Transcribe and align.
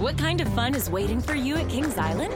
What 0.00 0.16
kind 0.16 0.40
of 0.40 0.48
fun 0.54 0.74
is 0.74 0.88
waiting 0.88 1.20
for 1.20 1.34
you 1.34 1.56
at 1.56 1.68
Kings 1.68 1.98
Island? 1.98 2.32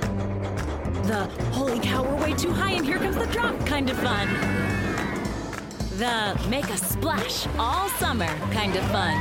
The 1.07 1.25
holy 1.51 1.81
cow, 1.81 2.03
we're 2.03 2.23
way 2.23 2.35
too 2.35 2.53
high 2.53 2.73
and 2.73 2.85
here 2.85 2.99
comes 2.99 3.17
the 3.17 3.25
drop 3.29 3.59
kind 3.65 3.89
of 3.89 3.97
fun. 4.01 4.29
The 5.97 6.39
make 6.51 6.69
a 6.69 6.77
splash 6.77 7.47
all 7.59 7.89
summer 7.89 8.27
kind 8.53 8.77
of 8.77 8.85
fun. 8.91 9.17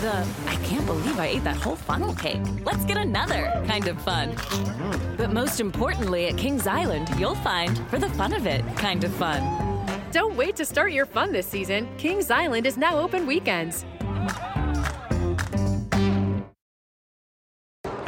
The 0.00 0.26
I 0.46 0.56
can't 0.64 0.86
believe 0.86 1.18
I 1.18 1.26
ate 1.26 1.44
that 1.44 1.56
whole 1.56 1.76
funnel 1.76 2.14
cake. 2.14 2.40
Let's 2.64 2.86
get 2.86 2.96
another 2.96 3.62
kind 3.66 3.88
of 3.88 4.00
fun. 4.00 4.34
But 5.18 5.34
most 5.34 5.60
importantly, 5.60 6.28
at 6.28 6.38
Kings 6.38 6.66
Island, 6.66 7.10
you'll 7.18 7.34
find 7.34 7.76
for 7.90 7.98
the 7.98 8.08
fun 8.08 8.32
of 8.32 8.46
it 8.46 8.64
kind 8.76 9.04
of 9.04 9.12
fun. 9.16 9.42
Don't 10.12 10.34
wait 10.34 10.56
to 10.56 10.64
start 10.64 10.92
your 10.92 11.04
fun 11.04 11.30
this 11.30 11.46
season. 11.46 11.94
Kings 11.98 12.30
Island 12.30 12.64
is 12.64 12.78
now 12.78 12.98
open 12.98 13.26
weekends. 13.26 13.84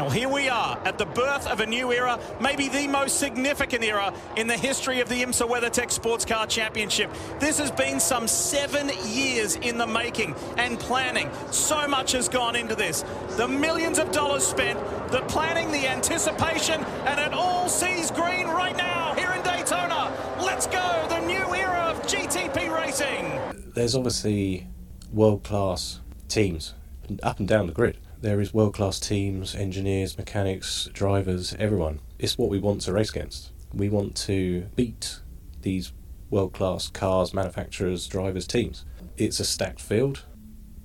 Well, 0.04 0.12
here 0.12 0.28
we 0.28 0.50
are 0.50 0.78
at 0.84 0.98
the 0.98 1.06
birth 1.06 1.46
of 1.46 1.60
a 1.60 1.66
new 1.66 1.90
era, 1.90 2.20
maybe 2.38 2.68
the 2.68 2.86
most 2.86 3.18
significant 3.18 3.82
era 3.82 4.12
in 4.36 4.46
the 4.46 4.56
history 4.56 5.00
of 5.00 5.08
the 5.08 5.22
IMSA 5.22 5.48
WeatherTech 5.48 5.90
Sports 5.90 6.26
Car 6.26 6.46
Championship. 6.46 7.10
This 7.40 7.58
has 7.58 7.70
been 7.70 7.98
some 7.98 8.28
seven 8.28 8.90
years 9.06 9.56
in 9.56 9.78
the 9.78 9.86
making 9.86 10.34
and 10.58 10.78
planning. 10.78 11.30
So 11.50 11.88
much 11.88 12.12
has 12.12 12.28
gone 12.28 12.54
into 12.54 12.74
this. 12.74 13.02
The 13.38 13.48
millions 13.48 13.98
of 13.98 14.12
dollars 14.12 14.46
spent, 14.46 14.78
the 15.10 15.22
planning, 15.22 15.72
the 15.72 15.88
anticipation, 15.88 16.84
and 17.06 17.18
it 17.18 17.32
all 17.32 17.66
sees 17.70 18.10
green 18.10 18.46
right 18.48 18.76
now 18.76 19.14
here 19.14 19.32
in 19.32 19.40
Daytona. 19.40 20.14
Let's 20.38 20.66
go, 20.66 21.06
the 21.08 21.20
new 21.20 21.54
era 21.54 21.80
of 21.80 22.02
GTP 22.02 22.70
racing. 22.76 23.72
There's 23.72 23.96
obviously 23.96 24.66
world 25.14 25.44
class 25.44 26.00
teams 26.28 26.74
up 27.22 27.38
and 27.38 27.48
down 27.48 27.68
the 27.68 27.72
grid 27.72 27.96
there 28.24 28.40
is 28.40 28.54
world 28.54 28.72
class 28.72 28.98
teams, 28.98 29.54
engineers, 29.54 30.16
mechanics, 30.16 30.88
drivers, 30.94 31.54
everyone. 31.58 32.00
It's 32.18 32.38
what 32.38 32.48
we 32.48 32.58
want 32.58 32.80
to 32.80 32.92
race 32.94 33.10
against. 33.10 33.52
We 33.74 33.90
want 33.90 34.16
to 34.16 34.62
beat 34.74 35.20
these 35.60 35.92
world 36.30 36.54
class 36.54 36.88
cars, 36.88 37.34
manufacturers, 37.34 38.06
drivers, 38.06 38.46
teams. 38.46 38.86
It's 39.18 39.40
a 39.40 39.44
stacked 39.44 39.82
field. 39.82 40.24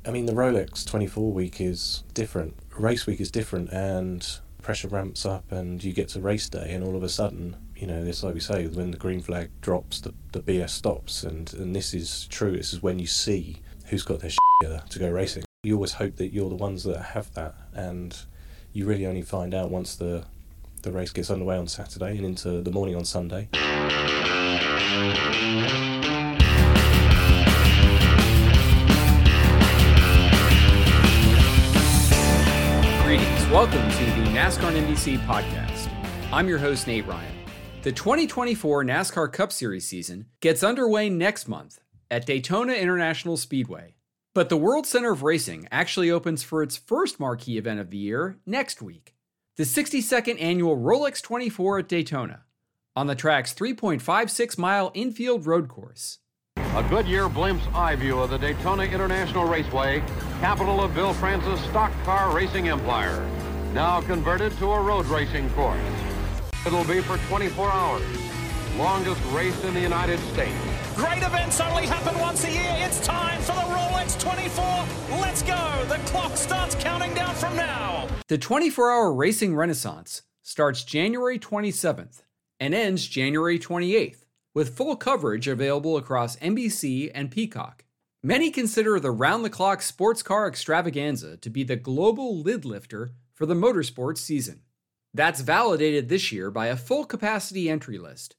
I 0.06 0.12
mean, 0.12 0.26
the 0.26 0.34
Rolex 0.34 0.86
24 0.86 1.31
week 1.31 1.62
is 1.62 2.04
different. 2.14 2.58
Race 2.78 3.08
week 3.08 3.22
is 3.22 3.31
different, 3.31 3.70
and 3.70 4.28
pressure 4.62 4.90
ramps 4.90 5.26
up, 5.26 5.50
and 5.50 5.81
you 5.81 5.94
get 5.94 6.09
to 6.09 6.20
race 6.20 6.50
day, 6.50 6.74
and 6.74 6.84
all 6.84 6.98
of 6.98 7.03
a 7.03 7.09
sudden, 7.09 7.56
you 7.74 7.88
know, 7.88 8.03
it's 8.03 8.22
like 8.22 8.34
we 8.34 8.42
say, 8.42 8.68
when 8.68 8.92
the 8.92 8.98
green 8.98 9.22
flag 9.22 9.50
drops, 9.62 10.02
the, 10.02 10.14
the 10.34 10.42
BS 10.42 10.72
stops, 10.72 11.24
and, 11.24 11.53
and 11.53 11.74
this 11.74 11.94
is 11.94 12.28
true. 12.28 12.58
This 12.58 12.74
is 12.74 12.84
when 12.84 13.00
you 13.00 13.08
see 13.08 13.62
who's 13.86 14.03
got 14.03 14.20
their 14.20 14.30
shit 14.30 14.40
together 14.62 14.84
to 14.90 15.00
go 15.00 15.09
racing 15.09 15.46
you 15.62 15.76
always 15.76 15.92
hope 15.92 16.16
that 16.16 16.32
you're 16.32 16.48
the 16.48 16.56
ones 16.56 16.86
that 16.86 17.02
have 17.02 17.34
that, 17.34 17.54
and 17.74 18.18
you 18.72 18.86
really 18.86 19.06
only 19.06 19.22
find 19.22 19.54
out 19.54 19.70
once 19.70 19.94
the 19.98 20.24
the 20.84 20.92
race 20.92 21.12
gets 21.12 21.30
underway 21.30 21.58
on 21.58 21.68
Saturday 21.68 22.16
and 22.16 22.26
into 22.26 22.62
the 22.62 22.72
morning 22.72 22.96
on 22.96 23.04
Sunday. 23.04 23.50
Greetings. 33.03 33.48
Welcome 33.50 33.92
to 33.92 34.06
the 34.06 34.30
NASCAR 34.30 34.72
NBC 34.72 35.19
podcast. 35.25 35.90
I'm 36.31 36.48
your 36.48 36.59
host, 36.59 36.88
Nate 36.88 37.06
Ryan. 37.06 37.36
The 37.81 37.92
2024 37.92 38.86
NASCAR 38.86 39.34
Cup 39.34 39.52
Series 39.52 39.86
season 39.86 40.28
gets 40.40 40.64
underway 40.64 41.09
next 41.09 41.50
month 41.50 41.81
at 42.09 42.25
Daytona 42.25 42.72
International 42.72 43.36
Speedway. 43.36 43.96
But 44.39 44.47
the 44.47 44.55
World 44.55 44.88
Center 44.88 45.11
of 45.11 45.22
Racing 45.22 45.67
actually 45.69 46.09
opens 46.09 46.44
for 46.44 46.63
its 46.63 46.77
first 46.77 47.19
marquee 47.19 47.57
event 47.57 47.81
of 47.81 47.89
the 47.89 47.97
year 47.97 48.38
next 48.45 48.81
week 48.81 49.13
the 49.57 49.66
62nd 49.66 50.41
annual 50.41 50.77
Rolex 50.77 51.22
24 51.22 51.79
at 51.79 51.89
Daytona 51.89 52.45
on 52.95 53.07
the 53.07 53.16
track's 53.16 53.53
3.56 53.53 54.57
mile 54.57 54.91
infield 54.94 55.45
road 55.45 55.67
course. 55.67 56.19
A 56.55 56.85
Goodyear 56.89 57.27
blimps 57.27 57.69
eye 57.75 57.97
view 57.97 58.17
of 58.17 58.29
the 58.29 58.38
Daytona 58.38 58.83
International 58.83 59.44
Raceway, 59.44 60.01
capital 60.39 60.81
of 60.81 60.95
Bill 60.95 61.13
France's 61.16 61.59
stock 61.66 61.91
car 62.06 62.33
racing 62.33 62.69
empire, 62.69 63.29
now 63.73 64.00
converted 64.00 64.57
to 64.59 64.71
a 64.71 64.81
road 64.81 65.06
racing 65.07 65.50
course. 65.50 65.81
It'll 66.66 66.85
be 66.85 67.01
for 67.01 67.17
24 67.27 67.69
hours, 67.69 68.03
longest 68.77 69.21
race 69.33 69.61
in 69.66 69.73
the 69.73 69.81
United 69.81 70.19
States. 70.31 70.56
Great 70.95 71.23
events 71.23 71.59
only 71.59 71.88
happen 71.88 72.17
once 72.19 72.45
a 72.45 72.51
year. 72.53 72.73
It's 72.77 73.06
time 73.06 73.41
for 73.41 73.51
the 73.51 73.67
Rolex 73.73 73.88
24. 74.29 74.85
Let's 75.19 75.41
go. 75.41 75.85
The 75.88 75.97
clock 76.06 76.38
starts 76.38 76.75
counting 76.75 77.16
down 77.16 77.34
from 77.34 77.56
now. 77.56 78.07
The 78.28 78.38
24 78.38 78.91
hour 78.91 79.12
racing 79.12 79.56
renaissance 79.56 80.22
starts 80.44 80.84
January 80.84 81.40
27th 81.40 82.22
and 82.59 82.75
ends 82.75 83.07
January 83.07 83.57
28th, 83.57 84.25
with 84.53 84.78
full 84.78 84.95
coverage 84.95 85.47
available 85.47 85.97
across 85.97 86.35
NBC 86.35 87.09
and 87.16 87.31
Peacock. 87.31 87.85
Many 88.22 88.51
consider 88.51 89.00
the 89.00 89.09
round 89.09 89.44
the 89.44 89.50
clock 89.50 89.81
sports 89.81 90.22
car 90.22 90.47
extravaganza 90.47 91.38
to 91.38 91.50
be 91.50 91.63
the 91.63 91.75
global 91.75 92.39
lid 92.39 92.66
lifter 92.66 93.09
for 93.34 93.47
the 93.47 93.56
motorsports 93.56 94.19
season. 94.19 94.62
That's 95.12 95.41
validated 95.41 96.07
this 96.07 96.31
year 96.31 96.51
by 96.51 96.68
a 96.68 96.78
full 96.78 97.06
capacity 97.06 97.68
entry 97.68 97.97
list 97.97 98.35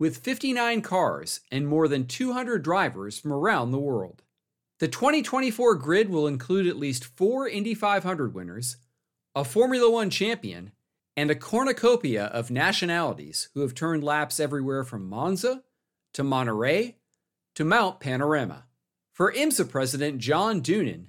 with 0.00 0.16
59 0.16 0.82
cars 0.82 1.42
and 1.52 1.68
more 1.68 1.86
than 1.86 2.08
200 2.08 2.64
drivers 2.64 3.20
from 3.20 3.32
around 3.32 3.70
the 3.70 3.78
world. 3.78 4.22
The 4.80 4.88
2024 4.88 5.74
grid 5.74 6.08
will 6.08 6.26
include 6.26 6.66
at 6.66 6.78
least 6.78 7.04
four 7.04 7.46
Indy 7.46 7.74
500 7.74 8.32
winners, 8.32 8.78
a 9.34 9.44
Formula 9.44 9.90
One 9.90 10.08
champion, 10.08 10.72
and 11.14 11.30
a 11.30 11.34
cornucopia 11.34 12.24
of 12.24 12.50
nationalities 12.50 13.50
who 13.52 13.60
have 13.60 13.74
turned 13.74 14.02
laps 14.02 14.40
everywhere 14.40 14.82
from 14.84 15.06
Monza 15.06 15.62
to 16.14 16.24
Monterey 16.24 16.96
to 17.56 17.64
Mount 17.64 18.00
Panorama. 18.00 18.64
For 19.12 19.30
IMSA 19.30 19.68
President 19.68 20.16
John 20.16 20.62
Doonan, 20.62 21.08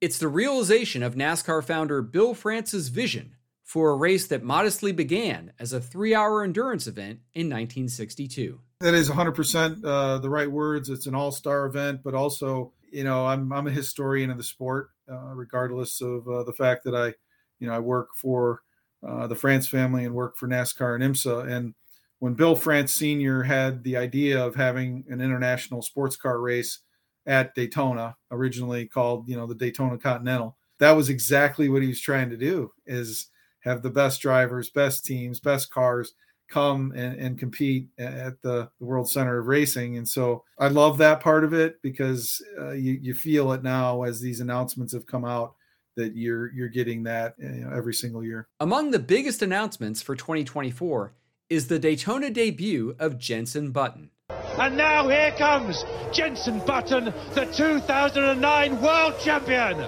it's 0.00 0.16
the 0.18 0.28
realization 0.28 1.02
of 1.02 1.14
NASCAR 1.14 1.62
founder 1.62 2.00
Bill 2.00 2.32
France's 2.32 2.88
vision 2.88 3.36
for 3.62 3.90
a 3.90 3.96
race 3.96 4.26
that 4.28 4.42
modestly 4.42 4.90
began 4.90 5.52
as 5.58 5.74
a 5.74 5.82
three 5.82 6.14
hour 6.14 6.42
endurance 6.42 6.86
event 6.86 7.20
in 7.34 7.48
1962. 7.48 8.58
That 8.80 8.94
is 8.94 9.10
100% 9.10 9.84
uh, 9.84 10.16
the 10.16 10.30
right 10.30 10.50
words. 10.50 10.88
It's 10.88 11.06
an 11.06 11.14
all 11.14 11.30
star 11.30 11.66
event, 11.66 12.00
but 12.02 12.14
also, 12.14 12.72
you 12.92 13.04
know, 13.04 13.26
I'm, 13.26 13.52
I'm 13.52 13.66
a 13.66 13.72
historian 13.72 14.30
of 14.30 14.36
the 14.36 14.44
sport, 14.44 14.90
uh, 15.10 15.34
regardless 15.34 16.00
of 16.00 16.28
uh, 16.28 16.44
the 16.44 16.52
fact 16.52 16.84
that 16.84 16.94
I, 16.94 17.14
you 17.58 17.66
know, 17.66 17.74
I 17.74 17.78
work 17.78 18.10
for 18.16 18.62
uh, 19.06 19.26
the 19.26 19.34
France 19.34 19.66
family 19.66 20.04
and 20.04 20.14
work 20.14 20.36
for 20.36 20.46
NASCAR 20.46 20.94
and 20.94 21.02
IMSA. 21.02 21.50
And 21.50 21.74
when 22.18 22.34
Bill 22.34 22.54
France 22.54 22.94
Sr. 22.94 23.42
had 23.42 23.82
the 23.82 23.96
idea 23.96 24.44
of 24.44 24.54
having 24.54 25.04
an 25.08 25.20
international 25.20 25.82
sports 25.82 26.16
car 26.16 26.40
race 26.40 26.80
at 27.26 27.54
Daytona, 27.54 28.16
originally 28.30 28.86
called, 28.86 29.28
you 29.28 29.36
know, 29.36 29.46
the 29.46 29.54
Daytona 29.54 29.98
Continental, 29.98 30.56
that 30.78 30.92
was 30.92 31.08
exactly 31.08 31.68
what 31.68 31.82
he 31.82 31.88
was 31.88 32.00
trying 32.00 32.30
to 32.30 32.36
do 32.36 32.72
is 32.86 33.28
have 33.60 33.82
the 33.82 33.90
best 33.90 34.20
drivers, 34.20 34.70
best 34.70 35.04
teams, 35.04 35.40
best 35.40 35.70
cars 35.70 36.12
come 36.52 36.92
and, 36.94 37.18
and 37.18 37.38
compete 37.38 37.88
at 37.98 38.40
the, 38.42 38.68
the, 38.78 38.84
World 38.84 39.08
Center 39.08 39.38
of 39.38 39.46
Racing. 39.46 39.96
And 39.96 40.06
so 40.06 40.44
I 40.58 40.68
love 40.68 40.98
that 40.98 41.20
part 41.20 41.44
of 41.44 41.54
it 41.54 41.80
because 41.82 42.42
uh, 42.60 42.72
you, 42.72 42.98
you 43.00 43.14
feel 43.14 43.52
it 43.52 43.62
now 43.62 44.02
as 44.02 44.20
these 44.20 44.40
announcements 44.40 44.92
have 44.92 45.06
come 45.06 45.24
out 45.24 45.54
that 45.96 46.16
you're 46.16 46.50
you're 46.52 46.68
getting 46.68 47.02
that 47.02 47.34
you 47.38 47.48
know, 47.48 47.70
every 47.74 47.94
single 47.94 48.24
year. 48.24 48.48
Among 48.60 48.90
the 48.90 48.98
biggest 48.98 49.42
announcements 49.42 50.00
for 50.00 50.16
2024 50.16 51.12
is 51.50 51.68
the 51.68 51.78
Daytona 51.78 52.30
debut 52.30 52.96
of 52.98 53.18
Jenson 53.18 53.72
Button. 53.72 54.10
And 54.58 54.76
now 54.76 55.08
here 55.08 55.32
comes 55.32 55.84
Jenson 56.12 56.60
Button, 56.60 57.12
the 57.34 57.46
2009 57.46 58.80
World 58.80 59.18
Champion. 59.20 59.78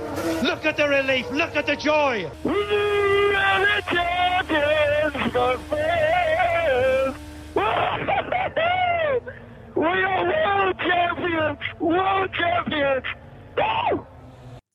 Look 0.43 0.65
at 0.65 0.77
the 0.77 0.89
relief, 0.89 1.31
look 1.31 1.57
at 1.57 1.67
the 1.67 1.77
joy 1.77 2.31
we 9.85 10.03
are 10.03 10.25
world 10.25 10.77
champions, 10.79 11.59
world 11.79 12.31
champions. 12.33 13.05
Woo! 13.57 14.07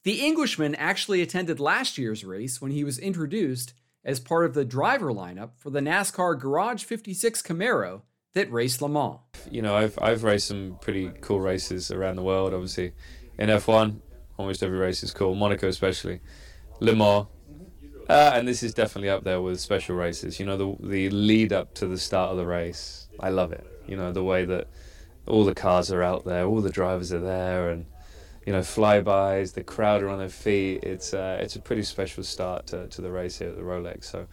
The 0.04 0.26
Englishman 0.26 0.76
actually 0.76 1.22
attended 1.22 1.60
last 1.60 1.98
year's 1.98 2.24
race 2.24 2.62
when 2.62 2.72
he 2.72 2.84
was 2.84 3.00
introduced 3.00 3.74
as 4.06 4.20
part 4.20 4.46
of 4.46 4.54
the 4.54 4.64
driver 4.64 5.12
lineup 5.12 5.52
for 5.58 5.72
the 5.72 5.80
NASCAR 5.80 6.40
Garage 6.40 6.84
56 6.84 7.42
Camaro 7.42 8.02
that 8.34 8.52
raced 8.52 8.84
Le 8.84 8.90
Mans. 8.90 9.18
You 9.50 9.64
know, 9.64 9.76
I've 9.76 9.98
I've 10.00 10.24
raced 10.24 10.48
some 10.48 10.78
pretty 10.80 11.12
cool 11.22 11.40
races 11.40 11.90
around 11.90 12.16
the 12.18 12.22
world. 12.22 12.54
Obviously, 12.54 12.94
in 13.40 13.50
F1, 13.50 14.00
almost 14.38 14.62
every 14.62 14.78
race 14.78 15.02
is 15.02 15.12
cool. 15.12 15.34
Monaco, 15.34 15.68
especially, 15.68 16.22
Le 16.80 16.96
Mans, 16.96 17.26
uh, 18.08 18.32
and 18.36 18.48
this 18.48 18.62
is 18.62 18.76
definitely 18.76 19.10
up 19.10 19.24
there 19.24 19.42
with 19.42 19.60
special 19.60 19.96
races. 19.96 20.40
You 20.40 20.46
know, 20.46 20.56
the 20.56 20.88
the 20.88 21.10
lead 21.10 21.52
up 21.52 21.74
to 21.76 21.88
the 21.88 21.98
start 21.98 22.30
of 22.30 22.38
the 22.38 22.46
race. 22.46 23.08
I 23.20 23.30
love 23.30 23.52
it. 23.52 23.66
You 23.88 23.98
know, 23.98 24.12
the 24.12 24.24
way 24.24 24.46
that 24.46 24.68
all 25.30 25.46
the 25.46 25.56
cars 25.56 25.92
are 25.92 26.04
out 26.04 26.26
there, 26.26 26.46
all 26.46 26.62
the 26.62 26.70
drivers 26.70 27.14
are 27.14 27.20
there, 27.20 27.70
and 27.70 27.86
you 28.46 28.54
know, 28.54 28.62
flybys, 28.62 29.54
the 29.54 29.64
crowd 29.64 30.02
are 30.02 30.10
on 30.10 30.20
their 30.20 30.30
feet. 30.30 30.84
It's 30.84 31.14
uh, 31.14 31.38
it's 31.42 31.56
a 31.56 31.60
pretty 31.60 31.84
special 31.84 32.24
start 32.24 32.68
to, 32.68 32.88
to 32.88 33.02
the 33.02 33.12
race 33.12 33.40
here 33.40 33.50
at 33.50 33.56
the 33.56 33.62
Rolex. 33.62 34.06
So 34.06 34.28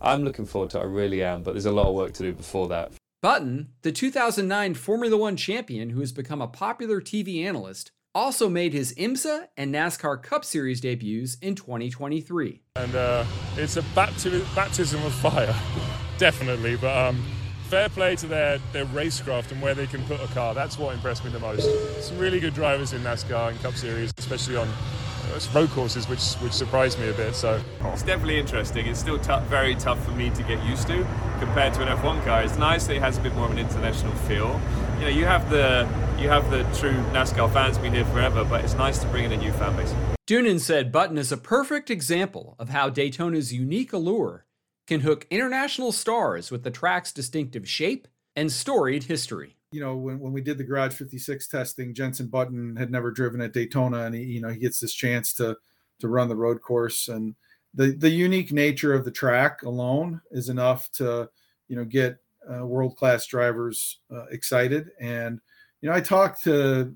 I'm 0.00 0.22
looking 0.22 0.44
forward 0.44 0.70
to 0.70 0.78
it. 0.78 0.82
I 0.82 0.84
really 0.84 1.22
am. 1.22 1.42
But 1.42 1.54
there's 1.54 1.66
a 1.66 1.72
lot 1.72 1.86
of 1.86 1.94
work 1.94 2.12
to 2.14 2.22
do 2.22 2.32
before 2.32 2.68
that. 2.68 2.92
Button, 3.22 3.70
the 3.80 3.90
2009 3.90 4.74
Formula 4.74 5.16
One 5.16 5.36
champion 5.36 5.90
who 5.90 6.00
has 6.00 6.12
become 6.12 6.42
a 6.42 6.46
popular 6.46 7.00
TV 7.00 7.42
analyst, 7.44 7.90
also 8.14 8.48
made 8.48 8.72
his 8.72 8.92
IMSA 8.94 9.48
and 9.56 9.74
NASCAR 9.74 10.22
Cup 10.22 10.44
Series 10.44 10.80
debuts 10.80 11.36
in 11.36 11.54
2023. 11.54 12.60
And 12.76 12.94
uh, 12.94 13.24
it's 13.56 13.76
a 13.76 13.82
baptism 13.94 15.02
of 15.04 15.12
fire, 15.14 15.54
definitely. 16.18 16.76
But 16.76 16.96
um, 16.96 17.24
fair 17.64 17.88
play 17.88 18.16
to 18.16 18.26
their, 18.26 18.58
their 18.72 18.86
racecraft 18.86 19.50
and 19.52 19.60
where 19.60 19.74
they 19.74 19.86
can 19.86 20.02
put 20.04 20.20
a 20.20 20.26
car. 20.28 20.54
That's 20.54 20.78
what 20.78 20.94
impressed 20.94 21.24
me 21.24 21.30
the 21.30 21.40
most. 21.40 21.68
Some 22.06 22.18
really 22.18 22.40
good 22.40 22.54
drivers 22.54 22.92
in 22.92 23.02
NASCAR 23.02 23.50
and 23.50 23.60
Cup 23.60 23.74
Series, 23.74 24.12
especially 24.18 24.56
on 24.56 24.68
uh, 24.68 25.40
road 25.54 25.70
courses, 25.70 26.08
which 26.08 26.34
which 26.34 26.52
surprised 26.52 26.98
me 26.98 27.08
a 27.08 27.12
bit. 27.14 27.34
So 27.34 27.60
it's 27.86 28.02
definitely 28.02 28.38
interesting. 28.38 28.86
It's 28.86 29.00
still 29.00 29.18
t- 29.18 29.38
very 29.48 29.74
tough 29.74 30.04
for 30.04 30.12
me 30.12 30.30
to 30.30 30.42
get 30.42 30.62
used 30.64 30.86
to 30.88 31.06
compared 31.40 31.74
to 31.74 31.82
an 31.82 31.96
F1 31.98 32.24
car. 32.24 32.42
It's 32.42 32.58
nice 32.58 32.86
that 32.86 32.96
it 32.96 33.02
has 33.02 33.18
a 33.18 33.20
bit 33.20 33.34
more 33.34 33.46
of 33.46 33.52
an 33.52 33.58
international 33.58 34.14
feel. 34.28 34.60
You 34.98 35.02
know, 35.02 35.08
you 35.08 35.24
have 35.24 35.50
the 35.50 35.88
you 36.20 36.28
have 36.28 36.50
the 36.50 36.62
true 36.78 36.94
NASCAR 37.12 37.52
fans 37.52 37.78
been 37.78 37.94
here 37.94 38.04
forever, 38.06 38.44
but 38.44 38.64
it's 38.64 38.74
nice 38.74 38.98
to 38.98 39.06
bring 39.08 39.24
in 39.24 39.32
a 39.32 39.36
new 39.36 39.52
fan 39.52 39.74
base. 39.76 39.94
Doonan 40.26 40.60
said 40.60 40.92
Button 40.92 41.18
is 41.18 41.32
a 41.32 41.36
perfect 41.36 41.90
example 41.90 42.56
of 42.58 42.68
how 42.70 42.88
Daytona's 42.88 43.52
unique 43.52 43.92
allure 43.92 44.46
can 44.86 45.00
hook 45.00 45.26
international 45.30 45.92
stars 45.92 46.50
with 46.50 46.62
the 46.62 46.70
track's 46.70 47.12
distinctive 47.12 47.68
shape 47.68 48.08
and 48.36 48.50
storied 48.50 49.04
history. 49.04 49.56
You 49.72 49.80
know, 49.80 49.96
when, 49.96 50.20
when 50.20 50.32
we 50.32 50.40
did 50.40 50.58
the 50.58 50.64
Garage 50.64 50.94
56 50.94 51.48
testing, 51.48 51.94
Jenson 51.94 52.28
Button 52.28 52.76
had 52.76 52.90
never 52.90 53.10
driven 53.10 53.40
at 53.40 53.52
Daytona, 53.52 54.04
and 54.04 54.14
he, 54.14 54.22
you 54.22 54.40
know, 54.40 54.48
he 54.48 54.58
gets 54.58 54.80
this 54.80 54.94
chance 54.94 55.32
to 55.34 55.56
to 56.00 56.08
run 56.08 56.28
the 56.28 56.36
road 56.36 56.60
course, 56.60 57.08
and 57.08 57.34
the 57.74 57.92
the 57.92 58.10
unique 58.10 58.52
nature 58.52 58.94
of 58.94 59.04
the 59.04 59.10
track 59.10 59.62
alone 59.62 60.20
is 60.30 60.48
enough 60.48 60.90
to, 60.92 61.28
you 61.68 61.76
know, 61.76 61.84
get 61.84 62.18
uh, 62.52 62.64
world 62.64 62.96
class 62.96 63.26
drivers 63.26 64.00
uh, 64.12 64.26
excited. 64.26 64.90
And 65.00 65.40
you 65.80 65.88
know, 65.88 65.94
I 65.94 66.00
talked 66.00 66.44
to 66.44 66.94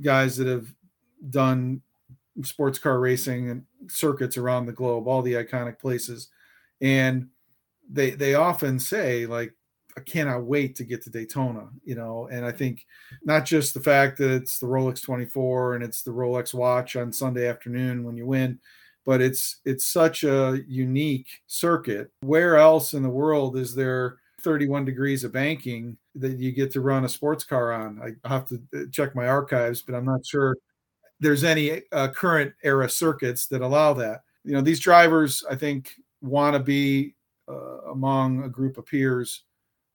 guys 0.00 0.36
that 0.36 0.46
have 0.46 0.72
done 1.30 1.82
sports 2.42 2.78
car 2.78 3.00
racing 3.00 3.50
and 3.50 3.64
circuits 3.88 4.36
around 4.36 4.66
the 4.66 4.72
globe, 4.72 5.08
all 5.08 5.22
the 5.22 5.34
iconic 5.34 5.78
places, 5.78 6.28
and 6.80 7.28
they 7.90 8.10
they 8.10 8.34
often 8.34 8.78
say 8.78 9.26
like 9.26 9.54
I 9.98 10.00
cannot 10.02 10.44
wait 10.44 10.76
to 10.76 10.84
get 10.84 11.02
to 11.02 11.10
Daytona, 11.10 11.68
you 11.82 11.96
know. 11.96 12.28
And 12.30 12.46
I 12.46 12.52
think 12.52 12.86
not 13.24 13.44
just 13.44 13.74
the 13.74 13.80
fact 13.80 14.16
that 14.18 14.30
it's 14.30 14.60
the 14.60 14.66
Rolex 14.66 15.02
24 15.02 15.74
and 15.74 15.82
it's 15.82 16.02
the 16.02 16.12
Rolex 16.12 16.54
watch 16.54 16.94
on 16.94 17.12
Sunday 17.12 17.48
afternoon 17.48 18.04
when 18.04 18.16
you 18.16 18.24
win, 18.24 18.60
but 19.04 19.20
it's 19.20 19.60
it's 19.64 19.86
such 19.86 20.22
a 20.22 20.60
unique 20.68 21.26
circuit. 21.48 22.12
Where 22.20 22.56
else 22.56 22.94
in 22.94 23.02
the 23.02 23.08
world 23.08 23.56
is 23.56 23.74
there 23.74 24.18
31 24.42 24.84
degrees 24.84 25.24
of 25.24 25.32
banking 25.32 25.96
that 26.14 26.38
you 26.38 26.52
get 26.52 26.70
to 26.72 26.80
run 26.80 27.04
a 27.04 27.08
sports 27.08 27.42
car 27.42 27.72
on? 27.72 28.00
I 28.24 28.28
have 28.28 28.46
to 28.50 28.62
uh, 28.76 28.82
check 28.92 29.16
my 29.16 29.26
archives, 29.26 29.82
but 29.82 29.96
I'm 29.96 30.06
not 30.06 30.24
sure 30.24 30.56
there's 31.18 31.42
any 31.42 31.82
uh, 31.90 32.08
current 32.08 32.52
era 32.62 32.88
circuits 32.88 33.48
that 33.48 33.62
allow 33.62 33.94
that. 33.94 34.20
You 34.44 34.52
know, 34.52 34.60
these 34.60 34.78
drivers 34.78 35.44
I 35.50 35.56
think 35.56 35.90
want 36.20 36.54
to 36.54 36.60
be 36.60 37.14
uh, 37.48 37.82
among 37.90 38.44
a 38.44 38.48
group 38.48 38.78
of 38.78 38.86
peers 38.86 39.44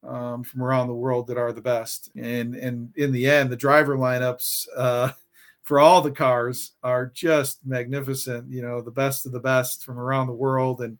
um, 0.07 0.43
from 0.43 0.61
around 0.61 0.87
the 0.87 0.93
world 0.93 1.27
that 1.27 1.37
are 1.37 1.53
the 1.53 1.61
best. 1.61 2.11
And 2.15 2.55
and 2.55 2.93
in 2.95 3.11
the 3.11 3.29
end, 3.29 3.49
the 3.49 3.55
driver 3.55 3.97
lineups 3.97 4.67
uh, 4.75 5.11
for 5.63 5.79
all 5.79 6.01
the 6.01 6.11
cars 6.11 6.71
are 6.83 7.07
just 7.07 7.65
magnificent. 7.65 8.49
You 8.49 8.61
know, 8.61 8.81
the 8.81 8.91
best 8.91 9.25
of 9.25 9.31
the 9.31 9.39
best 9.39 9.83
from 9.83 9.99
around 9.99 10.27
the 10.27 10.33
world, 10.33 10.81
and 10.81 10.97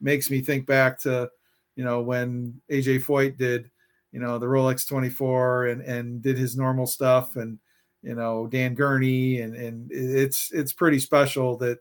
makes 0.00 0.30
me 0.30 0.40
think 0.40 0.66
back 0.66 1.00
to 1.00 1.30
you 1.76 1.84
know 1.84 2.02
when 2.02 2.60
AJ 2.70 3.04
Foyt 3.04 3.36
did 3.36 3.70
you 4.12 4.20
know 4.20 4.38
the 4.38 4.46
Rolex 4.46 4.86
24 4.86 5.66
and 5.66 5.82
and 5.82 6.22
did 6.22 6.38
his 6.38 6.56
normal 6.56 6.86
stuff 6.86 7.36
and 7.36 7.58
you 8.02 8.14
know 8.14 8.46
Dan 8.46 8.74
Gurney 8.74 9.40
and 9.40 9.56
and 9.56 9.90
it's 9.90 10.52
it's 10.52 10.72
pretty 10.72 11.00
special 11.00 11.56
that 11.58 11.78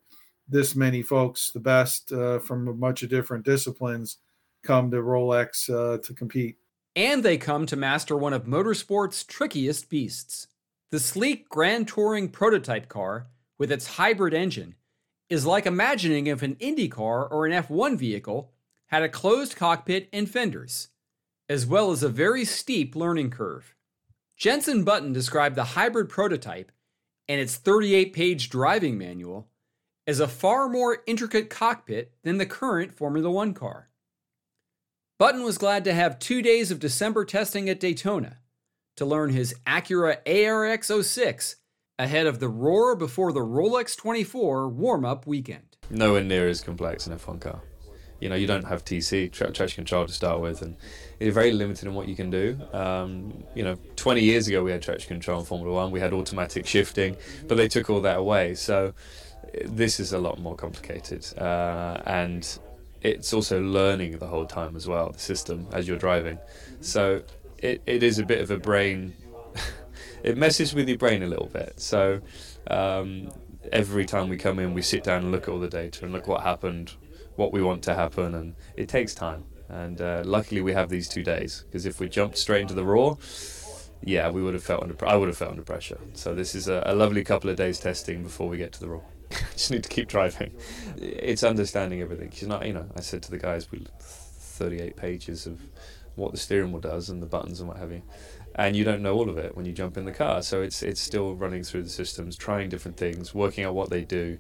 this 0.54 0.76
many 0.76 1.02
folks 1.02 1.52
the 1.52 1.60
best 1.60 2.12
uh, 2.12 2.40
from 2.40 2.68
a 2.68 2.74
bunch 2.74 3.04
of 3.04 3.10
different 3.10 3.44
disciplines 3.44 4.20
come 4.64 4.90
to 4.92 4.98
Rolex 4.98 5.70
uh, 5.70 5.98
to 5.98 6.14
compete 6.14 6.58
and 6.96 7.24
they 7.24 7.38
come 7.38 7.66
to 7.66 7.76
master 7.76 8.16
one 8.16 8.34
of 8.34 8.46
motorsport's 8.46 9.24
trickiest 9.24 9.90
beasts. 9.90 10.48
The 10.92 11.00
sleek 11.00 11.50
Grand 11.50 11.88
Touring 11.88 12.30
prototype 12.30 12.88
car, 12.88 13.28
with 13.58 13.72
its 13.72 13.88
hybrid 13.88 14.34
engine, 14.34 14.76
is 15.30 15.46
like 15.46 15.66
imagining 15.66 16.28
if 16.28 16.44
an 16.44 16.56
Indy 16.60 16.88
car 16.88 17.26
or 17.26 17.46
an 17.46 17.52
F1 17.52 17.98
vehicle 17.98 18.52
had 18.88 19.02
a 19.02 19.10
closed 19.10 19.56
cockpit 19.56 20.08
and 20.14 20.30
fenders, 20.30 20.90
as 21.50 21.66
well 21.66 21.92
as 21.92 22.04
a 22.04 22.10
very 22.10 22.46
steep 22.46 22.96
learning 22.96 23.32
curve. 23.32 23.74
Jenson 24.38 24.84
Button 24.84 25.14
described 25.14 25.56
the 25.56 25.64
hybrid 25.64 26.10
prototype 26.10 26.72
and 27.28 27.42
its 27.42 27.56
38 27.56 28.14
page 28.14 28.50
driving 28.50 28.98
manual 28.98 29.48
as 30.06 30.20
a 30.20 30.28
far 30.28 30.70
more 30.70 31.04
intricate 31.08 31.50
cockpit 31.50 32.12
than 32.24 32.38
the 32.38 32.46
current 32.46 32.94
Formula 32.94 33.30
One 33.30 33.54
car. 33.54 33.90
Button 35.20 35.44
was 35.44 35.58
glad 35.58 35.84
to 35.86 35.94
have 35.94 36.20
two 36.20 36.42
days 36.42 36.72
of 36.72 36.80
December 36.80 37.24
testing 37.24 37.70
at 37.70 37.80
Daytona 37.80 38.40
to 38.98 39.06
learn 39.06 39.30
his 39.30 39.56
Acura 39.66 40.18
ARX 40.26 40.92
06 41.06 41.56
ahead 41.98 42.26
of 42.26 42.40
the 42.40 42.50
roar 42.50 42.96
before 42.96 43.32
the 43.32 43.40
Rolex 43.40 43.96
24 43.96 44.68
warm 44.70 45.06
up 45.06 45.26
weekend. 45.26 45.78
Nowhere 45.90 46.24
near 46.24 46.48
as 46.48 46.62
complex 46.62 47.08
an 47.08 47.18
F1 47.18 47.40
car. 47.40 47.62
You 48.20 48.30
know, 48.30 48.36
you 48.36 48.48
don't 48.48 48.64
have 48.64 48.86
TC, 48.86 49.32
traction 49.32 49.68
control 49.68 50.06
to 50.08 50.14
start 50.14 50.40
with, 50.40 50.62
and 50.62 50.78
it's 51.20 51.34
very 51.34 51.52
limited 51.52 51.88
in 51.88 51.94
what 51.94 52.08
you 52.08 52.16
can 52.16 52.30
do. 52.30 52.58
Um, 52.72 53.44
you 53.54 53.64
know, 53.64 53.76
20 53.98 54.22
years 54.22 54.48
ago 54.48 54.64
we 54.64 54.72
had 54.72 54.82
traction 54.82 55.10
control 55.10 55.40
in 55.40 55.46
Formula 55.46 55.74
One, 55.74 55.92
we 55.92 56.00
had 56.00 56.14
automatic 56.14 56.66
shifting, 56.66 57.18
but 57.48 57.56
they 57.56 57.68
took 57.68 57.90
all 57.90 58.02
that 58.02 58.18
away. 58.18 58.56
So 58.56 58.94
this 59.66 60.00
is 60.00 60.14
a 60.14 60.20
lot 60.20 60.40
more 60.40 60.56
complicated. 60.56 61.26
Uh, 61.38 62.02
and 62.06 62.60
it's 63.02 63.34
also 63.34 63.62
learning 63.62 64.18
the 64.18 64.28
whole 64.28 64.46
time 64.46 64.76
as 64.76 64.88
well, 64.88 65.12
the 65.12 65.20
system 65.20 65.68
as 65.72 65.88
you're 65.88 65.98
driving. 65.98 66.40
So 66.82 67.24
it, 67.58 67.82
it 67.86 68.04
is 68.04 68.20
a 68.20 68.26
bit 68.26 68.42
of 68.42 68.52
a 68.52 68.58
brain, 68.58 69.14
it 70.24 70.38
messes 70.38 70.74
with 70.74 70.88
your 70.88 70.98
brain 70.98 71.24
a 71.24 71.28
little 71.28 71.48
bit. 71.48 71.80
So 71.80 72.22
um, 72.68 73.32
every 73.72 74.06
time 74.06 74.30
we 74.30 74.38
come 74.38 74.60
in, 74.60 74.74
we 74.74 74.82
sit 74.82 75.04
down 75.04 75.24
and 75.24 75.32
look 75.32 75.44
at 75.44 75.50
all 75.50 75.60
the 75.60 75.70
data 75.70 76.06
and 76.06 76.14
look 76.14 76.28
what 76.28 76.42
happened, 76.42 76.94
what 77.36 77.52
we 77.52 77.62
want 77.62 77.84
to 77.84 77.94
happen, 77.94 78.36
and 78.36 78.56
it 78.76 78.88
takes 78.88 79.14
time. 79.14 79.44
And 79.70 80.02
uh, 80.02 80.24
luckily, 80.26 80.62
we 80.62 80.74
have 80.74 80.90
these 80.90 81.08
two 81.08 81.24
days 81.24 81.64
because 81.66 81.86
if 81.86 82.00
we 82.00 82.08
jumped 82.08 82.38
straight 82.38 82.62
into 82.62 82.74
the 82.74 82.86
Roar, 82.86 83.18
yeah, 84.04 84.30
we 84.30 84.44
would 84.44 84.54
have 84.54 84.64
felt 84.64 84.84
under. 84.84 84.96
I 85.08 85.16
would 85.16 85.30
have 85.30 85.38
felt 85.38 85.52
under 85.52 85.64
pressure. 85.64 86.00
So 86.14 86.36
this 86.36 86.54
is 86.54 86.68
a, 86.68 86.84
a 86.86 86.94
lovely 86.94 87.24
couple 87.24 87.50
of 87.50 87.56
days 87.56 87.80
testing 87.80 88.22
before 88.24 88.50
we 88.50 88.58
get 88.58 88.74
to 88.74 88.80
the 88.80 88.90
Roar. 88.90 89.04
just 89.54 89.72
need 89.72 89.84
to 89.84 89.90
keep 89.90 90.08
driving. 90.08 90.52
It's 90.98 91.44
understanding 91.44 92.02
everything. 92.02 92.32
You're 92.36 92.50
not, 92.50 92.66
you 92.66 92.74
know, 92.74 92.88
I 92.96 93.02
said 93.02 93.24
to 93.24 93.32
the 93.32 93.38
guys, 93.38 93.72
we 93.72 93.86
38 94.54 94.96
pages 94.96 95.48
of 95.48 95.60
what 96.16 96.32
the 96.32 96.38
steering 96.38 96.72
wheel 96.72 96.82
does 96.82 97.10
and 97.10 97.22
the 97.22 97.28
buttons 97.28 97.60
and 97.60 97.68
what 97.68 97.78
have 97.78 97.92
you, 97.92 98.04
and 98.56 98.76
you 98.76 98.84
don't 98.84 99.02
know 99.02 99.16
all 99.16 99.30
of 99.30 99.38
it 99.38 99.56
when 99.58 99.66
you 99.66 99.72
jump 99.72 99.98
in 99.98 100.06
the 100.06 100.12
car. 100.12 100.42
So 100.44 100.62
it's 100.62 100.84
it's 100.84 101.02
still 101.02 101.34
running 101.36 101.64
through 101.64 101.84
the 101.84 101.90
systems, 101.90 102.36
trying 102.36 102.70
different 102.70 102.98
things, 102.98 103.34
working 103.34 103.64
out 103.64 103.74
what 103.74 103.90
they 103.90 104.04
do, 104.04 104.38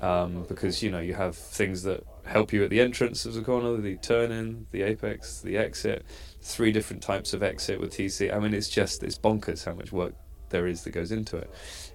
um, 0.00 0.44
because 0.48 0.82
you 0.82 0.90
know 0.90 0.98
you 0.98 1.14
have 1.14 1.36
things 1.36 1.84
that 1.84 2.04
help 2.24 2.52
you 2.52 2.64
at 2.64 2.70
the 2.70 2.80
entrance 2.80 3.24
of 3.24 3.34
the 3.34 3.42
corner, 3.42 3.76
the 3.76 3.96
turn 3.98 4.32
in, 4.32 4.66
the 4.72 4.82
apex, 4.82 5.40
the 5.40 5.56
exit, 5.56 6.04
three 6.40 6.72
different 6.72 7.02
types 7.02 7.32
of 7.32 7.42
exit 7.42 7.80
with 7.80 7.92
TC. 7.92 8.34
I 8.34 8.38
mean, 8.40 8.54
it's 8.54 8.68
just 8.68 9.02
it's 9.04 9.18
bonkers 9.18 9.64
how 9.64 9.74
much 9.74 9.92
work 9.92 10.14
there 10.50 10.66
is 10.66 10.82
that 10.84 10.90
goes 10.90 11.10
into 11.10 11.36
it 11.36 11.50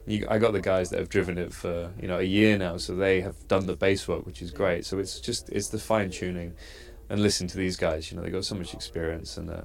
you, 0.07 0.25
I 0.29 0.37
got 0.39 0.53
the 0.53 0.61
guys 0.61 0.89
that 0.89 0.99
have 0.99 1.09
driven 1.09 1.37
it 1.37 1.53
for 1.53 1.91
you 2.01 2.07
know 2.07 2.17
a 2.17 2.23
year 2.23 2.57
now, 2.57 2.77
so 2.77 2.95
they 2.95 3.21
have 3.21 3.47
done 3.47 3.65
the 3.65 3.75
base 3.75 4.07
work, 4.07 4.25
which 4.25 4.41
is 4.41 4.51
great. 4.51 4.85
So 4.85 4.99
it's 4.99 5.19
just 5.19 5.49
it's 5.49 5.67
the 5.67 5.77
fine 5.77 6.09
tuning, 6.09 6.53
and 7.09 7.21
listen 7.21 7.47
to 7.47 7.57
these 7.57 7.75
guys. 7.75 8.09
You 8.09 8.17
know 8.17 8.23
they 8.23 8.29
got 8.29 8.45
so 8.45 8.55
much 8.55 8.73
experience, 8.73 9.37
and 9.37 9.49
uh, 9.49 9.61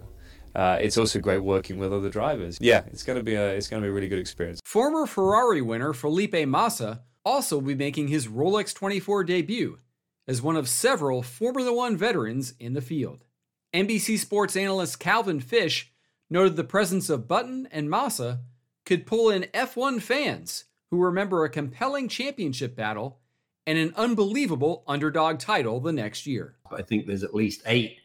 uh, 0.55 0.79
it's 0.81 0.99
also 0.99 1.21
great 1.21 1.43
working 1.43 1.79
with 1.79 1.93
other 1.93 2.11
drivers. 2.11 2.59
Yeah, 2.61 2.83
it's 2.89 3.05
gonna 3.05 3.23
be 3.23 3.35
a 3.35 3.55
it's 3.55 3.69
gonna 3.69 3.83
be 3.83 3.89
a 3.89 3.93
really 3.93 4.09
good 4.09 4.19
experience. 4.19 4.61
Former 4.65 5.07
Ferrari 5.07 5.63
winner 5.63 5.93
Felipe 5.93 6.47
Massa 6.47 7.03
also 7.25 7.57
will 7.57 7.69
be 7.69 7.75
making 7.75 8.09
his 8.09 8.27
Rolex 8.27 8.75
24 8.75 9.25
debut 9.25 9.79
as 10.27 10.43
one 10.43 10.57
of 10.57 10.69
several 10.69 11.23
Formula 11.23 11.73
One 11.73 11.97
veterans 11.97 12.55
in 12.59 12.75
the 12.75 12.81
field. 12.81 13.25
NBC 13.73 14.19
Sports 14.19 14.57
analyst 14.57 14.99
Calvin 14.99 15.41
Fish 15.41 15.93
noted 16.29 16.57
the 16.57 16.65
presence 16.65 17.09
of 17.09 17.29
Button 17.29 17.69
and 17.71 17.89
Massa 17.89 18.41
could 18.85 19.07
pull 19.07 19.31
in 19.31 19.43
F1 19.55 20.01
fans 20.01 20.65
who 20.91 20.99
remember 20.99 21.45
a 21.45 21.51
compelling 21.51 22.09
championship 22.09 22.77
battle 22.77 23.19
and 23.67 23.79
an 23.79 23.93
unbelievable 23.97 24.83
underdog 24.87 25.39
title 25.39 25.81
the 25.81 25.93
next 25.93 26.27
year. 26.27 26.57
I 26.71 26.83
think 26.83 27.07
there's 27.07 27.23
at 27.23 27.35
least 27.35 27.63
eight 27.67 27.99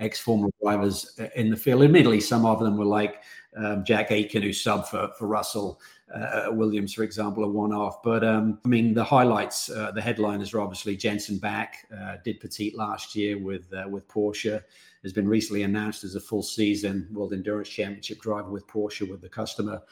ex 0.00 0.18
former 0.18 0.48
drivers 0.60 1.18
in 1.36 1.50
the 1.50 1.56
field. 1.56 1.82
Admittedly, 1.82 2.20
some 2.20 2.46
of 2.46 2.60
them 2.60 2.76
were 2.76 2.84
like 2.84 3.22
um, 3.56 3.84
Jack 3.84 4.10
Aitken, 4.10 4.42
who 4.42 4.50
subbed 4.50 4.86
for, 4.86 5.10
for 5.18 5.26
Russell 5.26 5.80
uh, 6.14 6.46
Williams, 6.50 6.94
for 6.94 7.02
example, 7.02 7.44
a 7.44 7.48
one 7.48 7.72
off. 7.72 8.02
But 8.02 8.24
um, 8.24 8.58
I 8.64 8.68
mean, 8.68 8.94
the 8.94 9.04
highlights, 9.04 9.70
uh, 9.70 9.92
the 9.92 10.02
headliners 10.02 10.52
are 10.54 10.60
obviously 10.60 10.96
Jenson 10.96 11.38
back, 11.38 11.86
uh, 11.96 12.16
did 12.24 12.40
Petit 12.40 12.74
last 12.76 13.14
year 13.14 13.38
with, 13.38 13.72
uh, 13.72 13.88
with 13.88 14.06
Porsche, 14.08 14.62
has 15.02 15.12
been 15.12 15.28
recently 15.28 15.62
announced 15.62 16.04
as 16.04 16.14
a 16.14 16.20
full 16.20 16.42
season 16.42 17.08
World 17.12 17.32
Endurance 17.32 17.68
Championship 17.68 18.20
driver 18.20 18.50
with 18.50 18.66
Porsche 18.66 19.08
with 19.08 19.20
the 19.20 19.28
customer 19.28 19.82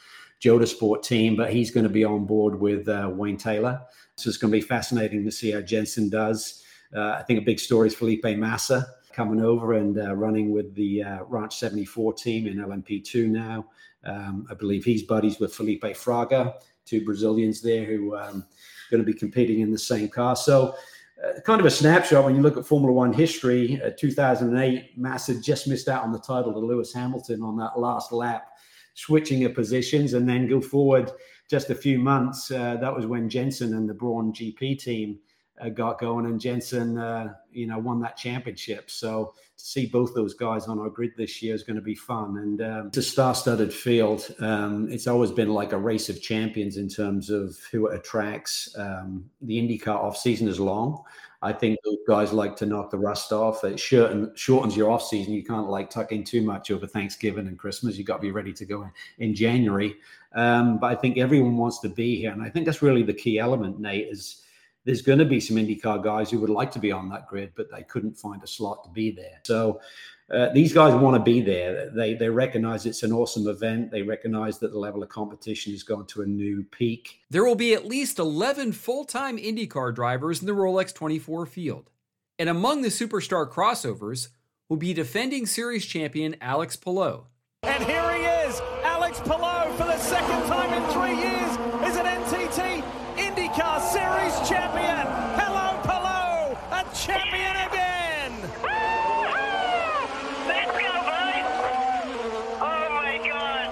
Jota 0.41 0.65
Sport 0.65 1.03
team, 1.03 1.35
but 1.35 1.53
he's 1.53 1.71
going 1.71 1.83
to 1.83 1.89
be 1.89 2.03
on 2.03 2.25
board 2.25 2.59
with 2.59 2.89
uh, 2.89 3.09
Wayne 3.13 3.37
Taylor. 3.37 3.79
So 4.15 4.27
it's 4.27 4.37
going 4.37 4.51
to 4.51 4.57
be 4.57 4.61
fascinating 4.61 5.23
to 5.23 5.31
see 5.31 5.51
how 5.51 5.61
Jenson 5.61 6.09
does. 6.09 6.63
Uh, 6.95 7.11
I 7.11 7.23
think 7.23 7.39
a 7.39 7.45
big 7.45 7.59
story 7.59 7.87
is 7.87 7.95
Felipe 7.95 8.25
Massa 8.25 8.87
coming 9.13 9.41
over 9.41 9.73
and 9.73 9.97
uh, 9.99 10.15
running 10.15 10.51
with 10.51 10.73
the 10.75 11.03
uh, 11.03 11.23
Ranch 11.25 11.55
74 11.57 12.13
team 12.13 12.47
in 12.47 12.57
LMP2 12.57 13.27
now. 13.27 13.67
Um, 14.03 14.47
I 14.49 14.55
believe 14.55 14.83
he's 14.83 15.03
buddies 15.03 15.39
with 15.39 15.53
Felipe 15.53 15.83
Fraga, 15.83 16.55
two 16.85 17.05
Brazilians 17.05 17.61
there 17.61 17.85
who 17.85 18.15
are 18.15 18.29
um, 18.29 18.45
going 18.89 19.01
to 19.01 19.05
be 19.05 19.17
competing 19.17 19.61
in 19.61 19.71
the 19.71 19.77
same 19.77 20.09
car. 20.09 20.35
So, 20.35 20.75
uh, 21.23 21.39
kind 21.41 21.59
of 21.59 21.67
a 21.67 21.71
snapshot 21.71 22.25
when 22.25 22.35
you 22.35 22.41
look 22.41 22.57
at 22.57 22.65
Formula 22.65 22.91
One 22.91 23.13
history. 23.13 23.79
Uh, 23.85 23.91
2008, 23.95 24.97
Massa 24.97 25.39
just 25.39 25.67
missed 25.67 25.87
out 25.87 26.03
on 26.03 26.11
the 26.11 26.19
title 26.19 26.51
to 26.51 26.59
Lewis 26.59 26.91
Hamilton 26.93 27.43
on 27.43 27.55
that 27.57 27.77
last 27.77 28.11
lap, 28.11 28.50
switching 28.93 29.43
of 29.45 29.53
positions, 29.53 30.13
and 30.13 30.27
then 30.27 30.47
go 30.47 30.61
forward 30.61 31.11
just 31.49 31.69
a 31.69 31.75
few 31.75 31.99
months. 31.99 32.51
Uh, 32.51 32.77
that 32.77 32.95
was 32.95 33.05
when 33.05 33.29
Jenson 33.29 33.73
and 33.73 33.89
the 33.89 33.93
Brawn 33.93 34.33
GP 34.33 34.79
team 34.79 35.19
uh, 35.61 35.69
got 35.69 35.99
going, 35.99 36.25
and 36.25 36.39
Jenson, 36.39 36.97
uh, 36.97 37.33
you 37.51 37.67
know, 37.67 37.77
won 37.77 37.99
that 38.01 38.17
championship. 38.17 38.89
So 38.89 39.33
to 39.57 39.63
see 39.63 39.85
both 39.85 40.15
those 40.15 40.33
guys 40.33 40.67
on 40.67 40.79
our 40.79 40.89
grid 40.89 41.11
this 41.17 41.41
year 41.41 41.53
is 41.53 41.63
going 41.63 41.75
to 41.75 41.81
be 41.81 41.95
fun. 41.95 42.37
And 42.37 42.61
um, 42.61 42.87
it's 42.87 42.97
a 42.97 43.03
star-studded 43.03 43.73
field. 43.73 44.33
Um, 44.39 44.87
it's 44.89 45.07
always 45.07 45.31
been 45.31 45.53
like 45.53 45.71
a 45.71 45.77
race 45.77 46.09
of 46.09 46.21
champions 46.21 46.77
in 46.77 46.89
terms 46.89 47.29
of 47.29 47.57
who 47.71 47.87
it 47.87 47.95
attracts. 47.95 48.73
Um, 48.77 49.29
the 49.41 49.57
IndyCar 49.59 49.95
off-season 49.95 50.47
is 50.47 50.59
long. 50.59 51.03
I 51.43 51.53
think 51.53 51.79
those 51.83 51.97
guys 52.07 52.31
like 52.31 52.55
to 52.57 52.65
knock 52.65 52.91
the 52.91 52.99
rust 52.99 53.31
off. 53.31 53.63
It 53.63 53.79
shorten, 53.79 54.31
shortens 54.35 54.77
your 54.77 54.91
off 54.91 55.03
season. 55.03 55.33
You 55.33 55.43
can't 55.43 55.69
like 55.69 55.89
tuck 55.89 56.11
in 56.11 56.23
too 56.23 56.41
much 56.41 56.69
over 56.69 56.85
Thanksgiving 56.85 57.47
and 57.47 57.57
Christmas. 57.57 57.97
You 57.97 58.03
got 58.03 58.17
to 58.17 58.21
be 58.21 58.31
ready 58.31 58.53
to 58.53 58.65
go 58.65 58.83
in, 58.83 58.91
in 59.17 59.33
January. 59.33 59.95
Um, 60.33 60.77
but 60.77 60.87
I 60.87 60.95
think 60.95 61.17
everyone 61.17 61.57
wants 61.57 61.79
to 61.79 61.89
be 61.89 62.15
here, 62.17 62.31
and 62.31 62.43
I 62.43 62.49
think 62.49 62.65
that's 62.65 62.81
really 62.81 63.03
the 63.03 63.13
key 63.13 63.39
element. 63.39 63.79
Nate 63.79 64.07
is 64.09 64.43
there's 64.85 65.01
going 65.01 65.19
to 65.19 65.25
be 65.25 65.39
some 65.39 65.57
IndyCar 65.57 66.03
guys 66.03 66.31
who 66.31 66.39
would 66.39 66.49
like 66.49 66.71
to 66.71 66.79
be 66.79 66.91
on 66.91 67.09
that 67.09 67.27
grid, 67.27 67.51
but 67.55 67.71
they 67.71 67.83
couldn't 67.83 68.17
find 68.17 68.43
a 68.43 68.47
slot 68.47 68.83
to 68.83 68.89
be 68.89 69.11
there. 69.11 69.39
So 69.43 69.79
uh, 70.31 70.49
these 70.53 70.73
guys 70.73 70.93
want 70.93 71.15
to 71.15 71.21
be 71.21 71.41
there. 71.41 71.89
They 71.89 72.13
they 72.13 72.29
recognize 72.29 72.85
it's 72.85 73.03
an 73.03 73.11
awesome 73.11 73.47
event. 73.47 73.91
They 73.91 74.01
recognize 74.01 74.59
that 74.59 74.71
the 74.71 74.79
level 74.79 75.03
of 75.03 75.09
competition 75.09 75.73
has 75.73 75.83
gone 75.83 76.05
to 76.07 76.21
a 76.21 76.25
new 76.25 76.63
peak. 76.71 77.19
There 77.29 77.43
will 77.43 77.55
be 77.55 77.73
at 77.73 77.85
least 77.85 78.17
11 78.19 78.71
full-time 78.73 79.37
IndyCar 79.37 79.93
drivers 79.93 80.39
in 80.39 80.47
the 80.47 80.53
Rolex 80.53 80.93
24 80.93 81.45
field. 81.45 81.89
And 82.39 82.49
among 82.49 82.81
the 82.81 82.89
superstar 82.89 83.49
crossovers 83.49 84.29
will 84.69 84.77
be 84.77 84.93
defending 84.93 85.45
series 85.45 85.85
champion 85.85 86.35
Alex 86.41 86.75
Palou. 86.75 87.25
And 87.63 87.83
here 87.83 88.11
he 88.13 88.23
is, 88.23 88.59
Alex 88.83 89.19
Palou 89.19 89.71
for 89.73 89.83
the 89.85 89.99
second 89.99 90.47
time 90.47 90.73
in 90.73 90.83
3 90.91 91.15
years 91.15 91.51
is 91.91 91.97
an 91.97 92.05
NTT 92.05 92.83
IndyCar 93.17 93.81
Series 93.81 94.49
champion. 94.49 95.05
Hello, 95.37 95.77
Palou, 95.83 96.55
a 96.71 96.85
champion 96.95 97.55
again. 97.67 98.31
Let's 100.47 100.71
go, 100.71 100.93
boys! 101.05 101.47
Oh 102.61 102.85
my 102.97 103.17
god! 103.27 103.67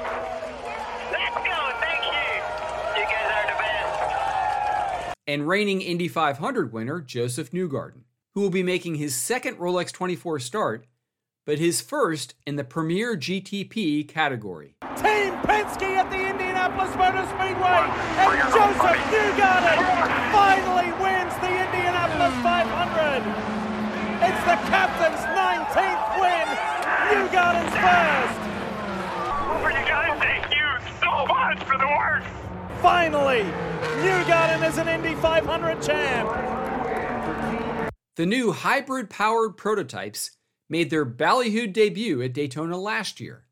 Let's 1.11 1.39
go, 1.47 1.57
thank 1.81 2.03
you! 2.05 2.29
You 2.99 3.05
guys 3.09 3.29
are 3.33 3.47
the 3.47 3.57
best! 3.57 5.18
And 5.29 5.47
reigning 5.47 5.83
Indy 5.83 6.07
500 6.07 6.73
winner 6.73 7.01
Josef 7.01 7.51
Newgarden, 7.51 8.01
who 8.33 8.41
will 8.41 8.49
be 8.49 8.63
making 8.63 8.95
his 8.95 9.13
second 9.13 9.57
Rolex 9.59 9.91
24 9.91 10.39
start, 10.39 10.87
but 11.45 11.59
his 11.59 11.81
first 11.81 12.33
in 12.47 12.55
the 12.55 12.63
Premier 12.63 13.15
GTP 13.15 14.07
category. 14.07 14.73
Team 14.97 15.37
Penske 15.45 15.85
at 15.85 16.09
the 16.09 16.17
Indianapolis 16.17 16.89
Motor 16.97 17.29
Speedway, 17.29 17.77
and 18.25 18.41
Josef 18.49 18.97
Newgarden 19.13 19.77
finally 20.33 20.89
wins 20.97 21.37
the 21.45 21.53
Indianapolis 21.61 22.33
500. 22.41 23.21
It's 24.25 24.43
the 24.49 24.57
captain's 24.65 25.21
19th 25.29 26.09
win. 26.17 26.47
Newgarden's 27.13 27.75
first. 27.77 28.41
For 29.61 29.69
you 29.69 29.85
guys, 29.85 30.17
thank 30.17 30.49
you 30.49 30.65
so 30.99 31.27
much 31.27 31.61
for 31.65 31.77
the 31.77 31.85
work! 31.85 32.38
Finally, 32.81 33.43
Newgarden 34.01 34.65
is 34.65 34.77
an 34.77 34.87
Indy 34.87 35.13
500 35.15 35.81
champ. 35.81 36.29
The 38.15 38.25
new 38.25 38.53
hybrid 38.53 39.09
powered 39.09 39.57
prototypes 39.57 40.31
made 40.69 40.89
their 40.89 41.05
ballyhooed 41.05 41.73
debut 41.73 42.21
at 42.21 42.31
Daytona 42.33 42.77
last 42.77 43.19
year, 43.19 43.43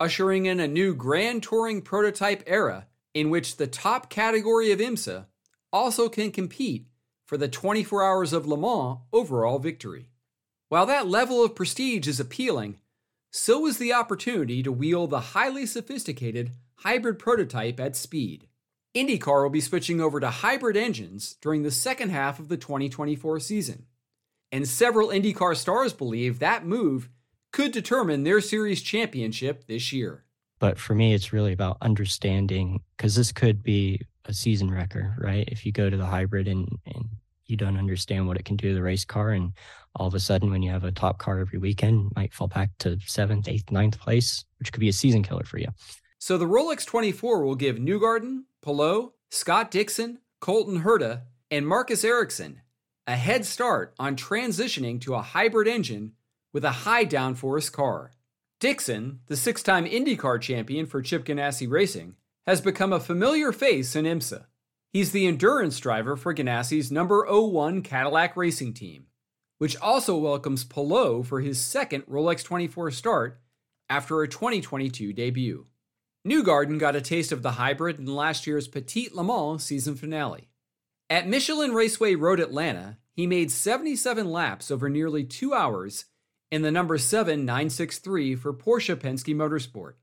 ushering 0.00 0.46
in 0.46 0.58
a 0.58 0.66
new 0.66 0.96
Grand 0.96 1.44
Touring 1.44 1.80
prototype 1.82 2.42
era 2.44 2.88
in 3.14 3.30
which 3.30 3.56
the 3.56 3.68
top 3.68 4.10
category 4.10 4.72
of 4.72 4.80
IMSA 4.80 5.26
also 5.72 6.08
can 6.08 6.32
compete 6.32 6.88
for 7.24 7.36
the 7.36 7.48
24 7.48 8.02
Hours 8.02 8.32
of 8.32 8.46
Le 8.46 8.56
Mans 8.56 8.98
overall 9.12 9.60
victory. 9.60 10.08
While 10.70 10.86
that 10.86 11.06
level 11.06 11.44
of 11.44 11.54
prestige 11.54 12.08
is 12.08 12.18
appealing, 12.18 12.78
so 13.30 13.64
is 13.66 13.78
the 13.78 13.92
opportunity 13.92 14.60
to 14.64 14.72
wield 14.72 15.10
the 15.10 15.20
highly 15.20 15.66
sophisticated 15.66 16.50
hybrid 16.76 17.20
prototype 17.20 17.78
at 17.78 17.94
speed. 17.94 18.48
IndyCar 18.94 19.42
will 19.42 19.50
be 19.50 19.60
switching 19.60 20.00
over 20.00 20.20
to 20.20 20.28
hybrid 20.30 20.76
engines 20.76 21.36
during 21.40 21.62
the 21.62 21.70
second 21.70 22.10
half 22.10 22.38
of 22.38 22.48
the 22.48 22.56
2024 22.56 23.40
season 23.40 23.86
and 24.52 24.68
several 24.68 25.08
IndyCar 25.08 25.56
stars 25.56 25.94
believe 25.94 26.38
that 26.38 26.66
move 26.66 27.08
could 27.52 27.72
determine 27.72 28.22
their 28.22 28.40
series 28.40 28.82
championship 28.82 29.66
this 29.66 29.92
year. 29.92 30.24
But 30.58 30.78
for 30.78 30.94
me, 30.94 31.14
it's 31.14 31.32
really 31.32 31.52
about 31.52 31.78
understanding 31.80 32.80
because 32.96 33.16
this 33.16 33.32
could 33.32 33.62
be 33.62 34.02
a 34.26 34.34
season 34.34 34.70
wrecker, 34.70 35.16
right? 35.18 35.48
If 35.48 35.66
you 35.66 35.72
go 35.72 35.90
to 35.90 35.96
the 35.96 36.06
hybrid 36.06 36.46
and, 36.46 36.68
and 36.86 37.08
you 37.46 37.56
don't 37.56 37.78
understand 37.78 38.28
what 38.28 38.36
it 38.36 38.44
can 38.44 38.56
do 38.56 38.68
to 38.68 38.74
the 38.74 38.82
race 38.82 39.04
car, 39.04 39.30
and 39.30 39.52
all 39.96 40.06
of 40.06 40.14
a 40.14 40.20
sudden, 40.20 40.50
when 40.50 40.62
you 40.62 40.70
have 40.70 40.84
a 40.84 40.92
top 40.92 41.18
car 41.18 41.40
every 41.40 41.58
weekend, 41.58 42.12
might 42.14 42.32
fall 42.32 42.46
back 42.46 42.70
to 42.78 42.98
seventh, 43.06 43.48
eighth, 43.48 43.72
ninth 43.72 43.98
place, 43.98 44.44
which 44.58 44.72
could 44.72 44.80
be 44.80 44.88
a 44.88 44.92
season 44.92 45.22
killer 45.22 45.44
for 45.44 45.58
you. 45.58 45.68
So 46.18 46.38
the 46.38 46.46
Rolex 46.46 46.86
24 46.86 47.42
will 47.42 47.56
give 47.56 47.76
Newgarden, 47.76 48.44
Palou, 48.62 49.12
Scott 49.30 49.70
Dixon, 49.70 50.20
Colton 50.40 50.82
Herta, 50.82 51.22
and 51.50 51.66
Marcus 51.66 52.04
Ericsson 52.04 52.62
a 53.06 53.16
head 53.16 53.44
start 53.44 53.94
on 53.98 54.14
transitioning 54.14 55.00
to 55.00 55.14
a 55.14 55.22
hybrid 55.22 55.66
engine 55.66 56.12
with 56.52 56.64
a 56.64 56.70
high 56.70 57.04
downforce 57.04 57.70
car. 57.70 58.12
Dixon, 58.60 59.20
the 59.26 59.36
six 59.36 59.62
time 59.62 59.86
IndyCar 59.86 60.40
champion 60.40 60.86
for 60.86 61.02
Chip 61.02 61.24
Ganassi 61.24 61.68
Racing, 61.68 62.14
has 62.46 62.60
become 62.60 62.92
a 62.92 63.00
familiar 63.00 63.50
face 63.50 63.96
in 63.96 64.04
IMSA. 64.04 64.46
He's 64.92 65.10
the 65.10 65.26
endurance 65.26 65.80
driver 65.80 66.16
for 66.16 66.34
Ganassi's 66.34 66.92
number 66.92 67.26
01 67.28 67.82
Cadillac 67.82 68.36
racing 68.36 68.74
team, 68.74 69.06
which 69.58 69.76
also 69.78 70.16
welcomes 70.16 70.64
Palou 70.64 71.22
for 71.24 71.40
his 71.40 71.60
second 71.60 72.04
Rolex 72.06 72.44
24 72.44 72.90
start 72.92 73.40
after 73.88 74.22
a 74.22 74.28
2022 74.28 75.12
debut. 75.12 75.66
Newgarden 76.26 76.78
got 76.78 76.94
a 76.94 77.00
taste 77.00 77.32
of 77.32 77.42
the 77.42 77.52
hybrid 77.52 77.98
in 77.98 78.06
last 78.06 78.46
year's 78.46 78.68
Petit 78.68 79.08
Le 79.12 79.24
Mans 79.24 79.62
season 79.62 79.96
finale. 79.96 80.48
At 81.10 81.26
Michelin 81.26 81.72
Raceway 81.72 82.14
Road 82.14 82.38
Atlanta, 82.38 82.98
he 83.12 83.26
made 83.26 83.50
77 83.50 84.30
laps 84.30 84.70
over 84.70 84.88
nearly 84.88 85.24
two 85.24 85.52
hours 85.52 86.04
in 86.52 86.62
the 86.62 86.70
number 86.70 86.96
7963 86.96 88.36
for 88.36 88.52
Porsche 88.52 88.94
Penske 88.94 89.34
Motorsport. 89.34 89.94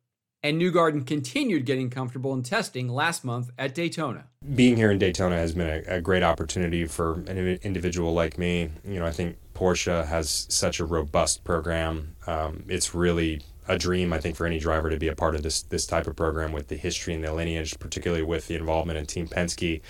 And 0.43 0.61
Newgarden 0.61 1.07
continued 1.07 1.65
getting 1.65 1.89
comfortable 1.89 2.33
in 2.33 2.43
testing 2.43 2.89
last 2.89 3.23
month 3.23 3.49
at 3.57 3.73
Daytona. 3.73 4.27
Being 4.55 4.75
here 4.75 4.91
in 4.91 4.97
Daytona 4.97 5.37
has 5.37 5.53
been 5.53 5.83
a, 5.87 5.95
a 5.95 6.01
great 6.01 6.23
opportunity 6.23 6.85
for 6.85 7.15
an 7.27 7.59
individual 7.61 8.13
like 8.13 8.37
me. 8.37 8.69
You 8.85 8.99
know, 8.99 9.05
I 9.05 9.11
think 9.11 9.37
Porsche 9.53 10.05
has 10.05 10.47
such 10.49 10.81
a 10.81 10.85
robust 10.85 11.43
program. 11.45 12.15
Um, 12.27 12.65
it's 12.67 12.93
really 12.93 13.41
a 13.69 13.77
dream, 13.77 14.11
I 14.11 14.19
think, 14.19 14.35
for 14.35 14.45
any 14.45 14.59
driver 14.59 14.89
to 14.89 14.97
be 14.97 15.07
a 15.07 15.15
part 15.15 15.35
of 15.35 15.43
this 15.43 15.61
this 15.61 15.85
type 15.85 16.07
of 16.07 16.15
program 16.15 16.51
with 16.51 16.67
the 16.67 16.75
history 16.75 17.13
and 17.13 17.23
the 17.23 17.31
lineage, 17.31 17.79
particularly 17.79 18.23
with 18.23 18.47
the 18.47 18.55
involvement 18.55 18.97
in 18.97 19.05
Team 19.05 19.27
Penske. 19.27 19.81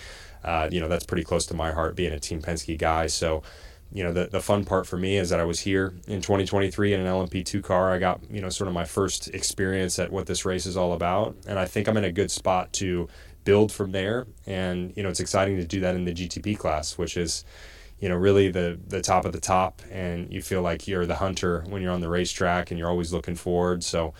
uh, 0.44 0.70
you 0.72 0.80
know, 0.80 0.88
that's 0.88 1.06
pretty 1.06 1.24
close 1.24 1.46
to 1.48 1.54
my 1.54 1.72
heart 1.72 1.96
being 1.96 2.14
a 2.14 2.20
Team 2.20 2.42
Penske 2.42 2.78
guy. 2.78 3.08
So, 3.08 3.42
you 3.92 4.04
know, 4.04 4.14
the, 4.14 4.28
the 4.28 4.42
fun 4.42 4.66
part 4.66 4.86
for 4.86 4.98
me 4.98 5.18
is 5.18 5.30
that 5.30 5.40
I 5.40 5.46
was 5.46 5.62
here 5.62 5.94
in 6.08 6.22
2023 6.22 6.94
in 6.94 7.00
an 7.00 7.08
LMP2 7.08 7.64
car. 7.64 7.92
I 7.92 7.98
got, 7.98 8.22
you 8.30 8.42
know, 8.42 8.50
sort 8.50 8.68
of 8.68 8.74
my 8.74 8.86
first 8.86 9.30
experience 9.30 9.98
at 9.98 10.12
what 10.12 10.28
this 10.28 10.46
race 10.46 10.66
is 10.66 10.78
all 10.78 10.94
about. 10.94 11.36
And 11.48 11.58
I 11.58 11.66
think 11.66 11.88
I'm 11.88 11.98
in 11.98 12.04
a 12.04 12.12
good 12.12 12.32
spot 12.32 12.72
to 12.74 13.08
build 13.46 13.72
from 13.72 13.92
there. 13.92 14.28
And, 14.46 14.94
you 14.96 15.04
know, 15.04 15.10
it's 15.10 15.20
exciting 15.20 15.58
to 15.58 15.66
do 15.66 15.80
that 15.82 15.96
in 15.96 16.06
the 16.06 16.14
GTP 16.14 16.58
class, 16.58 16.98
which 16.98 17.18
is, 17.18 17.44
you 18.00 18.10
know, 18.10 18.16
really 18.16 18.50
the, 18.50 18.80
the 18.88 19.02
top 19.02 19.26
of 19.26 19.34
the 19.34 19.40
top. 19.40 19.82
And 19.92 20.32
you 20.32 20.42
feel 20.42 20.62
like 20.62 20.88
you're 20.88 21.06
the 21.06 21.16
hunter 21.16 21.64
when 21.70 21.82
you're 21.82 21.92
on 21.92 22.02
the 22.02 22.10
racetrack 22.10 22.72
and 22.72 22.80
you're 22.80 22.90
always 22.90 23.12
looking 23.14 23.36
forward. 23.36 23.84
So, 23.84 24.14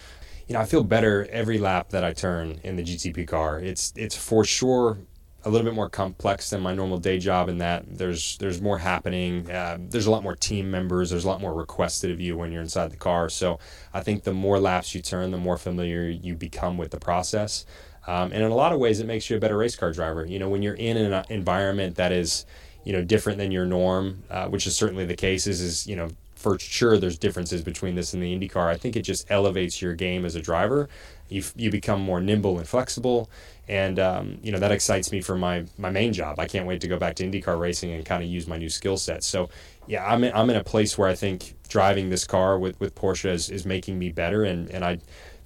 you 0.48 0.54
know, 0.54 0.62
I 0.62 0.66
feel 0.66 0.84
better 0.84 1.28
every 1.32 1.58
lap 1.58 1.90
that 1.90 2.04
I 2.04 2.14
turn 2.14 2.60
in 2.64 2.76
the 2.76 2.84
GTP 2.84 3.28
car. 3.28 3.60
It's, 3.60 3.94
it's 3.96 4.16
for 4.16 4.44
sure 4.44 4.98
a 5.46 5.50
little 5.50 5.64
bit 5.64 5.74
more 5.74 5.90
complex 5.90 6.50
than 6.50 6.62
my 6.62 6.74
normal 6.74 6.98
day 6.98 7.18
job 7.18 7.48
in 7.48 7.60
that 7.60 7.86
there's 7.98 8.38
there's 8.38 8.62
more 8.62 8.78
happening. 8.78 9.50
Uh, 9.50 9.78
there's 9.80 10.06
a 10.06 10.12
lot 10.12 10.22
more 10.22 10.36
team 10.36 10.70
members. 10.70 11.10
There's 11.10 11.24
a 11.24 11.28
lot 11.28 11.40
more 11.40 11.54
requested 11.54 12.12
of 12.12 12.20
you 12.20 12.36
when 12.36 12.52
you're 12.52 12.62
inside 12.62 12.92
the 12.92 12.98
car. 12.98 13.30
So 13.30 13.58
I 13.94 14.02
think 14.02 14.24
the 14.24 14.34
more 14.34 14.60
laps 14.60 14.94
you 14.94 15.02
turn, 15.02 15.32
the 15.32 15.38
more 15.38 15.58
familiar 15.58 16.10
you 16.10 16.36
become 16.36 16.78
with 16.78 16.92
the 16.92 17.00
process. 17.00 17.66
Um, 18.06 18.32
and 18.32 18.44
in 18.44 18.52
a 18.52 18.56
lot 18.56 18.74
of 18.74 18.80
ways, 18.80 19.00
it 19.00 19.06
makes 19.06 19.30
you 19.30 19.38
a 19.38 19.40
better 19.40 19.58
race 19.58 19.76
car 19.76 19.92
driver. 19.94 20.26
You 20.26 20.40
know, 20.40 20.50
when 20.50 20.62
you're 20.62 20.74
in 20.74 20.98
an 20.98 21.26
environment 21.30 21.96
that 21.96 22.12
is, 22.12 22.46
you 22.90 22.94
know, 22.94 23.04
different 23.04 23.38
than 23.38 23.52
your 23.52 23.68
norm, 23.68 24.24
uh, 24.32 24.48
which 24.48 24.66
is 24.66 24.76
certainly 24.76 25.06
the 25.06 25.16
case. 25.16 25.46
Is 25.46 25.62
is 25.62 25.86
you 25.86 25.96
know 25.96 26.10
for 26.34 26.58
sure 26.58 26.98
there's 26.98 27.20
differences 27.20 27.62
between 27.62 27.94
this 27.94 28.16
and 28.16 28.24
the 28.24 28.36
IndyCar. 28.36 28.66
I 28.66 28.78
think 28.78 28.96
it 28.96 29.04
just 29.04 29.30
elevates 29.30 29.80
your 29.80 29.94
game 29.94 30.26
as 30.26 30.34
a 30.34 30.42
driver. 30.42 30.90
You 31.28 31.44
you 31.56 31.70
become 31.70 32.02
more 32.02 32.20
nimble 32.20 32.58
and 32.58 32.68
flexible 32.68 33.30
and 33.70 34.00
um, 34.00 34.40
you 34.42 34.52
know 34.52 34.58
that 34.58 34.72
excites 34.72 35.12
me 35.12 35.22
for 35.22 35.38
my 35.38 35.64
my 35.78 35.92
main 35.92 36.12
job. 36.12 36.40
I 36.40 36.48
can't 36.48 36.66
wait 36.66 36.82
to 36.82 36.88
go 36.88 36.98
back 36.98 37.16
to 37.18 37.24
IndyCar 37.24 37.60
racing 37.60 37.92
and 37.92 38.04
kind 38.04 38.24
of 38.24 38.30
use 38.30 38.48
my 38.48 38.58
new 38.58 38.70
skill 38.70 38.98
set. 38.98 39.24
So 39.24 39.50
yeah, 39.88 40.06
I'm 40.12 40.24
in, 40.24 40.34
I'm 40.34 40.50
in 40.50 40.56
a 40.56 40.64
place 40.64 40.98
where 40.98 41.08
I 41.08 41.14
think 41.14 41.56
driving 41.70 42.10
this 42.10 42.26
car 42.26 42.58
with 42.58 42.80
with 42.80 42.96
Porsche 42.96 43.30
is, 43.30 43.50
is 43.52 43.66
making 43.66 44.00
me 44.00 44.10
better, 44.10 44.44
and 44.44 44.70
and 44.72 44.84
I 44.84 44.98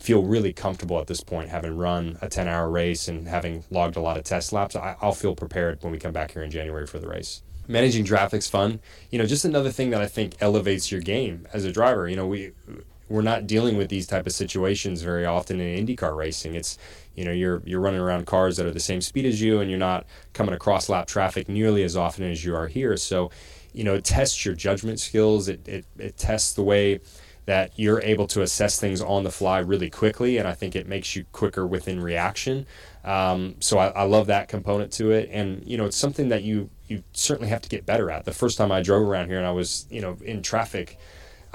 feel 0.03 0.23
really 0.23 0.51
comfortable 0.51 0.99
at 0.99 1.07
this 1.07 1.21
point, 1.21 1.49
having 1.49 1.77
run 1.77 2.17
a 2.21 2.27
10 2.27 2.47
hour 2.47 2.69
race 2.69 3.07
and 3.07 3.27
having 3.27 3.63
logged 3.71 3.95
a 3.95 4.01
lot 4.01 4.17
of 4.17 4.23
test 4.25 4.51
laps. 4.51 4.75
I, 4.75 4.97
I'll 5.01 5.13
feel 5.13 5.33
prepared 5.33 5.81
when 5.81 5.93
we 5.93 5.97
come 5.97 6.11
back 6.11 6.31
here 6.31 6.43
in 6.43 6.51
January 6.51 6.85
for 6.85 6.99
the 6.99 7.07
race 7.07 7.41
managing 7.65 8.03
traffic's 8.03 8.49
fun. 8.49 8.81
You 9.09 9.17
know, 9.17 9.25
just 9.25 9.45
another 9.45 9.71
thing 9.71 9.91
that 9.91 10.01
I 10.01 10.07
think 10.07 10.35
elevates 10.41 10.91
your 10.91 10.99
game 10.99 11.47
as 11.53 11.63
a 11.63 11.71
driver. 11.71 12.09
You 12.09 12.17
know, 12.17 12.27
we 12.27 12.51
we're 13.07 13.21
not 13.21 13.47
dealing 13.47 13.77
with 13.77 13.87
these 13.87 14.05
type 14.05 14.27
of 14.27 14.33
situations 14.33 15.01
very 15.01 15.25
often 15.25 15.61
in 15.61 15.85
IndyCar 15.85 16.13
racing. 16.13 16.55
It's 16.55 16.77
you 17.15 17.23
know 17.23 17.31
you're 17.31 17.61
you're 17.65 17.79
running 17.79 18.01
around 18.01 18.25
cars 18.25 18.57
that 18.57 18.65
are 18.65 18.71
the 18.71 18.79
same 18.79 19.01
speed 19.01 19.25
as 19.25 19.41
you 19.41 19.59
and 19.59 19.69
you're 19.69 19.79
not 19.79 20.05
coming 20.33 20.53
across 20.53 20.89
lap 20.89 21.07
traffic 21.07 21.47
nearly 21.47 21.83
as 21.83 21.95
often 21.95 22.25
as 22.25 22.43
you 22.43 22.55
are 22.55 22.67
here 22.67 22.97
so 22.97 23.29
you 23.71 23.83
know 23.83 23.93
it 23.95 24.03
tests 24.03 24.45
your 24.45 24.55
judgment 24.55 24.99
skills 24.99 25.47
it, 25.47 25.67
it, 25.67 25.85
it 25.97 26.17
tests 26.17 26.53
the 26.53 26.63
way 26.63 26.99
that 27.45 27.71
you're 27.75 28.01
able 28.01 28.27
to 28.27 28.41
assess 28.41 28.79
things 28.79 29.01
on 29.01 29.23
the 29.23 29.31
fly 29.31 29.59
really 29.59 29.89
quickly 29.89 30.37
and 30.37 30.47
i 30.47 30.53
think 30.53 30.75
it 30.75 30.87
makes 30.87 31.15
you 31.15 31.25
quicker 31.31 31.65
within 31.65 31.99
reaction. 31.99 32.65
Um, 33.03 33.55
so 33.59 33.77
I, 33.79 33.87
I 33.89 34.03
love 34.03 34.27
that 34.27 34.47
component 34.47 34.93
to 34.93 35.11
it. 35.11 35.29
And 35.31 35.65
you 35.65 35.77
know 35.77 35.85
it's 35.85 35.97
something 35.97 36.29
that 36.29 36.43
you 36.43 36.69
you 36.87 37.03
certainly 37.13 37.49
have 37.49 37.61
to 37.61 37.69
get 37.69 37.85
better 37.85 38.09
at. 38.11 38.25
The 38.25 38.33
first 38.33 38.57
time 38.57 38.71
i 38.71 38.81
drove 38.81 39.07
around 39.07 39.27
here 39.27 39.37
and 39.37 39.47
i 39.47 39.51
was 39.51 39.85
you 39.89 40.01
know 40.01 40.17
in 40.23 40.41
traffic 40.41 40.97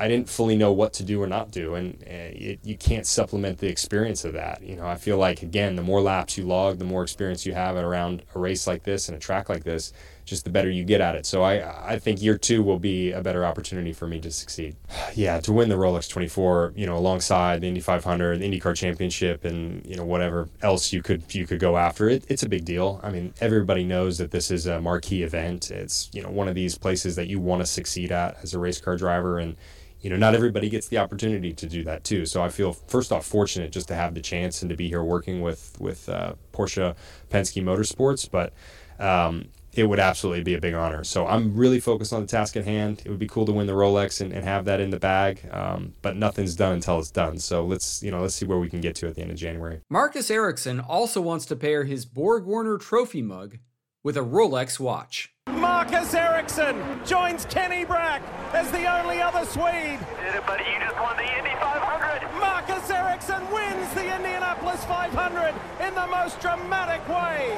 I 0.01 0.07
didn't 0.07 0.29
fully 0.29 0.57
know 0.57 0.73
what 0.73 0.93
to 0.95 1.03
do 1.03 1.21
or 1.21 1.27
not 1.27 1.51
do, 1.51 1.75
and 1.75 2.01
uh, 2.05 2.31
it, 2.31 2.61
you 2.63 2.77
can't 2.77 3.05
supplement 3.05 3.59
the 3.59 3.67
experience 3.67 4.25
of 4.25 4.33
that. 4.35 4.63
You 4.63 4.77
know, 4.77 4.87
I 4.87 4.95
feel 4.95 5.19
like 5.19 5.43
again, 5.43 5.75
the 5.75 5.83
more 5.83 6.01
laps 6.01 6.39
you 6.39 6.47
log, 6.47 6.79
the 6.79 6.85
more 6.85 7.03
experience 7.03 7.45
you 7.45 7.53
have 7.55 7.75
around 7.75 8.23
a 8.33 8.39
race 8.39 8.69
like 8.69 8.85
this 8.85 9.09
and 9.09 9.17
a 9.17 9.21
track 9.21 9.49
like 9.49 9.65
this, 9.65 9.93
just 10.29 10.45
the 10.45 10.51
better 10.51 10.71
you 10.71 10.85
get 10.85 11.01
at 11.01 11.15
it. 11.15 11.27
So 11.27 11.43
I, 11.43 11.93
I 11.93 11.99
think 11.99 12.23
year 12.23 12.37
two 12.37 12.63
will 12.63 12.79
be 12.79 13.13
a 13.13 13.23
better 13.23 13.45
opportunity 13.45 13.93
for 13.93 14.07
me 14.07 14.21
to 14.21 14.31
succeed. 14.31 14.77
yeah, 15.15 15.41
to 15.41 15.53
win 15.53 15.69
the 15.69 15.77
Rolex 15.77 16.09
24, 16.09 16.75
you 16.77 16.87
know, 16.87 16.97
alongside 16.97 17.61
the 17.61 17.69
Indy 17.69 17.81
500, 17.81 18.39
the 18.39 18.49
IndyCar 18.49 18.77
Championship, 18.77 19.45
and 19.45 19.85
you 19.87 19.97
know 19.97 20.05
whatever 20.05 20.49
else 20.63 20.93
you 20.93 21.03
could 21.03 21.35
you 21.35 21.47
could 21.47 21.61
go 21.61 21.77
after 21.77 22.09
it. 22.09 22.25
It's 22.29 22.43
a 22.43 22.49
big 22.49 22.65
deal. 22.65 23.01
I 23.03 23.11
mean, 23.11 23.35
everybody 23.41 23.85
knows 23.85 24.19
that 24.19 24.31
this 24.31 24.51
is 24.51 24.67
a 24.67 24.81
marquee 24.81 25.23
event. 25.23 25.71
It's 25.71 26.11
you 26.13 26.23
know 26.23 26.31
one 26.31 26.49
of 26.49 26.55
these 26.55 26.77
places 26.77 27.17
that 27.17 27.29
you 27.29 27.41
want 27.41 27.63
to 27.63 27.67
succeed 27.67 28.13
at 28.13 28.39
as 28.43 28.55
a 28.55 28.59
race 28.59 28.81
car 28.81 28.97
driver 28.97 29.39
and 29.39 29.57
you 30.01 30.11
know, 30.11 30.17
not 30.17 30.35
everybody 30.35 30.69
gets 30.69 30.89
the 30.89 30.99
opportunity 30.99 31.53
to 31.53 31.67
do 31.67 31.83
that 31.85 32.05
too. 32.05 32.25
So 32.25 32.43
I 32.43 32.51
feel 32.51 32.73
first 32.73 33.11
off 33.11 33.27
fortunate 33.27 33.73
just 33.73 33.89
to 33.89 33.95
have 33.95 34.15
the 34.15 34.21
chance 34.21 34.63
and 34.63 34.71
to 34.71 34.77
be 34.77 34.89
here 34.89 35.03
working 35.03 35.41
with 35.41 35.77
with 35.81 36.09
uh, 36.09 36.35
Porsche 36.53 36.95
Penske 37.31 37.63
Motorsports, 37.63 38.31
but 38.31 38.53
um, 39.01 39.49
it 39.79 39.89
would 39.89 40.01
absolutely 40.01 40.43
be 40.43 40.55
a 40.55 40.61
big 40.61 40.75
honor. 40.75 41.05
So 41.05 41.25
I'm 41.27 41.55
really 41.55 41.79
focused 41.79 42.13
on 42.13 42.21
the 42.21 42.27
task 42.27 42.57
at 42.57 42.65
hand. 42.65 43.01
It 43.05 43.11
would 43.11 43.19
be 43.21 43.29
cool 43.29 43.47
to 43.47 43.53
win 43.53 43.69
the 43.69 43.75
Rolex 43.75 44.21
and, 44.21 44.33
and 44.33 44.45
have 44.45 44.65
that 44.65 44.81
in 44.81 44.91
the 44.91 44.99
bag, 44.99 45.49
um, 45.53 45.95
but 46.03 46.17
nothing's 46.17 46.57
done 46.57 46.73
until 46.73 46.99
it's 46.99 47.13
done. 47.13 47.39
So 47.39 47.65
let's 47.65 48.03
you 48.03 48.11
know 48.11 48.21
let's 48.21 48.35
see 48.35 48.45
where 48.45 48.59
we 48.59 48.69
can 48.69 48.81
get 48.81 48.97
to 48.97 49.07
at 49.07 49.15
the 49.15 49.23
end 49.23 49.31
of 49.31 49.37
January. 49.37 49.81
Marcus 49.89 50.31
Ericsson 50.33 50.81
also 50.81 51.21
wants 51.21 51.47
to 51.47 51.57
pair 51.57 51.85
his 51.85 52.05
Borg 52.05 52.45
Warner 52.45 52.77
Trophy 52.77 53.23
mug 53.23 53.59
with 54.03 54.17
a 54.17 54.21
Rolex 54.21 54.81
watch. 54.81 55.33
Marcus 55.47 56.13
Ericsson 56.13 56.77
joins 57.07 57.45
Kenny 57.45 57.85
Brack 57.85 58.23
as 58.53 58.71
the 58.73 58.85
only 58.87 59.21
other 59.23 59.45
Swede. 59.47 60.01
Did 60.25 60.35
it, 60.35 60.47
buddy. 60.47 60.65
You 60.65 60.81
just 60.81 60.97
won 60.97 61.17
the 61.17 61.39
Indy 61.39 61.55
500. 61.61 62.41
Marcus 62.41 62.91
Ericsson 62.91 63.49
wins 63.53 63.95
the 63.95 64.15
Indianapolis 64.15 64.85
500 64.87 65.55
in 65.87 65.95
the 65.95 66.07
most 66.09 66.41
dramatic 66.41 67.07
way. 67.09 67.55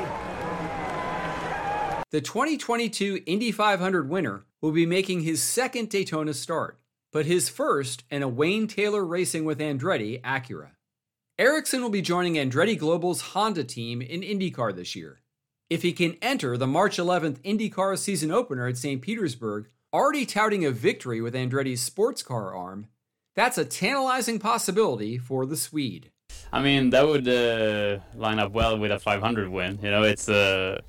The 2.12 2.20
2022 2.20 3.22
Indy 3.24 3.52
500 3.52 4.08
winner 4.08 4.42
will 4.60 4.72
be 4.72 4.84
making 4.84 5.20
his 5.20 5.40
second 5.40 5.90
Daytona 5.90 6.34
start, 6.34 6.80
but 7.12 7.24
his 7.24 7.48
first 7.48 8.02
in 8.10 8.24
a 8.24 8.28
Wayne 8.28 8.66
Taylor 8.66 9.04
Racing 9.04 9.44
with 9.44 9.60
Andretti 9.60 10.20
Acura. 10.22 10.70
Ericsson 11.38 11.82
will 11.82 11.88
be 11.88 12.02
joining 12.02 12.34
Andretti 12.34 12.76
Global's 12.76 13.20
Honda 13.20 13.62
team 13.62 14.02
in 14.02 14.22
IndyCar 14.22 14.74
this 14.74 14.96
year. 14.96 15.20
If 15.68 15.82
he 15.82 15.92
can 15.92 16.16
enter 16.20 16.56
the 16.56 16.66
March 16.66 16.96
11th 16.96 17.38
IndyCar 17.42 17.96
season 17.96 18.32
opener 18.32 18.66
at 18.66 18.76
St. 18.76 19.00
Petersburg, 19.00 19.68
already 19.92 20.26
touting 20.26 20.64
a 20.64 20.72
victory 20.72 21.20
with 21.20 21.34
Andretti's 21.34 21.80
sports 21.80 22.24
car 22.24 22.52
arm, 22.52 22.88
that's 23.36 23.56
a 23.56 23.64
tantalizing 23.64 24.40
possibility 24.40 25.16
for 25.16 25.46
the 25.46 25.56
Swede. 25.56 26.10
I 26.52 26.60
mean, 26.60 26.90
that 26.90 27.06
would 27.06 27.28
uh, 27.28 28.00
line 28.16 28.40
up 28.40 28.50
well 28.50 28.76
with 28.76 28.90
a 28.90 28.98
500 28.98 29.48
win. 29.48 29.78
You 29.80 29.92
know, 29.92 30.02
it's 30.02 30.28
uh, 30.28 30.80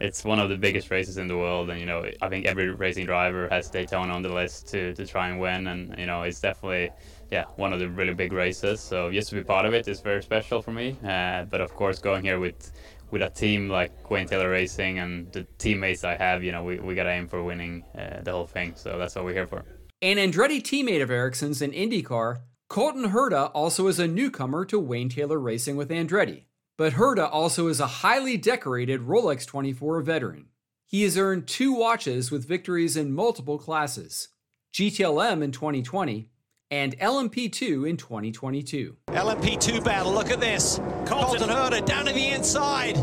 it's 0.00 0.24
one 0.24 0.38
of 0.38 0.48
the 0.48 0.56
biggest 0.56 0.90
races 0.90 1.18
in 1.18 1.26
the 1.26 1.36
world, 1.36 1.70
and 1.70 1.80
you 1.80 1.86
know, 1.86 2.08
I 2.22 2.28
think 2.28 2.46
every 2.46 2.70
racing 2.70 3.06
driver 3.06 3.48
has 3.50 3.68
Daytona 3.68 4.12
on 4.12 4.22
the 4.22 4.32
list 4.32 4.68
to, 4.68 4.94
to 4.94 5.06
try 5.06 5.28
and 5.28 5.40
win, 5.40 5.66
and 5.66 5.98
you 5.98 6.06
know, 6.06 6.22
it's 6.22 6.40
definitely 6.40 6.90
yeah 7.30 7.44
one 7.56 7.72
of 7.72 7.80
the 7.80 7.88
really 7.88 8.14
big 8.14 8.32
races. 8.32 8.80
So 8.80 9.10
just 9.10 9.30
to 9.30 9.34
be 9.34 9.44
part 9.44 9.66
of 9.66 9.74
it 9.74 9.88
is 9.88 10.00
very 10.00 10.22
special 10.22 10.62
for 10.62 10.72
me. 10.72 10.96
Uh, 11.04 11.44
but 11.44 11.60
of 11.60 11.74
course, 11.74 11.98
going 11.98 12.22
here 12.22 12.38
with 12.38 12.72
with 13.10 13.22
a 13.22 13.30
team 13.30 13.68
like 13.68 14.10
Wayne 14.10 14.26
Taylor 14.26 14.50
Racing 14.50 14.98
and 14.98 15.32
the 15.32 15.44
teammates 15.56 16.04
I 16.04 16.14
have, 16.16 16.44
you 16.44 16.52
know, 16.52 16.62
we, 16.62 16.78
we 16.78 16.94
got 16.94 17.04
to 17.04 17.10
aim 17.10 17.26
for 17.26 17.42
winning 17.42 17.84
uh, 17.96 18.20
the 18.22 18.32
whole 18.32 18.46
thing. 18.46 18.74
So 18.76 18.98
that's 18.98 19.14
what 19.14 19.24
we're 19.24 19.32
here 19.32 19.46
for. 19.46 19.64
An 20.02 20.16
Andretti 20.16 20.62
teammate 20.62 21.02
of 21.02 21.10
Ericsson's 21.10 21.62
in 21.62 21.72
IndyCar, 21.72 22.40
Colton 22.68 23.10
Herta 23.10 23.50
also 23.54 23.86
is 23.86 23.98
a 23.98 24.06
newcomer 24.06 24.64
to 24.66 24.78
Wayne 24.78 25.08
Taylor 25.08 25.38
Racing 25.38 25.76
with 25.76 25.88
Andretti. 25.88 26.44
But 26.78 26.92
Herta 26.92 27.28
also 27.30 27.66
is 27.66 27.80
a 27.80 27.88
highly 27.88 28.36
decorated 28.36 29.00
Rolex 29.00 29.44
24 29.44 30.00
veteran. 30.00 30.46
He 30.86 31.02
has 31.02 31.18
earned 31.18 31.48
two 31.48 31.72
watches 31.72 32.30
with 32.30 32.46
victories 32.46 32.96
in 32.96 33.12
multiple 33.12 33.58
classes 33.58 34.28
GTLM 34.72 35.42
in 35.42 35.50
2020 35.50 36.30
and 36.70 36.96
LMP2 36.98 37.88
in 37.88 37.96
2022. 37.96 38.96
LMP2 39.08 39.82
battle, 39.82 40.12
look 40.12 40.30
at 40.30 40.38
this. 40.38 40.76
Colton, 41.04 41.40
Colton 41.40 41.48
Herta 41.48 41.84
down 41.84 42.06
to 42.06 42.12
the 42.12 42.28
inside. 42.28 42.96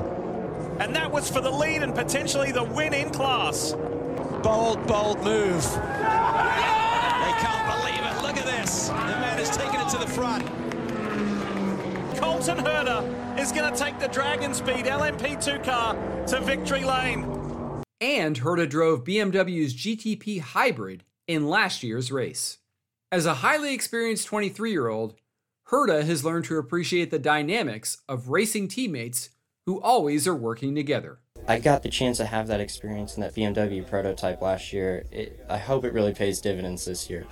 And 0.80 0.96
that 0.96 1.12
was 1.12 1.30
for 1.30 1.42
the 1.42 1.52
lead 1.52 1.84
and 1.84 1.94
potentially 1.94 2.54
the 2.54 2.64
win 2.64 2.94
in 2.94 3.10
class. 3.10 3.74
Bold, 4.42 4.88
bold 4.88 5.22
move. 5.22 5.64
They 5.74 7.34
can't 7.42 7.66
believe 7.76 8.00
it. 8.00 8.22
Look 8.22 8.38
at 8.38 8.46
this. 8.46 8.88
The 8.88 8.94
man 8.94 9.38
has 9.38 9.50
taken 9.50 9.82
it 9.82 9.90
to 9.90 9.98
the 9.98 10.08
front. 10.08 10.46
Colton 12.18 12.58
Herta 12.60 13.25
is 13.38 13.52
going 13.52 13.72
to 13.72 13.78
take 13.78 14.00
the 14.00 14.08
DragonSpeed 14.08 14.86
LMP2 14.86 15.64
car 15.64 15.96
to 16.28 16.40
victory 16.42 16.84
lane. 16.84 17.24
And 18.02 18.40
Herta 18.40 18.70
drove 18.70 19.04
BMW's 19.04 19.74
GTP 19.74 20.40
Hybrid 20.40 21.04
in 21.28 21.48
last 21.48 21.84
year's 21.84 22.12
race. 22.12 22.60
As 23.12 23.26
a 23.26 23.36
highly 23.36 23.74
experienced 23.74 24.28
23 24.28 24.72
year 24.72 24.88
old, 24.88 25.16
Herta 25.70 26.04
has 26.04 26.24
learned 26.24 26.46
to 26.46 26.58
appreciate 26.58 27.12
the 27.12 27.20
dynamics 27.20 27.98
of 28.08 28.30
racing 28.30 28.68
teammates 28.68 29.30
who 29.66 29.82
always 29.82 30.28
are 30.28 30.36
working 30.36 30.76
together. 30.76 31.20
I 31.48 31.60
got 31.60 31.84
the 31.84 31.90
chance 31.90 32.18
to 32.18 32.26
have 32.26 32.48
that 32.48 32.60
experience 32.60 33.16
in 33.16 33.22
that 33.22 33.36
BMW 33.36 33.88
prototype 33.88 34.42
last 34.42 34.74
year. 34.74 35.06
It, 35.12 35.46
I 35.50 35.58
hope 35.58 35.86
it 35.86 35.94
really 35.94 36.14
pays 36.14 36.42
dividends 36.42 36.86
this 36.86 37.10
year. 37.10 37.26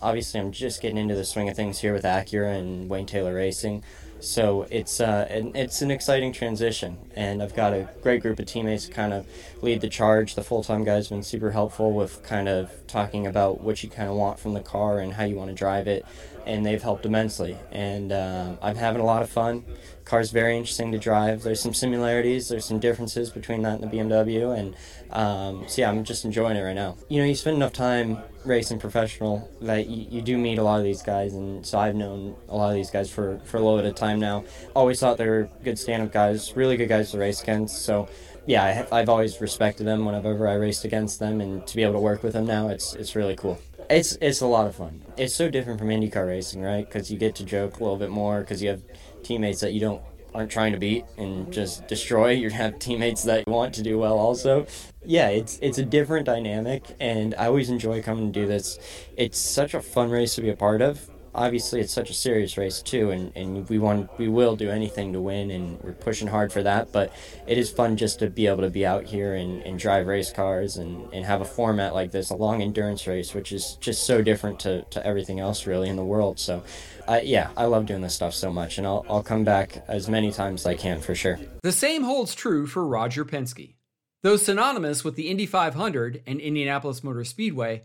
Obviously, 0.00 0.40
I'm 0.40 0.52
just 0.52 0.80
getting 0.80 0.98
into 0.98 1.14
the 1.14 1.24
swing 1.24 1.48
of 1.48 1.56
things 1.56 1.80
here 1.80 1.92
with 1.92 2.04
Acura 2.04 2.56
and 2.56 2.88
Wayne 2.88 3.06
Taylor 3.06 3.34
Racing, 3.34 3.82
So 4.20 4.66
it's 4.70 5.00
uh, 5.00 5.26
an, 5.30 5.54
it's 5.54 5.80
an 5.80 5.90
exciting 5.90 6.32
transition, 6.32 6.98
and 7.14 7.42
I've 7.42 7.54
got 7.54 7.72
a 7.72 7.88
great 8.02 8.20
group 8.20 8.38
of 8.40 8.46
teammates 8.46 8.86
to 8.86 8.92
kind 8.92 9.12
of 9.12 9.26
lead 9.62 9.80
the 9.80 9.88
charge. 9.88 10.34
The 10.34 10.42
full 10.42 10.64
time 10.64 10.84
guy's 10.84 11.08
been 11.08 11.22
super 11.22 11.52
helpful 11.52 11.92
with 11.92 12.22
kind 12.24 12.48
of 12.48 12.70
talking 12.88 13.26
about 13.26 13.60
what 13.60 13.82
you 13.82 13.88
kind 13.88 14.08
of 14.08 14.16
want 14.16 14.40
from 14.40 14.54
the 14.54 14.60
car 14.60 14.98
and 14.98 15.12
how 15.12 15.24
you 15.24 15.36
want 15.36 15.50
to 15.50 15.54
drive 15.54 15.86
it, 15.86 16.04
and 16.46 16.66
they've 16.66 16.82
helped 16.82 17.06
immensely. 17.06 17.56
And 17.70 18.10
uh, 18.10 18.56
I'm 18.60 18.76
having 18.76 19.00
a 19.00 19.04
lot 19.04 19.22
of 19.22 19.30
fun. 19.30 19.64
Car's 20.08 20.30
very 20.30 20.56
interesting 20.56 20.90
to 20.92 20.98
drive. 20.98 21.42
There's 21.42 21.60
some 21.60 21.74
similarities. 21.74 22.48
There's 22.48 22.64
some 22.64 22.78
differences 22.78 23.28
between 23.28 23.60
that 23.62 23.80
and 23.80 23.90
the 23.90 23.94
BMW, 23.94 24.58
and 24.58 24.74
um, 25.10 25.68
so 25.68 25.82
yeah, 25.82 25.90
I'm 25.90 26.02
just 26.02 26.24
enjoying 26.24 26.56
it 26.56 26.62
right 26.62 26.74
now. 26.74 26.96
You 27.08 27.20
know, 27.20 27.26
you 27.26 27.34
spend 27.34 27.56
enough 27.56 27.74
time 27.74 28.18
racing 28.42 28.78
professional 28.78 29.50
that 29.60 29.86
you, 29.86 30.06
you 30.10 30.22
do 30.22 30.38
meet 30.38 30.58
a 30.58 30.62
lot 30.62 30.78
of 30.78 30.84
these 30.84 31.02
guys, 31.02 31.34
and 31.34 31.64
so 31.64 31.78
I've 31.78 31.94
known 31.94 32.36
a 32.48 32.56
lot 32.56 32.70
of 32.70 32.74
these 32.74 32.90
guys 32.90 33.10
for 33.10 33.38
for 33.44 33.58
a 33.58 33.60
little 33.60 33.76
bit 33.76 33.84
of 33.84 33.96
time 33.96 34.18
now. 34.18 34.44
Always 34.74 34.98
thought 34.98 35.18
they 35.18 35.28
were 35.28 35.50
good 35.62 35.78
stand-up 35.78 36.10
guys, 36.10 36.56
really 36.56 36.78
good 36.78 36.88
guys 36.88 37.10
to 37.10 37.18
race 37.18 37.42
against. 37.42 37.82
So 37.82 38.08
yeah, 38.46 38.86
I, 38.90 39.00
I've 39.00 39.10
always 39.10 39.42
respected 39.42 39.84
them 39.84 40.06
whenever 40.06 40.48
I 40.48 40.54
raced 40.54 40.86
against 40.86 41.18
them, 41.18 41.42
and 41.42 41.66
to 41.66 41.76
be 41.76 41.82
able 41.82 41.92
to 41.94 42.00
work 42.00 42.22
with 42.22 42.32
them 42.32 42.46
now, 42.46 42.68
it's 42.68 42.94
it's 42.94 43.14
really 43.14 43.36
cool. 43.36 43.58
It's 43.90 44.16
it's 44.22 44.40
a 44.40 44.46
lot 44.46 44.66
of 44.66 44.76
fun. 44.76 45.02
It's 45.18 45.34
so 45.34 45.50
different 45.50 45.78
from 45.78 45.88
IndyCar 45.88 46.26
racing, 46.26 46.62
right? 46.62 46.86
Because 46.86 47.10
you 47.10 47.18
get 47.18 47.34
to 47.36 47.44
joke 47.44 47.78
a 47.78 47.82
little 47.82 47.98
bit 47.98 48.10
more 48.10 48.40
because 48.40 48.62
you 48.62 48.70
have 48.70 48.82
teammates 49.22 49.60
that 49.60 49.72
you 49.72 49.80
don't 49.80 50.02
aren't 50.34 50.50
trying 50.50 50.72
to 50.72 50.78
beat 50.78 51.04
and 51.16 51.52
just 51.52 51.86
destroy. 51.88 52.30
You 52.30 52.50
have 52.50 52.78
teammates 52.78 53.24
that 53.24 53.46
want 53.46 53.74
to 53.74 53.82
do 53.82 53.98
well 53.98 54.18
also. 54.18 54.66
Yeah, 55.04 55.28
it's 55.28 55.58
it's 55.62 55.78
a 55.78 55.84
different 55.84 56.26
dynamic 56.26 56.84
and 57.00 57.34
I 57.36 57.46
always 57.46 57.70
enjoy 57.70 58.02
coming 58.02 58.32
to 58.32 58.40
do 58.40 58.46
this. 58.46 58.78
It's 59.16 59.38
such 59.38 59.74
a 59.74 59.80
fun 59.80 60.10
race 60.10 60.34
to 60.36 60.42
be 60.42 60.50
a 60.50 60.56
part 60.56 60.82
of. 60.82 61.10
Obviously 61.34 61.80
it's 61.80 61.92
such 61.92 62.10
a 62.10 62.14
serious 62.14 62.56
race 62.56 62.82
too 62.82 63.10
and, 63.10 63.32
and 63.36 63.68
we 63.68 63.78
want 63.78 64.16
we 64.18 64.28
will 64.28 64.56
do 64.56 64.70
anything 64.70 65.12
to 65.12 65.20
win 65.20 65.50
and 65.50 65.80
we're 65.82 65.92
pushing 65.92 66.28
hard 66.28 66.52
for 66.52 66.62
that, 66.62 66.90
but 66.92 67.12
it 67.46 67.58
is 67.58 67.70
fun 67.70 67.96
just 67.96 68.18
to 68.18 68.28
be 68.28 68.46
able 68.46 68.62
to 68.62 68.70
be 68.70 68.84
out 68.84 69.04
here 69.04 69.34
and, 69.34 69.62
and 69.62 69.78
drive 69.78 70.06
race 70.06 70.32
cars 70.32 70.76
and, 70.76 71.12
and 71.12 71.24
have 71.24 71.40
a 71.40 71.44
format 71.44 71.94
like 71.94 72.10
this, 72.10 72.30
a 72.30 72.36
long 72.36 72.60
endurance 72.60 73.06
race, 73.06 73.34
which 73.34 73.52
is 73.52 73.76
just 73.80 74.04
so 74.04 74.20
different 74.20 74.58
to, 74.60 74.82
to 74.90 75.04
everything 75.06 75.38
else 75.38 75.66
really 75.66 75.88
in 75.88 75.96
the 75.96 76.04
world. 76.04 76.40
So 76.40 76.64
I, 77.08 77.22
yeah, 77.22 77.50
I 77.56 77.64
love 77.64 77.86
doing 77.86 78.02
this 78.02 78.14
stuff 78.14 78.34
so 78.34 78.52
much, 78.52 78.76
and 78.76 78.86
I'll, 78.86 79.04
I'll 79.08 79.22
come 79.22 79.42
back 79.42 79.82
as 79.88 80.10
many 80.10 80.30
times 80.30 80.62
as 80.62 80.66
I 80.66 80.74
can 80.74 81.00
for 81.00 81.14
sure. 81.14 81.38
The 81.62 81.72
same 81.72 82.02
holds 82.02 82.34
true 82.34 82.66
for 82.66 82.86
Roger 82.86 83.24
Penske. 83.24 83.76
Though 84.22 84.36
synonymous 84.36 85.04
with 85.04 85.16
the 85.16 85.28
Indy 85.28 85.46
500 85.46 86.22
and 86.26 86.38
Indianapolis 86.38 87.02
Motor 87.02 87.24
Speedway, 87.24 87.84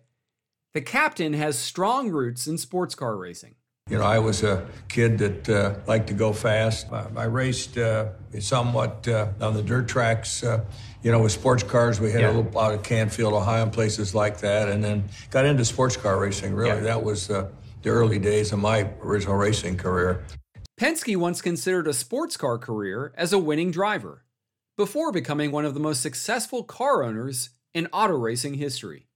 the 0.74 0.82
captain 0.82 1.34
has 1.34 1.58
strong 1.58 2.10
roots 2.10 2.48
in 2.48 2.58
sports 2.58 2.96
car 2.96 3.16
racing. 3.16 3.56
You 3.90 3.98
know, 3.98 4.04
I 4.04 4.20
was 4.20 4.44
a 4.44 4.68
kid 4.90 5.18
that 5.20 5.50
uh, 5.50 5.76
liked 5.88 6.08
to 6.08 6.14
go 6.14 6.34
fast. 6.34 6.92
I, 6.92 7.08
I 7.16 7.24
raced 7.26 7.78
uh, 7.78 8.10
somewhat 8.40 9.08
uh, 9.08 9.28
on 9.40 9.54
the 9.54 9.62
dirt 9.62 9.88
tracks. 9.88 10.44
Uh, 10.44 10.66
you 11.02 11.12
know, 11.12 11.22
with 11.22 11.32
sports 11.34 11.64
cars, 11.64 12.00
we 12.00 12.12
had 12.12 12.22
yeah. 12.22 12.32
a 12.32 12.34
little 12.34 12.60
out 12.60 12.74
of 12.74 12.84
Canfield, 12.84 13.34
Ohio, 13.34 13.64
and 13.64 13.74
places 13.74 14.16
like 14.16 14.40
that, 14.40 14.70
and 14.70 14.84
then 14.84 15.04
got 15.32 15.46
into 15.46 15.64
sports 15.66 15.96
car 15.96 16.20
racing. 16.20 16.54
Really, 16.54 16.70
yeah. 16.70 16.80
that 16.80 17.04
was 17.04 17.30
uh, 17.30 17.50
the 17.84 17.90
early 17.90 18.18
days 18.18 18.52
of 18.52 18.60
my 18.60 18.90
original 19.02 19.36
racing 19.36 19.78
career. 19.78 20.24
Penske 20.80 21.16
once 21.16 21.42
considered 21.42 21.88
a 21.88 21.94
sports 21.94 22.38
car 22.38 22.58
career 22.58 23.14
as 23.16 23.32
a 23.32 23.38
winning 23.38 23.72
driver, 23.72 24.24
before 24.76 25.12
becoming 25.12 25.52
one 25.52 25.66
of 25.66 25.74
the 25.74 25.80
most 25.80 26.02
successful 26.02 26.64
car 26.64 27.04
owners 27.04 27.52
in 27.74 27.88
auto 27.94 28.18
racing 28.18 28.56
history. 28.56 29.08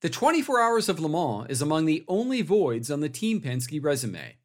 The 0.00 0.10
24 0.10 0.60
Hours 0.60 0.88
of 0.88 0.98
Le 0.98 1.08
Mans 1.08 1.50
is 1.50 1.62
among 1.62 1.86
the 1.86 2.04
only 2.08 2.42
voids 2.42 2.90
on 2.90 3.00
the 3.00 3.08
Team 3.08 3.40
Penske 3.40 3.82
resume. 3.82 4.36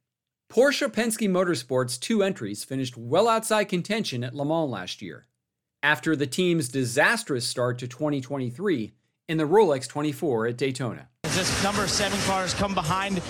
Porsche 0.51 0.87
Penske 0.87 1.29
Motorsport's 1.29 1.97
two 1.97 2.23
entries 2.23 2.63
finished 2.63 2.97
well 2.97 3.27
outside 3.27 3.65
contention 3.65 4.23
at 4.23 4.35
Le 4.35 4.45
Mans 4.45 4.69
last 4.69 5.01
year, 5.01 5.27
after 5.81 6.15
the 6.15 6.27
team's 6.27 6.69
disastrous 6.69 7.45
start 7.45 7.77
to 7.79 7.87
2023 7.87 8.91
in 9.27 9.37
the 9.37 9.43
Rolex 9.43 9.87
24 9.87 10.47
at 10.47 10.57
Daytona. 10.57 11.07
As 11.23 11.35
this 11.35 11.63
number 11.63 11.87
seven 11.87 12.19
cars 12.21 12.53
come 12.53 12.73
behind 12.73 13.21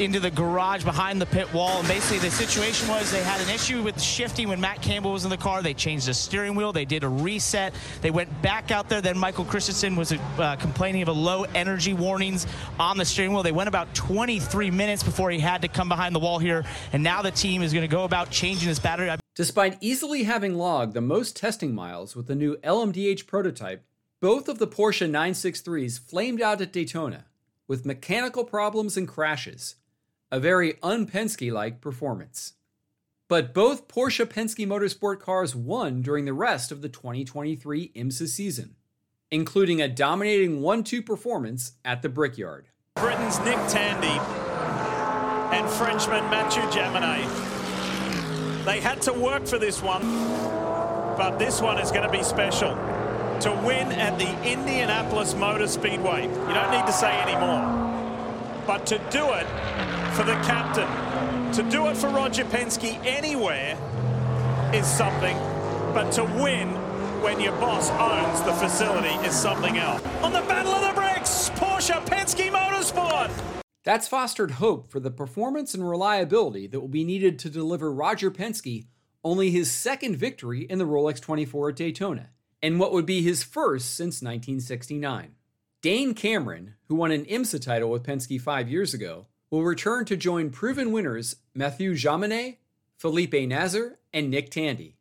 into 0.00 0.20
the 0.20 0.30
garage 0.30 0.84
behind 0.84 1.20
the 1.20 1.26
pit 1.26 1.52
wall. 1.52 1.78
And 1.78 1.88
basically, 1.88 2.18
the 2.18 2.30
situation 2.30 2.88
was 2.88 3.10
they 3.10 3.22
had 3.22 3.40
an 3.40 3.48
issue 3.48 3.82
with 3.82 4.00
shifting 4.00 4.48
when 4.48 4.60
Matt 4.60 4.82
Campbell 4.82 5.12
was 5.12 5.24
in 5.24 5.30
the 5.30 5.36
car. 5.36 5.62
They 5.62 5.74
changed 5.74 6.06
the 6.06 6.14
steering 6.14 6.54
wheel. 6.54 6.72
They 6.72 6.84
did 6.84 7.04
a 7.04 7.08
reset. 7.08 7.74
They 8.02 8.10
went 8.10 8.42
back 8.42 8.70
out 8.70 8.88
there. 8.88 9.00
Then 9.00 9.18
Michael 9.18 9.44
Christensen 9.44 9.96
was 9.96 10.12
uh, 10.12 10.56
complaining 10.56 11.02
of 11.02 11.08
a 11.08 11.12
low 11.12 11.44
energy 11.54 11.94
warnings 11.94 12.46
on 12.78 12.98
the 12.98 13.04
steering 13.04 13.32
wheel. 13.32 13.42
They 13.42 13.52
went 13.52 13.68
about 13.68 13.94
23 13.94 14.70
minutes 14.70 15.02
before 15.02 15.30
he 15.30 15.38
had 15.38 15.62
to 15.62 15.68
come 15.68 15.88
behind 15.88 16.14
the 16.14 16.20
wall 16.20 16.38
here. 16.38 16.64
And 16.92 17.02
now 17.02 17.22
the 17.22 17.30
team 17.30 17.62
is 17.62 17.72
going 17.72 17.88
to 17.88 17.88
go 17.88 18.04
about 18.04 18.30
changing 18.30 18.68
this 18.68 18.78
battery. 18.78 19.10
Despite 19.34 19.78
easily 19.80 20.24
having 20.24 20.54
logged 20.54 20.94
the 20.94 21.00
most 21.00 21.36
testing 21.36 21.74
miles 21.74 22.14
with 22.14 22.26
the 22.26 22.34
new 22.34 22.56
LMDH 22.58 23.26
prototype, 23.26 23.84
both 24.20 24.48
of 24.48 24.58
the 24.58 24.66
Porsche 24.66 25.08
963s 25.10 25.98
flamed 25.98 26.40
out 26.40 26.60
at 26.60 26.72
Daytona 26.72 27.26
with 27.68 27.84
mechanical 27.84 28.44
problems 28.44 28.96
and 28.96 29.06
crashes 29.06 29.76
a 30.30 30.40
very 30.40 30.74
un-Penske 30.82 31.52
like 31.52 31.80
performance. 31.80 32.54
But 33.28 33.54
both 33.54 33.88
Porsche 33.88 34.24
Penske 34.24 34.66
Motorsport 34.66 35.20
cars 35.20 35.54
won 35.54 36.02
during 36.02 36.24
the 36.24 36.32
rest 36.32 36.70
of 36.70 36.82
the 36.82 36.88
2023 36.88 37.92
IMSA 37.94 38.28
season, 38.28 38.76
including 39.30 39.80
a 39.80 39.88
dominating 39.88 40.62
1 40.62 40.84
2 40.84 41.02
performance 41.02 41.72
at 41.84 42.02
the 42.02 42.08
Brickyard. 42.08 42.68
Britain's 42.94 43.38
Nick 43.40 43.58
Tandy 43.68 44.18
and 45.56 45.68
Frenchman 45.70 46.24
Mathieu 46.30 46.62
Jaminet. 46.70 47.54
They 48.64 48.80
had 48.80 49.02
to 49.02 49.12
work 49.12 49.46
for 49.46 49.58
this 49.58 49.82
one, 49.82 50.02
but 51.16 51.38
this 51.38 51.60
one 51.60 51.78
is 51.78 51.90
going 51.90 52.06
to 52.06 52.12
be 52.12 52.22
special. 52.22 52.74
To 53.40 53.52
win 53.64 53.92
at 53.92 54.18
the 54.18 54.50
Indianapolis 54.50 55.34
Motor 55.34 55.66
Speedway. 55.68 56.22
You 56.22 56.54
don't 56.54 56.70
need 56.70 56.86
to 56.86 56.92
say 56.92 57.12
any 57.12 57.36
more. 57.38 58.64
But 58.66 58.86
to 58.86 58.98
do 59.10 59.30
it 59.32 59.46
for 60.16 60.22
the 60.22 60.34
captain. 60.36 60.88
To 61.52 61.62
do 61.70 61.88
it 61.88 61.96
for 61.96 62.08
Roger 62.08 62.46
Penske 62.46 62.98
anywhere 63.04 63.76
is 64.72 64.86
something, 64.86 65.36
but 65.92 66.10
to 66.12 66.24
win 66.24 66.70
when 67.22 67.38
your 67.38 67.52
boss 67.52 67.90
owns 67.90 68.40
the 68.46 68.52
facility 68.54 69.14
is 69.26 69.34
something 69.34 69.76
else. 69.76 70.02
On 70.22 70.32
the 70.32 70.40
Battle 70.40 70.72
of 70.72 70.88
the 70.88 70.98
Bricks, 70.98 71.50
Porsche 71.50 72.02
Penske 72.06 72.50
Motorsport. 72.50 73.30
That's 73.84 74.08
fostered 74.08 74.52
hope 74.52 74.90
for 74.90 75.00
the 75.00 75.10
performance 75.10 75.74
and 75.74 75.86
reliability 75.86 76.66
that 76.68 76.80
will 76.80 76.88
be 76.88 77.04
needed 77.04 77.38
to 77.40 77.50
deliver 77.50 77.92
Roger 77.92 78.30
Penske 78.30 78.86
only 79.22 79.50
his 79.50 79.70
second 79.70 80.16
victory 80.16 80.62
in 80.62 80.78
the 80.78 80.86
Rolex 80.86 81.20
24 81.20 81.70
at 81.70 81.76
Daytona, 81.76 82.30
and 82.62 82.80
what 82.80 82.92
would 82.92 83.06
be 83.06 83.20
his 83.20 83.42
first 83.42 83.94
since 83.94 84.22
1969. 84.22 85.34
Dane 85.82 86.14
Cameron, 86.14 86.74
who 86.88 86.94
won 86.94 87.10
an 87.10 87.26
IMSA 87.26 87.60
title 87.60 87.90
with 87.90 88.02
Penske 88.02 88.40
five 88.40 88.70
years 88.70 88.94
ago, 88.94 89.26
will 89.50 89.62
return 89.62 90.04
to 90.06 90.16
join 90.16 90.50
proven 90.50 90.92
winners 90.92 91.36
Mathieu 91.54 91.92
Jaminet, 91.92 92.56
Felipe 92.96 93.34
Nasr, 93.34 93.98
and 94.12 94.30
Nick 94.30 94.50
Tandy. 94.50 94.96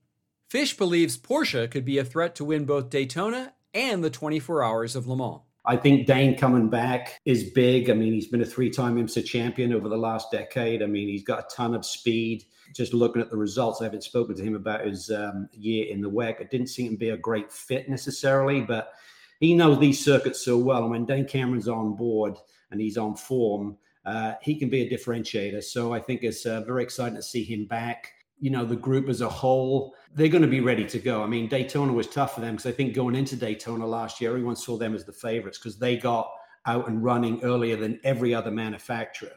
Fish 0.48 0.78
believes 0.78 1.18
Porsche 1.18 1.70
could 1.70 1.86
be 1.86 1.98
a 1.98 2.06
threat 2.06 2.36
to 2.36 2.46
win 2.46 2.66
both 2.66 2.90
Daytona 2.90 3.54
and 3.74 4.04
the 4.04 4.10
24 4.10 4.64
Hours 4.64 4.96
of 4.96 5.08
Le 5.08 5.18
Mans. 5.18 5.42
I 5.68 5.76
think 5.76 6.06
Dane 6.06 6.38
coming 6.38 6.70
back 6.70 7.20
is 7.26 7.50
big. 7.52 7.90
I 7.90 7.94
mean, 7.94 8.14
he's 8.14 8.28
been 8.28 8.42
a 8.42 8.46
three 8.46 8.70
time 8.70 8.96
IMSA 8.98 9.26
champion 9.26 9.74
over 9.74 9.90
the 9.90 9.98
last 9.98 10.32
decade. 10.32 10.84
I 10.84 10.86
mean, 10.86 11.08
he's 11.08 11.24
got 11.24 11.40
a 11.40 11.56
ton 11.56 11.74
of 11.74 11.86
speed. 11.86 12.46
Just 12.74 12.94
looking 12.94 13.22
at 13.22 13.32
the 13.32 13.38
results, 13.38 13.82
I 13.82 13.86
haven't 13.86 14.04
spoken 14.04 14.36
to 14.36 14.44
him 14.44 14.56
about 14.56 14.86
his 14.86 15.10
um, 15.10 15.50
year 15.52 15.88
in 15.88 16.02
the 16.02 16.10
WEC. 16.10 16.40
It 16.40 16.52
didn't 16.52 16.68
seem 16.68 16.92
to 16.92 16.98
be 16.98 17.10
a 17.10 17.18
great 17.18 17.52
fit 17.52 17.90
necessarily, 17.90 18.62
but 18.62 18.94
he 19.40 19.56
knows 19.56 19.80
these 19.80 20.04
circuits 20.04 20.44
so 20.44 20.58
well. 20.58 20.84
And 20.84 20.92
when 20.92 21.06
Dane 21.06 21.28
Cameron's 21.28 21.68
on 21.68 21.96
board 21.96 22.36
and 22.70 22.80
he's 22.80 22.98
on 22.98 23.16
form, 23.16 23.78
uh, 24.06 24.34
he 24.42 24.56
can 24.56 24.70
be 24.70 24.82
a 24.82 24.90
differentiator. 24.90 25.64
So 25.64 25.94
I 25.94 26.00
think 26.00 26.24
it's 26.24 26.46
uh, 26.46 26.62
very 26.62 26.84
exciting 26.84 27.16
to 27.16 27.24
see 27.24 27.44
him 27.44 27.66
back. 27.66 28.12
You 28.40 28.52
know, 28.52 28.66
the 28.66 28.76
group 28.76 29.10
as 29.10 29.22
a 29.22 29.30
whole, 29.30 29.96
they're 30.14 30.28
going 30.28 30.42
to 30.42 30.48
be 30.48 30.60
ready 30.60 30.86
to 30.86 31.00
go. 31.00 31.24
I 31.24 31.28
mean, 31.28 31.48
Daytona 31.48 31.92
was 31.94 32.08
tough 32.08 32.36
for 32.36 32.42
them 32.42 32.56
because 32.56 32.70
I 32.70 32.76
think 32.76 32.94
going 32.94 33.16
into 33.16 33.36
Daytona 33.36 33.86
last 33.86 34.22
year, 34.22 34.32
everyone 34.32 34.56
saw 34.56 34.78
them 34.78 34.94
as 34.94 35.06
the 35.06 35.14
favorites 35.14 35.58
because 35.58 35.80
they 35.80 35.98
got 35.98 36.30
out 36.66 36.88
and 36.88 37.04
running 37.04 37.42
earlier 37.44 37.76
than 37.76 38.00
every 38.04 38.34
other 38.34 38.52
manufacturer. 38.52 39.32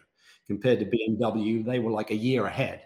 Compared 0.47 0.81
to 0.81 0.87
BMW, 0.87 1.65
they 1.65 1.79
were 1.79 1.91
like 1.91 2.11
a 2.11 2.17
year 2.17 2.47
ahead. 2.47 2.83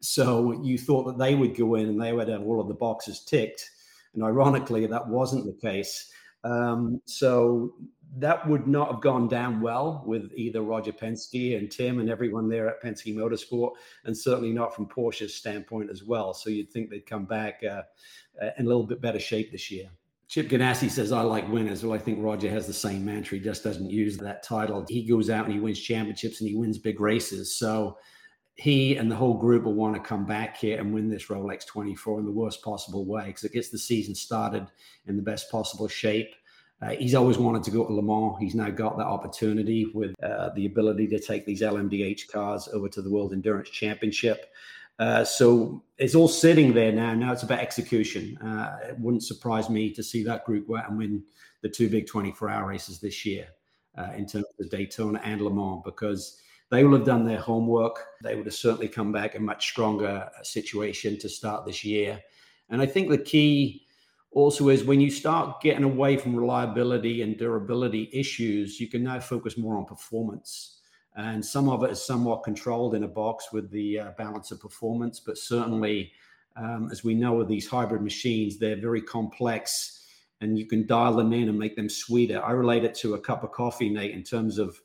So 0.00 0.60
you 0.62 0.78
thought 0.78 1.04
that 1.04 1.18
they 1.18 1.34
would 1.34 1.56
go 1.56 1.76
in 1.76 1.88
and 1.88 2.00
they 2.00 2.12
would 2.12 2.28
have 2.28 2.42
all 2.42 2.60
of 2.60 2.68
the 2.68 2.74
boxes 2.74 3.24
ticked. 3.24 3.70
And 4.14 4.24
ironically, 4.24 4.86
that 4.86 5.06
wasn't 5.06 5.46
the 5.46 5.52
case. 5.52 6.10
Um, 6.44 7.00
so 7.04 7.74
that 8.18 8.46
would 8.46 8.66
not 8.66 8.90
have 8.90 9.00
gone 9.00 9.26
down 9.26 9.60
well 9.60 10.02
with 10.06 10.32
either 10.34 10.62
Roger 10.62 10.92
Penske 10.92 11.56
and 11.58 11.70
Tim 11.70 11.98
and 11.98 12.10
everyone 12.10 12.48
there 12.48 12.68
at 12.68 12.82
Penske 12.82 13.14
Motorsport, 13.14 13.72
and 14.04 14.16
certainly 14.16 14.52
not 14.52 14.74
from 14.74 14.86
Porsche's 14.86 15.34
standpoint 15.34 15.90
as 15.90 16.04
well. 16.04 16.34
So 16.34 16.50
you'd 16.50 16.70
think 16.70 16.90
they'd 16.90 17.06
come 17.06 17.24
back 17.24 17.60
uh, 17.64 17.82
uh 18.42 18.50
in 18.58 18.66
a 18.66 18.68
little 18.68 18.84
bit 18.84 19.00
better 19.00 19.20
shape 19.20 19.50
this 19.50 19.70
year. 19.70 19.88
Chip 20.28 20.48
Ganassi 20.48 20.90
says, 20.90 21.12
I 21.12 21.20
like 21.20 21.46
winners. 21.50 21.84
Well, 21.84 21.92
I 21.92 21.98
think 21.98 22.22
Roger 22.22 22.48
has 22.48 22.66
the 22.66 22.72
same 22.72 23.04
mantra. 23.04 23.36
He 23.36 23.44
just 23.44 23.62
doesn't 23.62 23.90
use 23.90 24.16
that 24.16 24.42
title. 24.42 24.82
He 24.88 25.02
goes 25.06 25.28
out 25.28 25.44
and 25.44 25.52
he 25.52 25.60
wins 25.60 25.78
championships 25.78 26.40
and 26.40 26.48
he 26.48 26.56
wins 26.56 26.78
big 26.78 27.00
races. 27.00 27.54
So 27.54 27.98
he 28.54 28.96
and 28.96 29.10
the 29.10 29.16
whole 29.16 29.34
group 29.34 29.64
will 29.64 29.74
want 29.74 29.94
to 29.94 30.00
come 30.00 30.24
back 30.24 30.56
here 30.56 30.78
and 30.80 30.92
win 30.92 31.10
this 31.10 31.26
Rolex 31.26 31.66
24 31.66 32.20
in 32.20 32.24
the 32.24 32.32
worst 32.32 32.62
possible 32.62 33.04
way 33.04 33.26
because 33.26 33.44
it 33.44 33.52
gets 33.52 33.68
the 33.68 33.78
season 33.78 34.14
started 34.14 34.66
in 35.06 35.16
the 35.16 35.22
best 35.22 35.50
possible 35.50 35.88
shape. 35.88 36.34
Uh, 36.82 36.90
he's 36.90 37.14
always 37.14 37.38
wanted 37.38 37.62
to 37.62 37.70
go 37.70 37.86
to 37.86 37.92
Le 37.92 38.02
Mans. 38.02 38.36
He's 38.40 38.54
now 38.56 38.68
got 38.70 38.96
that 38.98 39.06
opportunity 39.06 39.86
with 39.94 40.14
uh, 40.22 40.50
the 40.56 40.66
ability 40.66 41.06
to 41.08 41.20
take 41.20 41.46
these 41.46 41.62
LMDH 41.62 42.28
cars 42.28 42.68
over 42.72 42.88
to 42.88 43.00
the 43.00 43.10
World 43.10 43.32
Endurance 43.32 43.70
Championship. 43.70 44.52
Uh, 44.98 45.24
so 45.24 45.82
it's 45.98 46.14
all 46.14 46.28
sitting 46.28 46.74
there 46.74 46.92
now. 46.92 47.14
Now 47.14 47.32
it's 47.32 47.44
about 47.44 47.60
execution. 47.60 48.36
Uh, 48.38 48.78
it 48.88 48.98
wouldn't 48.98 49.22
surprise 49.22 49.70
me 49.70 49.90
to 49.90 50.02
see 50.02 50.24
that 50.24 50.44
group 50.44 50.68
and 50.68 50.98
win 50.98 51.22
the 51.62 51.68
two 51.68 51.88
big 51.88 52.06
24 52.06 52.50
hour 52.50 52.68
races 52.68 52.98
this 52.98 53.24
year 53.24 53.46
uh, 53.96 54.10
in 54.16 54.26
terms 54.26 54.46
of 54.60 54.70
Daytona 54.70 55.20
and 55.22 55.40
Le 55.40 55.52
Mans 55.52 55.82
because 55.84 56.40
they 56.70 56.82
will 56.82 56.96
have 56.96 57.06
done 57.06 57.24
their 57.24 57.40
homework. 57.40 58.04
They 58.22 58.34
would 58.34 58.46
have 58.46 58.54
certainly 58.54 58.88
come 58.88 59.12
back 59.12 59.34
in 59.34 59.42
a 59.42 59.44
much 59.44 59.68
stronger 59.68 60.28
situation 60.42 61.18
to 61.20 61.28
start 61.28 61.64
this 61.64 61.84
year. 61.84 62.20
And 62.70 62.80
I 62.82 62.86
think 62.86 63.08
the 63.08 63.18
key 63.18 63.81
also 64.32 64.68
is 64.70 64.84
when 64.84 65.00
you 65.00 65.10
start 65.10 65.60
getting 65.60 65.84
away 65.84 66.16
from 66.16 66.34
reliability 66.34 67.22
and 67.22 67.36
durability 67.36 68.08
issues, 68.12 68.80
you 68.80 68.88
can 68.88 69.02
now 69.02 69.20
focus 69.20 69.58
more 69.58 69.76
on 69.76 69.84
performance. 69.84 70.80
And 71.14 71.44
some 71.44 71.68
of 71.68 71.84
it 71.84 71.90
is 71.90 72.02
somewhat 72.02 72.42
controlled 72.42 72.94
in 72.94 73.04
a 73.04 73.08
box 73.08 73.52
with 73.52 73.70
the 73.70 73.98
uh, 73.98 74.10
balance 74.16 74.50
of 74.50 74.60
performance, 74.60 75.20
but 75.20 75.36
certainly, 75.36 76.12
um, 76.56 76.88
as 76.90 77.04
we 77.04 77.14
know 77.14 77.34
with 77.34 77.48
these 77.48 77.68
hybrid 77.68 78.02
machines, 78.02 78.58
they're 78.58 78.80
very 78.80 79.02
complex 79.02 80.06
and 80.40 80.58
you 80.58 80.66
can 80.66 80.86
dial 80.86 81.14
them 81.14 81.32
in 81.32 81.48
and 81.48 81.58
make 81.58 81.76
them 81.76 81.88
sweeter. 81.88 82.42
I 82.42 82.52
relate 82.52 82.84
it 82.84 82.94
to 82.96 83.14
a 83.14 83.20
cup 83.20 83.44
of 83.44 83.52
coffee, 83.52 83.90
Nate, 83.90 84.12
in 84.12 84.22
terms 84.24 84.58
of 84.58 84.80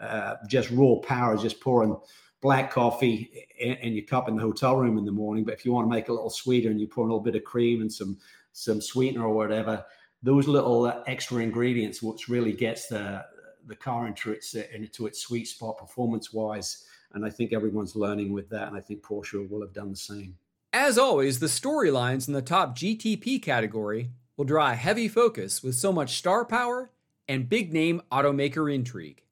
uh, 0.00 0.36
just 0.48 0.70
raw 0.70 0.96
power, 0.96 1.36
just 1.36 1.60
pouring 1.60 1.96
black 2.40 2.70
coffee 2.72 3.46
in, 3.58 3.74
in, 3.74 3.92
your 3.92 4.04
cup 4.04 4.28
in 4.28 4.36
the 4.36 4.42
hotel 4.42 4.76
room 4.76 4.98
in 4.98 5.04
the 5.04 5.12
morning. 5.12 5.44
But 5.44 5.54
if 5.54 5.64
you 5.64 5.72
want 5.72 5.86
to 5.86 5.90
make 5.94 6.04
it 6.04 6.10
a 6.10 6.14
little 6.14 6.30
sweeter 6.30 6.70
and 6.70 6.80
you 6.80 6.88
pour 6.88 7.04
a 7.04 7.06
little 7.06 7.20
bit 7.20 7.36
of 7.36 7.44
cream 7.44 7.82
and 7.82 7.92
some 7.92 8.18
some 8.52 8.80
sweetener 8.80 9.26
or 9.26 9.34
whatever, 9.34 9.84
those 10.22 10.46
little 10.46 10.84
uh, 10.86 11.02
extra 11.06 11.42
ingredients, 11.42 12.02
which 12.02 12.28
really 12.28 12.52
gets 12.52 12.86
the 12.86 13.24
the 13.66 13.76
car 13.76 14.06
into 14.06 14.32
its 14.32 14.54
uh, 14.54 14.62
into 14.72 15.06
its 15.06 15.20
sweet 15.20 15.46
spot 15.48 15.78
performance 15.78 16.32
wise. 16.32 16.84
And 17.14 17.26
I 17.26 17.30
think 17.30 17.52
everyone's 17.52 17.94
learning 17.94 18.32
with 18.32 18.48
that, 18.50 18.68
and 18.68 18.76
I 18.76 18.80
think 18.80 19.02
Porsche 19.02 19.48
will 19.48 19.60
have 19.60 19.74
done 19.74 19.90
the 19.90 19.96
same. 19.96 20.36
As 20.72 20.96
always, 20.96 21.38
the 21.38 21.46
storylines 21.46 22.26
in 22.26 22.32
the 22.32 22.40
top 22.40 22.74
GTP 22.74 23.42
category 23.42 24.10
will 24.36 24.46
draw 24.46 24.70
a 24.70 24.74
heavy 24.74 25.08
focus 25.08 25.62
with 25.62 25.74
so 25.74 25.92
much 25.92 26.16
star 26.16 26.46
power 26.46 26.90
and 27.28 27.48
big 27.48 27.72
name 27.72 28.00
automaker 28.10 28.72
intrigue. 28.72 29.22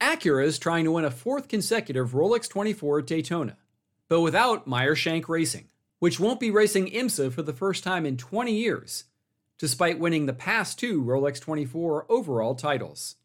Acura 0.00 0.44
is 0.44 0.58
trying 0.58 0.84
to 0.84 0.92
win 0.92 1.04
a 1.04 1.10
fourth 1.10 1.48
consecutive 1.48 2.10
Rolex 2.10 2.48
24 2.48 3.00
at 3.00 3.06
Daytona, 3.06 3.56
but 4.08 4.20
without 4.20 4.66
Meyer 4.66 4.94
Shank 4.94 5.28
Racing 5.28 5.68
which 6.00 6.18
won't 6.18 6.40
be 6.40 6.50
racing 6.50 6.86
IMSA 6.86 7.32
for 7.32 7.42
the 7.42 7.52
first 7.52 7.84
time 7.84 8.04
in 8.04 8.16
20 8.16 8.52
years, 8.52 9.04
despite 9.58 10.00
winning 10.00 10.26
the 10.26 10.32
past 10.32 10.78
two 10.78 11.02
Rolex 11.02 11.40
24 11.40 12.06
overall 12.08 12.54
titles. 12.54 13.16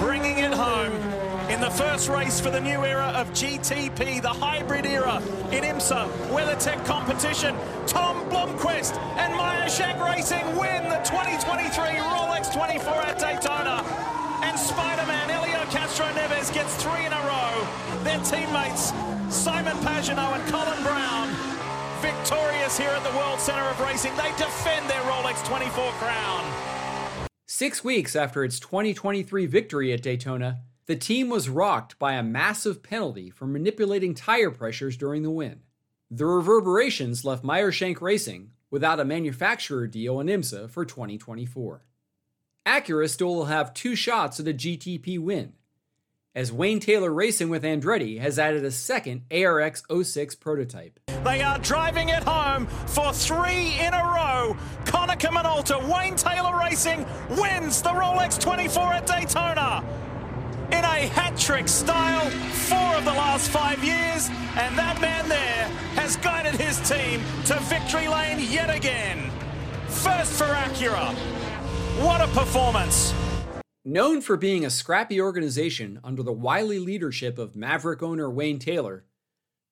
Bringing 0.00 0.38
it 0.38 0.52
home 0.52 0.92
in 1.48 1.60
the 1.60 1.70
first 1.70 2.08
race 2.08 2.40
for 2.40 2.50
the 2.50 2.60
new 2.60 2.84
era 2.84 3.12
of 3.14 3.28
GTP, 3.30 4.20
the 4.20 4.28
hybrid 4.28 4.84
era 4.84 5.22
in 5.52 5.62
IMSA 5.62 6.10
WeatherTech 6.28 6.84
competition. 6.84 7.56
Tom 7.86 8.28
Blomqvist 8.28 8.96
and 9.16 9.36
Meyer 9.36 9.68
Shank 9.68 10.02
Racing 10.04 10.44
win 10.56 10.82
the 10.88 11.00
2023 11.04 11.70
Rolex 12.02 12.52
24 12.52 12.92
at 12.94 13.18
Daytona. 13.18 13.84
And 14.42 14.58
Spider-Man 14.58 15.28
Helio 15.28 15.62
Castroneves 15.66 16.52
gets 16.52 16.74
three 16.82 17.06
in 17.06 17.12
a 17.12 17.20
row. 17.20 17.81
Their 18.04 18.18
teammates 18.24 18.92
Simon 19.28 19.76
Pagenaud 19.78 20.34
and 20.34 20.52
Colin 20.52 20.82
Braun 20.82 21.52
victorious 22.02 22.76
here 22.76 22.90
at 22.90 23.04
the 23.04 23.16
World 23.16 23.38
Center 23.38 23.62
of 23.62 23.78
Racing. 23.80 24.16
They 24.16 24.30
defend 24.30 24.90
their 24.90 25.00
Rolex 25.02 25.46
24 25.46 25.92
crown. 25.92 27.28
Six 27.46 27.84
weeks 27.84 28.16
after 28.16 28.42
its 28.42 28.58
2023 28.58 29.46
victory 29.46 29.92
at 29.92 30.02
Daytona, 30.02 30.62
the 30.86 30.96
team 30.96 31.28
was 31.28 31.48
rocked 31.48 31.96
by 32.00 32.14
a 32.14 32.22
massive 32.24 32.82
penalty 32.82 33.30
for 33.30 33.46
manipulating 33.46 34.14
tire 34.14 34.50
pressures 34.50 34.96
during 34.96 35.22
the 35.22 35.30
win. 35.30 35.60
The 36.10 36.26
reverberations 36.26 37.24
left 37.24 37.44
Meyer 37.44 37.70
Shank 37.70 38.02
Racing 38.02 38.50
without 38.68 38.98
a 38.98 39.04
manufacturer 39.04 39.86
deal 39.86 40.18
in 40.18 40.26
IMSA 40.26 40.70
for 40.70 40.84
2024. 40.84 41.84
Acura 42.66 43.08
still 43.08 43.34
will 43.36 43.44
have 43.44 43.74
two 43.74 43.94
shots 43.94 44.40
at 44.40 44.48
a 44.48 44.52
GTP 44.52 45.20
win, 45.20 45.52
as 46.34 46.52
Wayne 46.52 46.80
Taylor 46.80 47.12
Racing 47.12 47.50
with 47.50 47.62
Andretti 47.62 48.18
has 48.18 48.38
added 48.38 48.64
a 48.64 48.70
second 48.70 49.22
ARX 49.30 49.82
06 50.02 50.34
prototype. 50.36 50.98
They 51.24 51.42
are 51.42 51.58
driving 51.58 52.08
it 52.08 52.22
home 52.22 52.66
for 52.86 53.12
three 53.12 53.78
in 53.78 53.92
a 53.92 54.02
row. 54.02 54.56
Konica 54.84 55.28
Minolta, 55.28 55.78
Wayne 55.92 56.16
Taylor 56.16 56.58
Racing 56.58 57.06
wins 57.30 57.82
the 57.82 57.90
Rolex 57.90 58.40
24 58.40 58.82
at 58.94 59.06
Daytona. 59.06 59.84
In 60.68 60.84
a 60.84 61.06
hat 61.08 61.36
trick 61.36 61.68
style, 61.68 62.30
four 62.30 62.96
of 62.96 63.04
the 63.04 63.12
last 63.12 63.50
five 63.50 63.84
years, 63.84 64.28
and 64.56 64.76
that 64.78 64.98
man 65.02 65.28
there 65.28 65.68
has 65.96 66.16
guided 66.16 66.54
his 66.54 66.78
team 66.88 67.20
to 67.44 67.60
victory 67.64 68.08
lane 68.08 68.38
yet 68.50 68.74
again. 68.74 69.30
First 69.88 70.32
for 70.32 70.44
Acura. 70.46 71.14
What 72.02 72.22
a 72.22 72.26
performance! 72.28 73.12
Known 73.84 74.20
for 74.20 74.36
being 74.36 74.64
a 74.64 74.70
scrappy 74.70 75.20
organization 75.20 75.98
under 76.04 76.22
the 76.22 76.32
wily 76.32 76.78
leadership 76.78 77.36
of 77.36 77.56
Maverick 77.56 78.00
owner 78.00 78.30
Wayne 78.30 78.60
Taylor, 78.60 79.04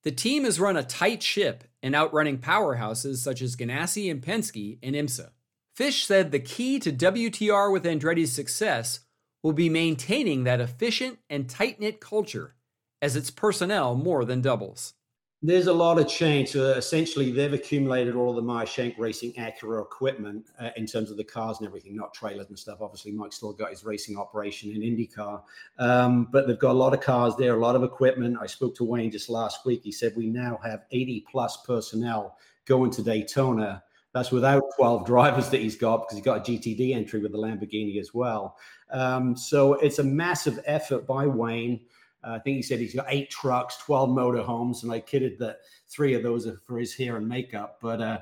the 0.03 0.11
team 0.11 0.43
has 0.43 0.59
run 0.59 0.77
a 0.77 0.83
tight 0.83 1.23
ship 1.23 1.63
in 1.81 1.95
outrunning 1.95 2.39
powerhouses 2.39 3.19
such 3.19 3.41
as 3.41 3.55
Ganassi 3.55 4.11
and 4.11 4.21
Penske 4.21 4.79
in 4.83 4.95
IMSA. 4.95 5.31
Fish 5.77 6.05
said 6.05 6.33
the 6.33 6.41
key 6.41 6.81
to 6.81 6.91
WTR 6.91 7.73
with 7.73 7.85
Andretti's 7.85 8.33
success 8.33 9.01
will 9.45 9.53
be 9.53 9.69
maintaining 9.69 10.43
that 10.43 10.61
efficient 10.61 11.21
and 11.31 11.49
tight 11.49 11.79
knit 11.79 12.01
culture 12.01 12.57
as 13.01 13.15
its 13.15 13.31
personnel 13.31 13.95
more 13.95 14.25
than 14.25 14.41
doubles. 14.41 14.95
There's 15.43 15.69
a 15.69 15.73
lot 15.73 15.99
of 15.99 16.07
change. 16.07 16.55
Essentially, 16.55 17.31
they've 17.31 17.55
accumulated 17.55 18.15
all 18.15 18.29
of 18.29 18.37
the 18.37 18.43
Meyer 18.43 18.67
Shank 18.67 18.99
Racing 18.99 19.33
Acura 19.35 19.81
equipment 19.81 20.51
uh, 20.61 20.69
in 20.77 20.85
terms 20.85 21.11
of 21.11 21.17
the 21.17 21.25
cars 21.25 21.59
and 21.59 21.67
everything, 21.67 21.97
not 21.97 22.13
trailers 22.13 22.49
and 22.51 22.59
stuff. 22.59 22.83
Obviously, 22.83 23.13
Mike 23.13 23.33
still 23.33 23.55
got 23.55 23.71
his 23.71 23.83
racing 23.83 24.19
operation 24.19 24.71
in 24.71 24.83
IndyCar, 24.83 25.43
um, 25.79 26.29
but 26.31 26.47
they've 26.47 26.59
got 26.59 26.73
a 26.73 26.79
lot 26.79 26.93
of 26.93 27.01
cars 27.01 27.37
there, 27.37 27.55
a 27.55 27.59
lot 27.59 27.75
of 27.75 27.83
equipment. 27.83 28.37
I 28.39 28.45
spoke 28.45 28.75
to 28.77 28.85
Wayne 28.85 29.11
just 29.11 29.31
last 29.31 29.65
week. 29.65 29.81
He 29.83 29.93
said 29.93 30.13
we 30.15 30.27
now 30.27 30.59
have 30.63 30.83
80 30.91 31.25
plus 31.31 31.57
personnel 31.65 32.37
going 32.67 32.91
to 32.91 33.03
Daytona. 33.03 33.83
That's 34.13 34.31
without 34.31 34.63
12 34.77 35.07
drivers 35.07 35.49
that 35.49 35.63
he's 35.63 35.77
got 35.77 36.03
because 36.03 36.19
he's 36.19 36.25
got 36.25 36.47
a 36.47 36.53
GTD 36.53 36.95
entry 36.95 37.21
with 37.21 37.33
the 37.33 37.39
Lamborghini 37.39 37.99
as 37.99 38.13
well. 38.13 38.59
Um, 38.91 39.35
so 39.35 39.75
it's 39.75 40.01
a 40.01 40.05
massive 40.05 40.61
effort 40.67 41.07
by 41.07 41.27
Wayne. 41.27 41.81
Uh, 42.23 42.33
I 42.33 42.39
think 42.39 42.57
he 42.57 42.63
said 42.63 42.79
he's 42.79 42.95
got 42.95 43.07
eight 43.09 43.31
trucks, 43.31 43.77
12 43.79 44.11
motorhomes, 44.11 44.83
and 44.83 44.93
I 44.93 45.01
kidded 45.01 45.39
that 45.39 45.61
three 45.89 46.15
of 46.15 46.23
those 46.23 46.47
are 46.47 46.57
for 46.57 46.79
his 46.79 46.95
hair 46.95 47.17
and 47.17 47.29
makeup. 47.29 47.79
But 47.81 48.01
uh, 48.01 48.19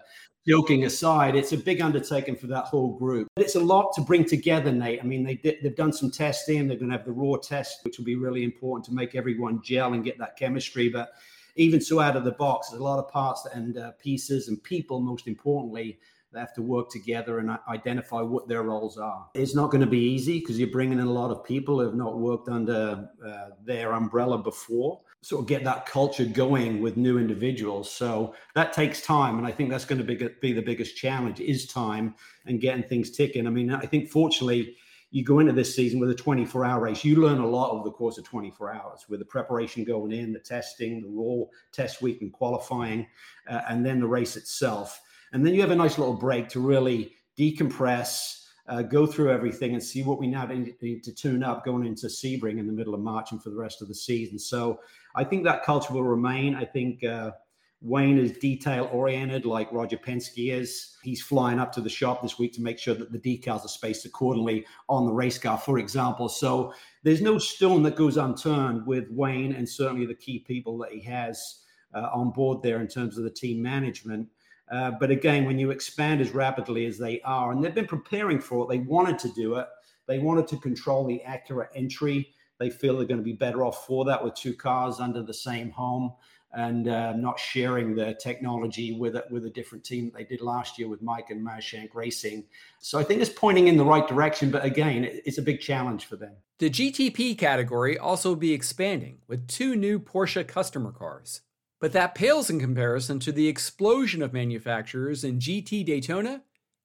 joking 0.47 0.85
aside, 0.85 1.37
it's 1.37 1.53
a 1.53 1.57
big 1.57 1.81
undertaking 1.81 2.37
for 2.37 2.47
that 2.47 2.65
whole 2.65 2.97
group. 2.97 3.29
But 3.35 3.45
it's 3.45 3.57
a 3.57 3.61
lot 3.61 3.93
to 3.95 4.01
bring 4.01 4.25
together, 4.25 4.73
Nate. 4.73 5.01
I 5.03 5.07
mean, 5.07 5.25
they 5.25 5.35
did, 5.35 5.59
they've 5.63 5.77
done 5.77 5.93
some 5.93 6.11
testing. 6.11 6.67
They're 6.67 6.79
going 6.79 6.91
to 6.91 6.97
have 6.97 7.07
the 7.07 7.13
Roar 7.13 7.39
test, 7.39 7.85
which 7.85 7.99
will 7.99 8.05
be 8.05 8.17
really 8.17 8.45
important 8.45 8.85
to 8.87 8.95
make 8.95 9.15
everyone 9.15 9.63
gel 9.63 9.93
and 9.93 10.05
get 10.05 10.19
that 10.19 10.37
chemistry. 10.37 10.89
But 10.89 11.11
even 11.57 11.81
so, 11.81 11.99
out 12.01 12.17
of 12.17 12.25
the 12.25 12.33
box, 12.33 12.71
there's 12.71 12.81
a 12.81 12.85
lot 12.85 12.99
of 12.99 13.09
parts 13.09 13.47
and 13.53 13.77
uh, 13.79 13.91
pieces 13.93 14.49
and 14.49 14.63
people, 14.63 15.01
most 15.01 15.27
importantly, 15.27 15.99
they 16.39 16.43
have 16.43 16.55
to 16.55 16.63
work 16.63 16.89
together 16.89 17.41
and 17.41 17.59
identify 17.69 18.23
what 18.23 18.47
their 18.47 18.63
roles 18.63 18.97
are. 18.97 19.29
It's 19.35 19.57
not 19.57 19.73
going 19.73 19.81
to 19.81 19.89
be 19.89 19.99
easy 19.99 20.39
because 20.39 20.59
you're 20.59 20.71
bringing 20.71 21.01
in 21.01 21.07
a 21.07 21.13
lot 21.13 21.33
of 21.33 21.45
people 21.45 21.81
who 21.81 21.85
have 21.85 21.97
not 21.97 22.19
worked 22.19 22.49
under 22.49 23.09
uh, 23.27 23.49
their 23.65 23.93
umbrella 23.93 24.39
before. 24.39 25.01
Sort 25.21 25.43
of 25.43 25.49
get 25.49 25.65
that 25.65 25.85
culture 25.87 26.25
going 26.25 26.81
with 26.81 26.97
new 26.97 27.19
individuals. 27.19 27.91
So 27.91 28.35
that 28.55 28.73
takes 28.73 29.01
time, 29.01 29.37
and 29.39 29.47
I 29.47 29.51
think 29.51 29.69
that's 29.69 29.85
going 29.85 29.99
to 29.99 30.05
be, 30.05 30.29
be 30.41 30.53
the 30.53 30.63
biggest 30.63 30.97
challenge 30.97 31.41
is 31.41 31.67
time 31.67 32.15
and 32.47 32.61
getting 32.61 32.85
things 32.85 33.11
ticking. 33.11 33.49
I 33.49 33.51
mean, 33.51 33.73
I 33.73 33.81
think 33.81 34.11
fortunately 34.11 34.77
you 35.11 35.25
go 35.25 35.41
into 35.41 35.53
this 35.53 35.75
season 35.75 35.99
with 35.99 36.11
a 36.11 36.15
24 36.15 36.65
hour 36.65 36.81
race, 36.83 37.05
you 37.05 37.17
learn 37.17 37.39
a 37.39 37.47
lot 37.47 37.73
over 37.73 37.83
the 37.83 37.91
course 37.91 38.17
of 38.17 38.25
24 38.25 38.75
hours 38.75 39.07
with 39.09 39.19
the 39.19 39.25
preparation 39.25 39.83
going 39.83 40.13
in, 40.13 40.33
the 40.33 40.39
testing, 40.39 41.03
the 41.03 41.09
Roar 41.09 41.49
test 41.73 42.01
week 42.01 42.21
and 42.21 42.33
qualifying, 42.33 43.09
uh, 43.49 43.63
and 43.69 43.85
then 43.85 43.99
the 43.99 44.07
race 44.07 44.37
itself. 44.37 45.01
And 45.33 45.45
then 45.45 45.55
you 45.55 45.61
have 45.61 45.71
a 45.71 45.77
nice 45.77 45.99
little 45.99 46.15
break 46.15 46.49
to 46.51 46.61
really 46.61 47.13
decompress, 47.39 48.45
uh, 48.69 48.83
go 48.83 49.07
through 49.07 49.31
everything 49.31 49.75
and 49.75 49.83
see 49.83 50.03
what 50.03 50.19
we 50.19 50.27
now 50.27 50.47
need 50.47 51.03
to 51.05 51.13
tune 51.13 51.43
up 51.43 51.65
going 51.65 51.87
into 51.87 52.07
Sebring 52.07 52.59
in 52.59 52.67
the 52.67 52.73
middle 52.73 52.95
of 52.95 53.01
March 53.01 53.33
and 53.33 53.43
for 53.43 53.51
the 53.51 53.57
rest 53.57 53.81
of 53.83 53.89
the 53.89 53.95
season. 53.95 54.39
So 54.39 54.81
I 55.15 55.25
think 55.25 55.45
that 55.45 55.65
culture 55.65 55.93
will 55.93 56.05
remain. 56.05 56.55
I 56.55 56.65
think 56.65 57.03
uh, 57.05 57.33
Wayne 57.81 58.19
is 58.19 58.33
detail 58.39 58.91
oriented, 58.93 59.47
like 59.47 59.73
Roger 59.73 59.97
Penske 59.97 60.53
is. 60.53 60.97
He's 61.03 61.23
flying 61.23 61.61
up 61.61 61.73
to 61.73 61.81
the 61.81 61.89
shop 61.89 62.23
this 62.23 62.39
week 62.39 62.53
to 62.55 62.61
make 62.61 62.79
sure 62.79 62.95
that 62.95 63.13
the 63.13 63.19
decals 63.19 63.65
are 63.65 63.69
spaced 63.69 64.05
accordingly 64.05 64.67
on 64.89 65.07
the 65.07 65.13
race 65.13 65.39
car, 65.39 65.59
for 65.59 65.79
example. 65.79 66.29
So 66.29 66.75
there's 67.05 67.23
no 67.23 67.39
stone 67.39 67.83
that 67.85 67.95
goes 67.95 68.17
unturned 68.17 68.87
with 68.87 69.09
Wayne 69.11 69.53
and 69.53 69.69
certainly 69.69 70.07
the 70.07 70.15
key 70.15 70.41
people 70.41 70.77
that 70.79 70.93
he 70.93 71.01
has 71.03 71.61
uh, 71.95 72.09
on 72.13 72.31
board 72.31 72.63
there 72.63 72.81
in 72.81 72.89
terms 72.89 73.17
of 73.17 73.25
the 73.25 73.31
team 73.31 73.63
management. 73.63 74.29
Uh, 74.71 74.93
but 74.93 75.11
again, 75.11 75.45
when 75.45 75.59
you 75.59 75.71
expand 75.71 76.21
as 76.21 76.31
rapidly 76.31 76.87
as 76.87 76.99
they 76.99 77.21
are, 77.23 77.53
and 77.53 77.65
they've 77.65 77.75
been 77.75 77.87
preparing 77.87 78.41
for 78.41 78.65
it, 78.65 78.69
they 78.69 78.79
wanted 78.79 79.19
to 79.19 79.29
do 79.33 79.55
it. 79.55 79.67
They 80.07 80.19
wanted 80.19 80.47
to 80.49 80.57
control 80.59 81.07
the 81.07 81.23
Acura 81.27 81.69
entry. 81.75 82.35
They 82.59 82.71
feel 82.71 82.97
they're 82.97 83.07
going 83.07 83.21
to 83.21 83.25
be 83.25 83.33
better 83.33 83.65
off 83.65 83.87
for 83.87 84.05
that 84.07 84.23
with 84.23 84.35
two 84.35 84.55
cars 84.55 85.01
under 85.01 85.23
the 85.23 85.35
same 85.35 85.71
home 85.71 86.13
and 86.53 86.89
uh, 86.89 87.13
not 87.13 87.39
sharing 87.39 87.95
the 87.95 88.15
technology 88.15 88.93
with 88.93 89.17
a, 89.17 89.25
with 89.31 89.45
a 89.45 89.51
different 89.51 89.85
team 89.85 90.07
that 90.07 90.15
they 90.15 90.25
did 90.25 90.41
last 90.41 90.79
year 90.79 90.89
with 90.89 91.03
Mike 91.03 91.31
and 91.31 91.45
Meyer 91.45 91.61
Shank 91.61 91.95
Racing. 91.95 92.45
So 92.81 92.99
I 92.99 93.05
think 93.05 93.21
it's 93.21 93.31
pointing 93.31 93.69
in 93.69 93.77
the 93.77 93.85
right 93.85 94.07
direction, 94.09 94.51
but 94.51 94.65
again, 94.65 95.05
it's 95.05 95.39
a 95.39 95.43
big 95.43 95.61
challenge 95.61 96.07
for 96.07 96.17
them. 96.17 96.33
The 96.59 96.71
GTP 96.71 97.37
category 97.37 97.99
also 97.99 98.35
be 98.35 98.53
expanding 98.53 99.19
with 99.29 99.47
two 99.47 99.77
new 99.77 100.01
Porsche 100.01 100.47
customer 100.47 100.91
cars. 100.91 101.43
But 101.81 101.93
that 101.93 102.15
pales 102.15 102.51
in 102.51 102.59
comparison 102.59 103.21
to 103.21 103.33
the 103.33 103.47
explosion 103.47 104.23
of 104.23 104.33
manufacturers 104.33 105.23
in 105.23 105.39
GT 105.39 105.85
Daytona 105.85 106.43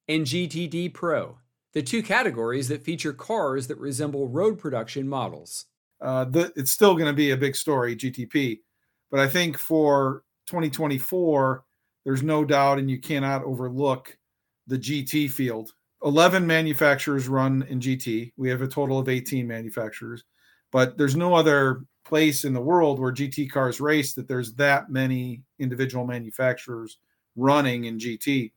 and 0.07 0.25
GTD 0.25 0.93
Pro, 0.93 1.37
the 1.73 1.81
two 1.81 2.03
categories 2.03 2.67
that 2.67 2.83
feature 2.83 3.13
cars 3.13 3.67
that 3.67 3.79
resemble 3.79 4.27
road 4.27 4.59
production 4.59 5.07
models. 5.07 5.65
Uh, 5.99 6.25
the, 6.25 6.51
it's 6.55 6.71
still 6.71 6.93
going 6.93 7.07
to 7.07 7.13
be 7.13 7.31
a 7.31 7.37
big 7.37 7.55
story, 7.55 7.95
GTP. 7.95 8.59
But 9.09 9.19
I 9.19 9.27
think 9.27 9.57
for 9.57 10.23
2024, 10.47 11.63
there's 12.03 12.23
no 12.23 12.43
doubt, 12.43 12.79
and 12.79 12.89
you 12.89 12.99
cannot 12.99 13.43
overlook 13.43 14.15
the 14.67 14.77
GT 14.77 15.31
field. 15.31 15.71
11 16.03 16.45
manufacturers 16.45 17.27
run 17.27 17.65
in 17.69 17.79
GT. 17.79 18.33
We 18.35 18.49
have 18.49 18.61
a 18.61 18.67
total 18.67 18.99
of 18.99 19.07
18 19.07 19.47
manufacturers, 19.47 20.23
but 20.71 20.97
there's 20.97 21.15
no 21.15 21.33
other 21.33 21.83
place 22.13 22.45
in 22.45 22.53
the 22.53 22.61
world 22.61 22.99
where 22.99 23.11
GT 23.11 23.49
cars 23.49 23.81
race 23.81 24.13
that 24.13 24.27
there's 24.27 24.53
that 24.53 24.87
many 24.87 25.41
individual 25.57 26.05
manufacturers 26.05 26.99
running 27.35 27.85
in 27.85 27.97
GT, 27.97 28.51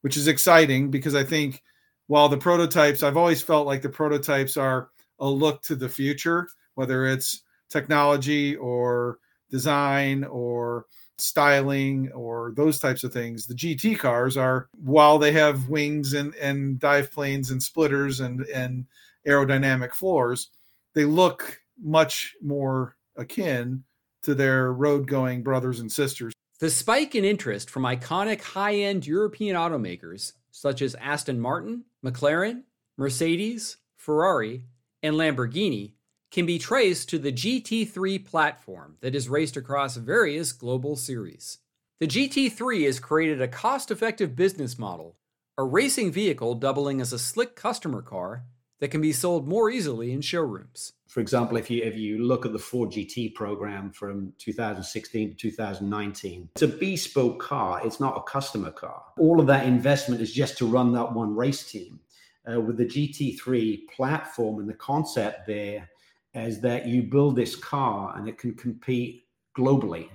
which 0.00 0.16
is 0.16 0.26
exciting 0.26 0.90
because 0.90 1.14
I 1.14 1.22
think 1.22 1.62
while 2.08 2.28
the 2.28 2.36
prototypes, 2.36 3.04
I've 3.04 3.16
always 3.16 3.40
felt 3.40 3.64
like 3.64 3.80
the 3.80 3.88
prototypes 3.88 4.56
are 4.56 4.88
a 5.20 5.28
look 5.28 5.62
to 5.62 5.76
the 5.76 5.88
future, 5.88 6.48
whether 6.74 7.06
it's 7.06 7.42
technology 7.68 8.56
or 8.56 9.20
design 9.52 10.24
or 10.24 10.86
styling 11.16 12.10
or 12.10 12.54
those 12.56 12.80
types 12.80 13.04
of 13.04 13.12
things. 13.12 13.46
The 13.46 13.54
GT 13.54 14.00
cars 14.00 14.36
are, 14.36 14.68
while 14.82 15.16
they 15.16 15.30
have 15.30 15.68
wings 15.68 16.14
and, 16.14 16.34
and 16.34 16.80
dive 16.80 17.12
planes 17.12 17.52
and 17.52 17.62
splitters 17.62 18.18
and, 18.18 18.40
and 18.46 18.84
aerodynamic 19.28 19.94
floors, 19.94 20.50
they 20.92 21.04
look 21.04 21.60
much 21.80 22.34
more 22.42 22.95
akin 23.16 23.84
to 24.22 24.34
their 24.34 24.72
road 24.72 25.06
going 25.06 25.42
brothers 25.42 25.80
and 25.80 25.90
sisters. 25.90 26.32
The 26.58 26.70
spike 26.70 27.14
in 27.14 27.24
interest 27.24 27.70
from 27.70 27.82
iconic 27.82 28.40
high 28.40 28.76
end 28.76 29.06
European 29.06 29.56
automakers 29.56 30.32
such 30.50 30.80
as 30.80 30.94
Aston 30.94 31.38
Martin, 31.38 31.84
McLaren, 32.02 32.62
Mercedes, 32.96 33.76
Ferrari, 33.94 34.64
and 35.02 35.14
Lamborghini 35.14 35.92
can 36.30 36.46
be 36.46 36.58
traced 36.58 37.10
to 37.10 37.18
the 37.18 37.32
GT3 37.32 38.24
platform 38.24 38.96
that 39.02 39.14
is 39.14 39.28
raced 39.28 39.58
across 39.58 39.96
various 39.96 40.52
global 40.52 40.96
series. 40.96 41.58
The 42.00 42.06
GT3 42.06 42.86
has 42.86 42.98
created 42.98 43.42
a 43.42 43.48
cost 43.48 43.90
effective 43.90 44.34
business 44.34 44.78
model, 44.78 45.16
a 45.58 45.64
racing 45.64 46.10
vehicle 46.10 46.54
doubling 46.54 47.00
as 47.00 47.12
a 47.12 47.18
slick 47.18 47.54
customer 47.54 48.00
car 48.00 48.44
that 48.80 48.88
can 48.88 49.00
be 49.00 49.12
sold 49.12 49.48
more 49.48 49.70
easily 49.70 50.12
in 50.12 50.20
showrooms. 50.20 50.92
For 51.08 51.20
example, 51.20 51.56
if 51.56 51.70
you 51.70 51.82
if 51.82 51.96
you 51.96 52.18
look 52.18 52.44
at 52.44 52.52
the 52.52 52.58
Ford 52.58 52.90
GT 52.90 53.34
program 53.34 53.90
from 53.90 54.32
2016 54.38 55.30
to 55.30 55.34
2019, 55.34 56.48
it's 56.54 56.62
a 56.62 56.68
bespoke 56.68 57.40
car. 57.40 57.80
It's 57.84 58.00
not 58.00 58.16
a 58.16 58.22
customer 58.30 58.70
car. 58.70 59.02
All 59.18 59.40
of 59.40 59.46
that 59.46 59.66
investment 59.66 60.20
is 60.20 60.32
just 60.32 60.58
to 60.58 60.66
run 60.66 60.92
that 60.92 61.12
one 61.12 61.34
race 61.34 61.70
team. 61.70 62.00
Uh, 62.48 62.60
with 62.60 62.76
the 62.76 62.84
GT3 62.84 63.88
platform 63.88 64.60
and 64.60 64.68
the 64.68 64.74
concept 64.74 65.48
there 65.48 65.88
is 66.34 66.60
that 66.60 66.86
you 66.86 67.02
build 67.02 67.34
this 67.34 67.56
car 67.56 68.14
and 68.16 68.28
it 68.28 68.38
can 68.38 68.54
compete 68.54 69.24
globally, 69.56 70.08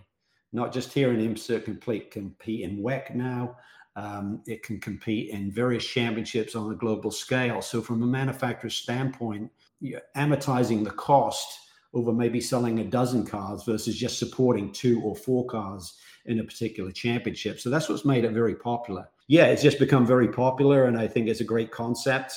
not 0.53 0.71
just 0.71 0.93
here 0.93 1.11
in 1.11 1.19
IMSA, 1.19 1.65
can 1.65 1.77
compete 1.77 2.61
in 2.61 2.77
WEC 2.77 3.15
now. 3.15 3.57
Um, 3.95 4.41
it 4.47 4.63
can 4.63 4.79
compete 4.79 5.29
in 5.29 5.51
various 5.51 5.85
championships 5.85 6.55
on 6.55 6.71
a 6.71 6.75
global 6.75 7.11
scale. 7.11 7.61
So, 7.61 7.81
from 7.81 8.03
a 8.03 8.07
manufacturer's 8.07 8.75
standpoint, 8.75 9.51
you're 9.81 10.01
amortizing 10.15 10.83
the 10.83 10.91
cost 10.91 11.59
over 11.93 12.13
maybe 12.13 12.39
selling 12.39 12.79
a 12.79 12.85
dozen 12.85 13.25
cars 13.25 13.63
versus 13.65 13.97
just 13.97 14.17
supporting 14.17 14.71
two 14.71 15.01
or 15.01 15.15
four 15.15 15.45
cars 15.45 15.97
in 16.25 16.39
a 16.39 16.43
particular 16.43 16.91
championship. 16.91 17.59
So, 17.59 17.69
that's 17.69 17.89
what's 17.89 18.05
made 18.05 18.23
it 18.23 18.31
very 18.31 18.55
popular. 18.55 19.09
Yeah, 19.27 19.47
it's 19.47 19.61
just 19.61 19.79
become 19.79 20.05
very 20.05 20.29
popular, 20.29 20.85
and 20.85 20.97
I 20.97 21.07
think 21.07 21.27
it's 21.27 21.41
a 21.41 21.45
great 21.45 21.71
concept. 21.71 22.33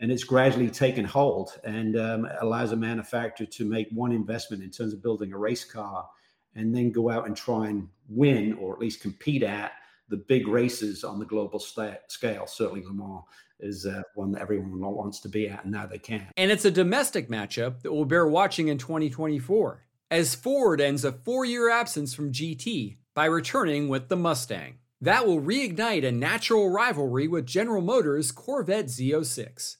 And 0.00 0.12
it's 0.12 0.22
gradually 0.22 0.70
taken 0.70 1.04
hold 1.04 1.58
and 1.64 1.98
um, 1.98 2.28
allows 2.40 2.70
a 2.70 2.76
manufacturer 2.76 3.48
to 3.48 3.64
make 3.64 3.88
one 3.90 4.12
investment 4.12 4.62
in 4.62 4.70
terms 4.70 4.92
of 4.92 5.02
building 5.02 5.32
a 5.32 5.36
race 5.36 5.64
car 5.64 6.08
and 6.54 6.74
then 6.74 6.92
go 6.92 7.10
out 7.10 7.26
and 7.26 7.36
try 7.36 7.68
and 7.68 7.88
win 8.08 8.52
or 8.54 8.72
at 8.72 8.78
least 8.78 9.00
compete 9.00 9.42
at 9.42 9.72
the 10.08 10.16
big 10.16 10.48
races 10.48 11.04
on 11.04 11.18
the 11.18 11.24
global 11.24 11.58
st- 11.58 11.98
scale. 12.08 12.46
Certainly, 12.46 12.84
Le 12.84 12.92
Mans 12.92 13.22
is 13.60 13.86
uh, 13.86 14.02
one 14.14 14.32
that 14.32 14.42
everyone 14.42 14.80
wants 14.80 15.20
to 15.20 15.28
be 15.28 15.48
at, 15.48 15.64
and 15.64 15.72
now 15.72 15.86
they 15.86 15.98
can. 15.98 16.26
And 16.36 16.50
it's 16.50 16.64
a 16.64 16.70
domestic 16.70 17.28
matchup 17.28 17.82
that 17.82 17.92
will 17.92 18.04
bear 18.04 18.26
watching 18.26 18.68
in 18.68 18.78
2024, 18.78 19.84
as 20.10 20.34
Ford 20.34 20.80
ends 20.80 21.04
a 21.04 21.12
four 21.12 21.44
year 21.44 21.70
absence 21.70 22.14
from 22.14 22.32
GT 22.32 22.96
by 23.14 23.26
returning 23.26 23.88
with 23.88 24.08
the 24.08 24.16
Mustang. 24.16 24.78
That 25.00 25.26
will 25.26 25.40
reignite 25.40 26.04
a 26.04 26.10
natural 26.10 26.70
rivalry 26.70 27.28
with 27.28 27.46
General 27.46 27.82
Motors' 27.82 28.32
Corvette 28.32 28.86
Z06. 28.86 29.76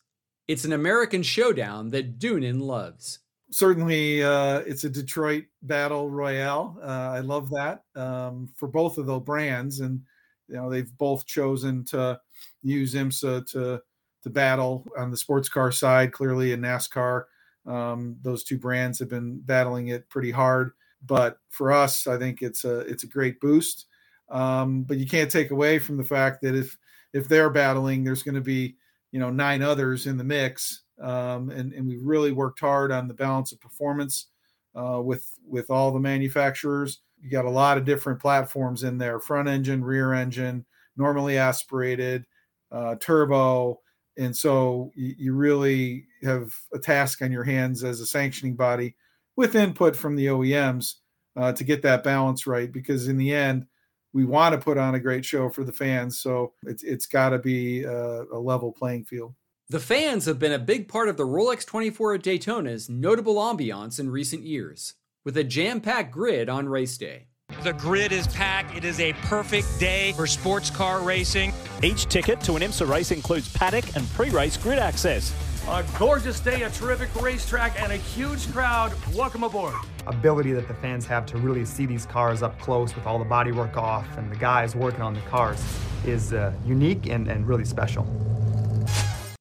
It's 0.46 0.64
an 0.64 0.72
American 0.72 1.22
showdown 1.22 1.90
that 1.90 2.18
Doonan 2.18 2.62
loves 2.62 3.18
certainly 3.50 4.22
uh, 4.22 4.60
it's 4.60 4.84
a 4.84 4.90
Detroit 4.90 5.44
battle 5.62 6.10
royale. 6.10 6.78
Uh, 6.82 7.12
I 7.14 7.20
love 7.20 7.50
that 7.50 7.82
um, 7.94 8.48
for 8.56 8.68
both 8.68 8.98
of 8.98 9.06
those 9.06 9.22
brands, 9.22 9.80
and 9.80 10.00
you 10.48 10.56
know 10.56 10.70
they've 10.70 10.96
both 10.98 11.26
chosen 11.26 11.84
to 11.86 12.20
use 12.62 12.94
IMSA 12.94 13.46
to 13.52 13.80
to 14.22 14.30
battle 14.30 14.86
on 14.96 15.10
the 15.10 15.16
sports 15.16 15.48
car 15.48 15.70
side. 15.70 16.12
Clearly, 16.12 16.52
in 16.52 16.60
NASCAR, 16.60 17.24
um, 17.66 18.16
those 18.22 18.44
two 18.44 18.58
brands 18.58 18.98
have 18.98 19.08
been 19.08 19.40
battling 19.40 19.88
it 19.88 20.08
pretty 20.08 20.30
hard. 20.30 20.72
But 21.06 21.38
for 21.50 21.70
us, 21.70 22.06
I 22.06 22.18
think 22.18 22.42
it's 22.42 22.64
a 22.64 22.80
it's 22.80 23.04
a 23.04 23.08
great 23.08 23.40
boost. 23.40 23.86
Um, 24.30 24.82
but 24.82 24.98
you 24.98 25.06
can't 25.06 25.30
take 25.30 25.50
away 25.50 25.78
from 25.78 25.96
the 25.96 26.04
fact 26.04 26.42
that 26.42 26.54
if 26.54 26.76
if 27.12 27.28
they're 27.28 27.50
battling, 27.50 28.04
there's 28.04 28.22
going 28.22 28.34
to 28.34 28.40
be 28.40 28.76
you 29.12 29.20
know 29.20 29.30
nine 29.30 29.62
others 29.62 30.06
in 30.06 30.16
the 30.16 30.24
mix, 30.24 30.82
um, 31.00 31.50
and 31.50 31.72
and 31.72 31.86
we 31.86 31.96
really 31.96 32.32
worked 32.32 32.60
hard 32.60 32.90
on 32.90 33.08
the 33.08 33.14
balance 33.14 33.52
of 33.52 33.60
performance 33.60 34.26
uh, 34.74 35.00
with 35.02 35.30
with 35.46 35.70
all 35.70 35.92
the 35.92 36.00
manufacturers 36.00 37.00
you 37.22 37.30
got 37.30 37.44
a 37.44 37.50
lot 37.50 37.78
of 37.78 37.84
different 37.84 38.20
platforms 38.20 38.82
in 38.82 38.98
there 38.98 39.18
front 39.18 39.48
engine 39.48 39.82
rear 39.82 40.12
engine 40.12 40.64
normally 40.96 41.38
aspirated 41.38 42.26
uh, 42.72 42.96
turbo. 43.00 43.80
And 44.18 44.36
so 44.36 44.90
you, 44.96 45.32
really 45.32 46.06
have 46.24 46.52
a 46.74 46.78
task 46.78 47.22
on 47.22 47.30
your 47.30 47.44
hands 47.44 47.84
as 47.84 48.00
a 48.00 48.06
sanctioning 48.06 48.56
body 48.56 48.96
with 49.36 49.54
input 49.54 49.94
from 49.94 50.16
the 50.16 50.26
oems 50.26 50.94
uh, 51.36 51.52
to 51.52 51.62
get 51.62 51.82
that 51.82 52.02
balance 52.02 52.46
right 52.46 52.70
because 52.72 53.06
in 53.06 53.16
the 53.16 53.32
end 53.32 53.64
we 54.12 54.24
want 54.24 54.54
to 54.54 54.60
put 54.60 54.76
on 54.76 54.96
a 54.96 55.00
great 55.00 55.24
show 55.24 55.48
for 55.48 55.62
the 55.62 55.72
fans. 55.72 56.18
So 56.18 56.52
it's, 56.64 56.82
it's 56.82 57.06
got 57.06 57.28
to 57.28 57.38
be 57.38 57.84
a, 57.84 58.24
a 58.24 58.38
level 58.38 58.72
playing 58.72 59.04
field. 59.04 59.34
The 59.70 59.78
fans 59.78 60.24
have 60.24 60.38
been 60.38 60.52
a 60.52 60.58
big 60.58 60.88
part 60.88 61.08
of 61.08 61.16
the 61.16 61.26
Rolex 61.26 61.64
24 61.64 62.14
at 62.14 62.22
Daytona's 62.22 62.88
notable 62.88 63.36
ambiance 63.36 64.00
in 64.00 64.10
recent 64.10 64.42
years 64.42 64.94
with 65.28 65.36
a 65.36 65.44
jam 65.44 65.78
packed 65.78 66.10
grid 66.10 66.48
on 66.48 66.66
race 66.66 66.96
day. 66.96 67.26
The 67.62 67.74
grid 67.74 68.12
is 68.12 68.26
packed. 68.28 68.74
It 68.74 68.82
is 68.82 68.98
a 68.98 69.12
perfect 69.24 69.78
day 69.78 70.12
for 70.12 70.26
sports 70.26 70.70
car 70.70 71.02
racing. 71.02 71.52
Each 71.82 72.06
ticket 72.06 72.40
to 72.44 72.56
an 72.56 72.62
IMSA 72.62 72.88
race 72.88 73.10
includes 73.10 73.52
paddock 73.52 73.94
and 73.94 74.08
pre 74.12 74.30
race 74.30 74.56
grid 74.56 74.78
access. 74.78 75.34
A 75.68 75.84
gorgeous 75.98 76.40
day, 76.40 76.62
a 76.62 76.70
terrific 76.70 77.14
racetrack, 77.20 77.78
and 77.78 77.92
a 77.92 77.96
huge 77.96 78.50
crowd. 78.52 78.94
Welcome 79.14 79.44
aboard. 79.44 79.74
Ability 80.06 80.52
that 80.52 80.66
the 80.66 80.72
fans 80.72 81.04
have 81.04 81.26
to 81.26 81.36
really 81.36 81.66
see 81.66 81.84
these 81.84 82.06
cars 82.06 82.42
up 82.42 82.58
close 82.58 82.94
with 82.94 83.04
all 83.04 83.18
the 83.18 83.26
bodywork 83.26 83.76
off 83.76 84.06
and 84.16 84.32
the 84.32 84.36
guys 84.36 84.74
working 84.74 85.02
on 85.02 85.12
the 85.12 85.20
cars 85.28 85.62
is 86.06 86.32
uh, 86.32 86.54
unique 86.64 87.06
and, 87.06 87.28
and 87.28 87.46
really 87.46 87.66
special. 87.66 88.06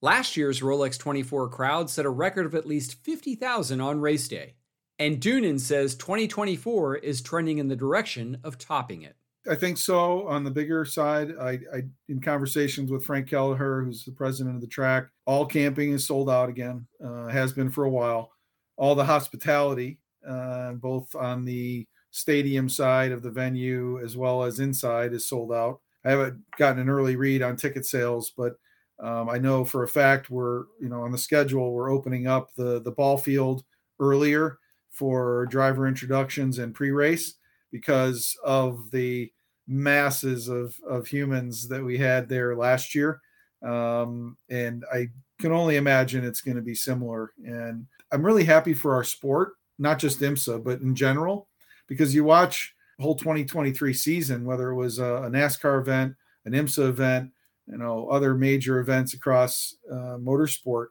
Last 0.01 0.35
year's 0.35 0.59
Rolex 0.59 0.99
24 0.99 1.47
crowd 1.47 1.89
set 1.89 2.05
a 2.05 2.09
record 2.09 2.45
of 2.45 2.55
at 2.55 2.65
least 2.65 3.01
50,000 3.05 3.79
on 3.79 4.01
race 4.01 4.27
day. 4.27 4.55
And 4.99 5.19
Doonan 5.21 5.59
says 5.59 5.95
2024 5.95 6.97
is 6.97 7.21
trending 7.21 7.59
in 7.59 7.67
the 7.67 7.75
direction 7.75 8.39
of 8.43 8.57
topping 8.57 9.03
it. 9.03 9.15
I 9.49 9.55
think 9.55 9.77
so. 9.77 10.27
On 10.27 10.43
the 10.43 10.51
bigger 10.51 10.83
side, 10.83 11.33
I, 11.39 11.59
I 11.73 11.83
in 12.09 12.19
conversations 12.19 12.91
with 12.91 13.05
Frank 13.05 13.29
Kelleher, 13.29 13.83
who's 13.83 14.03
the 14.03 14.11
president 14.11 14.55
of 14.55 14.61
the 14.61 14.67
track, 14.67 15.07
all 15.25 15.45
camping 15.45 15.91
is 15.93 16.05
sold 16.05 16.29
out 16.29 16.49
again. 16.49 16.85
Uh, 17.03 17.27
has 17.27 17.53
been 17.53 17.69
for 17.69 17.85
a 17.85 17.89
while. 17.89 18.31
All 18.75 18.95
the 18.95 19.05
hospitality, 19.05 19.99
uh, 20.27 20.73
both 20.73 21.15
on 21.15 21.45
the 21.45 21.87
stadium 22.11 22.67
side 22.67 23.11
of 23.11 23.21
the 23.21 23.31
venue 23.31 23.99
as 24.03 24.17
well 24.17 24.43
as 24.43 24.59
inside, 24.59 25.13
is 25.13 25.29
sold 25.29 25.53
out. 25.53 25.79
I 26.03 26.09
haven't 26.11 26.41
gotten 26.57 26.81
an 26.81 26.89
early 26.89 27.15
read 27.15 27.41
on 27.41 27.55
ticket 27.55 27.85
sales, 27.85 28.33
but 28.35 28.55
um, 28.99 29.29
I 29.29 29.37
know 29.37 29.63
for 29.63 29.83
a 29.83 29.87
fact 29.87 30.29
we're 30.29 30.65
you 30.81 30.89
know 30.89 31.03
on 31.03 31.11
the 31.11 31.17
schedule 31.17 31.71
we're 31.71 31.91
opening 31.91 32.27
up 32.27 32.53
the 32.55 32.81
the 32.81 32.91
ball 32.91 33.17
field 33.17 33.63
earlier 33.99 34.57
for 34.97 35.45
driver 35.47 35.87
introductions 35.87 36.57
and 36.59 36.73
pre-race 36.73 37.35
because 37.71 38.35
of 38.43 38.89
the 38.91 39.31
masses 39.67 40.47
of 40.47 40.75
of 40.87 41.07
humans 41.07 41.67
that 41.67 41.83
we 41.83 41.97
had 41.97 42.27
there 42.27 42.55
last 42.55 42.95
year. 42.95 43.21
Um, 43.63 44.37
and 44.49 44.85
i 44.93 45.07
can 45.39 45.51
only 45.51 45.75
imagine 45.75 46.23
it's 46.23 46.41
going 46.41 46.57
to 46.57 46.63
be 46.63 46.75
similar. 46.75 47.31
And 47.45 47.85
i'm 48.11 48.25
really 48.25 48.43
happy 48.43 48.73
for 48.73 48.93
our 48.93 49.03
sport 49.03 49.53
not 49.79 49.99
just 49.99 50.21
imsa 50.21 50.63
but 50.63 50.81
in 50.81 50.95
general 50.95 51.47
because 51.87 52.13
you 52.15 52.23
watch 52.23 52.73
the 52.97 53.03
whole 53.03 53.15
2023 53.15 53.93
season 53.93 54.45
whether 54.45 54.69
it 54.69 54.75
was 54.75 54.99
a, 54.99 55.23
a 55.23 55.29
nascar 55.29 55.79
event 55.79 56.15
an 56.45 56.53
imsa 56.53 56.89
event 56.89 57.31
you 57.67 57.77
know 57.77 58.07
other 58.09 58.33
major 58.33 58.79
events 58.79 59.13
across 59.13 59.75
uh, 59.91 60.17
motorsport 60.17 60.87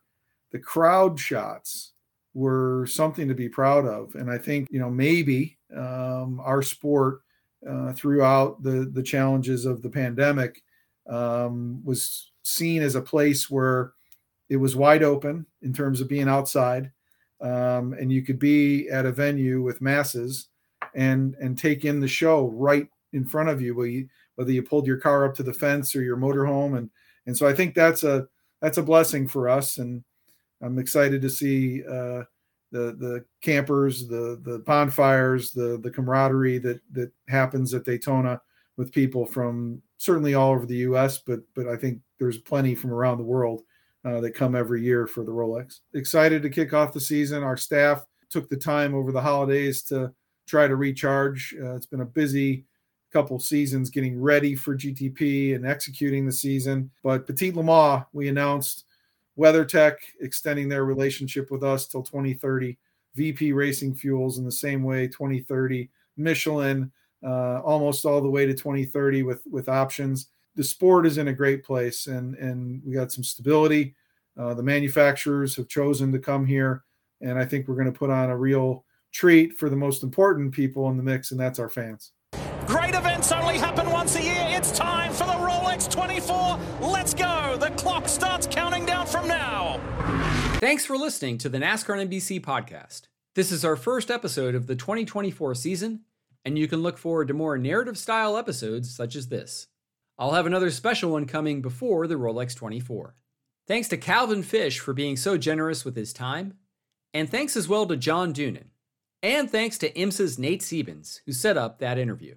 the 0.53 0.59
crowd 0.59 1.19
shots 1.19 1.93
were 2.37 2.87
something 2.87 3.29
to 3.29 3.35
be 3.35 3.49
proud 3.49 3.87
of. 3.87 4.15
And 4.15 4.31
i 4.31 4.39
think 4.39 4.69
you 4.71 4.79
know 4.79 4.91
maybe 4.91 5.59
um, 5.75 6.41
our 6.41 6.63
sport 6.63 7.23
uh, 7.69 7.93
throughout 7.93 8.63
the 8.63 8.91
the 8.93 9.03
challenges 9.03 9.65
of 9.65 9.83
the 9.83 9.91
pandemic 9.91 10.63
um, 11.09 11.83
was 11.85 12.33
seen 12.43 12.83
as 12.83 12.95
a 12.95 13.01
place 13.01 13.51
where 13.51 13.93
it 14.49 14.57
was 14.57 14.77
wide 14.77 15.03
open 15.03 15.47
in 15.63 15.73
terms 15.73 16.01
of 16.01 16.09
being 16.09 16.29
outside 16.29 16.93
um, 17.41 17.93
and 17.95 18.13
you 18.13 18.23
could 18.23 18.39
be 18.39 18.89
at 18.89 19.07
a 19.07 19.13
venue 19.13 19.63
with 19.63 19.81
masses 19.81 20.49
and 20.95 21.35
and 21.41 21.59
take 21.59 21.85
in 21.85 22.01
the 22.01 22.09
show 22.09 22.49
right 22.49 22.89
in 23.13 23.25
front 23.25 23.49
of 23.49 23.61
you, 23.61 23.75
where 23.75 23.87
you 23.87 24.09
whether 24.37 24.53
you 24.53 24.63
pulled 24.63 24.87
your 24.87 24.99
car 24.99 25.25
up 25.25 25.35
to 25.35 25.43
the 25.43 25.53
fence 25.53 25.95
or 25.95 26.03
your 26.03 26.17
motorhome. 26.17 26.79
And 26.79 26.91
and 27.27 27.37
so 27.37 27.47
I 27.47 27.55
think 27.55 27.75
that's 27.75 28.03
a 28.03 28.27
that's 28.61 28.79
a 28.79 28.83
blessing 28.83 29.29
for 29.29 29.49
us. 29.49 29.79
And 29.79 30.05
I'm 30.63 30.79
excited 30.79 31.21
to 31.23 31.31
see 31.31 31.83
uh, 31.85 32.25
the 32.73 32.97
the 32.99 33.25
campers, 33.43 34.09
the 34.09 34.41
the 34.43 34.59
bonfires, 34.61 35.53
the 35.53 35.79
the 35.83 35.91
camaraderie 35.91 36.59
that 36.59 36.81
that 36.93 37.13
happens 37.29 37.75
at 37.75 37.85
Daytona 37.85 38.41
with 38.77 38.93
people 38.93 39.27
from 39.27 39.83
certainly 39.99 40.35
all 40.35 40.53
over 40.53 40.67
the 40.67 40.77
U.S., 40.77 41.19
but 41.19 41.41
but 41.55 41.67
I 41.69 41.77
think 41.77 42.01
there's 42.19 42.39
plenty 42.39 42.75
from 42.75 42.93
around 42.93 43.19
the 43.19 43.25
world 43.25 43.63
uh, 44.05 44.21
that 44.21 44.33
come 44.33 44.55
every 44.55 44.83
year 44.83 45.07
for 45.07 45.25
the 45.25 45.33
Rolex. 45.33 45.81
Excited 45.95 46.43
to 46.43 46.51
kick 46.51 46.73
off 46.73 46.93
the 46.93 47.01
season. 47.01 47.43
Our 47.43 47.57
staff 47.57 48.05
took 48.31 48.49
the 48.49 48.57
time 48.57 48.95
over 48.95 49.13
the 49.13 49.21
holidays 49.21 49.83
to 49.85 50.13
try 50.47 50.67
to 50.67 50.77
recharge. 50.77 51.55
Uh, 51.61 51.75
it's 51.75 51.87
been 51.87 52.01
a 52.01 52.07
busy 52.07 52.65
couple 53.13 53.39
seasons 53.39 53.91
getting 53.91 54.21
ready 54.21 54.55
for 54.55 54.77
GTP 54.77 55.55
and 55.55 55.67
executing 55.67 56.27
the 56.27 56.33
season. 56.33 56.91
But 57.03 57.27
Petit 57.27 57.53
Le 57.53 57.63
Mans, 57.63 58.05
we 58.13 58.29
announced 58.29 58.85
WeatherTech 59.39 59.97
extending 60.21 60.69
their 60.69 60.85
relationship 60.85 61.51
with 61.51 61.63
us 61.63 61.87
till 61.87 62.03
2030. 62.03 62.77
VP 63.15 63.53
Racing 63.53 63.95
Fuels 63.95 64.39
in 64.39 64.45
the 64.45 64.53
same 64.53 64.83
way, 64.83 65.09
2030. 65.09 65.89
Michelin, 66.17 66.91
uh, 67.25 67.61
almost 67.61 68.05
all 68.05 68.21
the 68.21 68.31
way 68.31 68.47
to 68.47 68.55
2030 68.55 69.23
with 69.23 69.43
with 69.51 69.69
options. 69.69 70.29
The 70.55 70.65
sport 70.65 71.07
is 71.07 71.19
in 71.19 71.29
a 71.29 71.33
great 71.33 71.65
place, 71.65 72.07
and 72.07 72.35
and 72.37 72.83
we 72.85 72.95
got 72.95 73.13
some 73.13 73.25
stability. 73.25 73.95
Uh, 74.39 74.55
the 74.55 74.63
manufacturers 74.63 75.57
have 75.57 75.69
chosen 75.69 76.13
to 76.13 76.19
come 76.19 76.47
here, 76.47 76.85
and 77.21 77.39
I 77.39 77.45
think 77.45 77.69
we're 77.69 77.75
going 77.75 77.93
to 77.93 77.99
put 77.99 78.11
on 78.11 78.31
a 78.31 78.37
real 78.37 78.85
treat 79.13 79.55
for 79.55 79.71
the 79.71 79.77
most 79.77 80.03
important 80.03 80.53
people 80.53 80.91
in 80.91 80.97
the 80.97 81.03
mix, 81.03 81.31
and 81.31 81.41
that's 81.41 81.59
our 81.59 81.71
fans. 81.71 82.13
Great 82.67 82.95
events 82.95 83.33
only 83.33 83.57
happen 83.59 83.91
once 83.91 84.15
a 84.17 84.23
year. 84.23 84.36
Thanks 90.59 90.87
for 90.87 90.97
listening 90.97 91.37
to 91.39 91.51
the 91.51 91.59
NASCAR 91.59 92.09
NBC 92.09 92.41
podcast. 92.41 93.03
This 93.35 93.53
is 93.53 93.63
our 93.63 93.77
first 93.77 94.11
episode 94.11 94.55
of 94.55 94.67
the 94.67 94.75
2024 94.75 95.55
season, 95.55 96.01
and 96.47 96.59
you 96.59 96.67
can 96.67 96.83
look 96.83 96.97
forward 96.97 97.29
to 97.29 97.35
more 97.35 97.59
narrative 97.59 97.99
style 97.99 98.39
episodes 98.39 98.93
such 98.93 99.17
as 99.17 99.29
this. 99.29 99.67
I'll 100.19 100.33
have 100.33 100.47
another 100.47 100.71
special 100.71 101.11
one 101.13 101.27
coming 101.27 101.61
before 101.61 102.07
the 102.07 102.15
Rolex 102.15 102.57
24. 102.57 103.15
Thanks 103.69 103.89
to 103.89 103.99
Calvin 103.99 104.43
Fish 104.43 104.79
for 104.79 104.95
being 104.95 105.19
so 105.19 105.37
generous 105.37 105.85
with 105.85 105.95
his 105.95 106.15
time, 106.15 106.55
and 107.13 107.29
thanks 107.29 107.55
as 107.55 107.69
well 107.69 107.85
to 107.87 107.97
John 107.97 108.33
Doonan. 108.33 108.69
And 109.23 109.51
thanks 109.51 109.77
to 109.79 109.93
IMSA's 109.93 110.39
Nate 110.39 110.63
Siebens, 110.63 111.21
who 111.27 111.33
set 111.33 111.59
up 111.59 111.81
that 111.81 111.99
interview. 111.99 112.37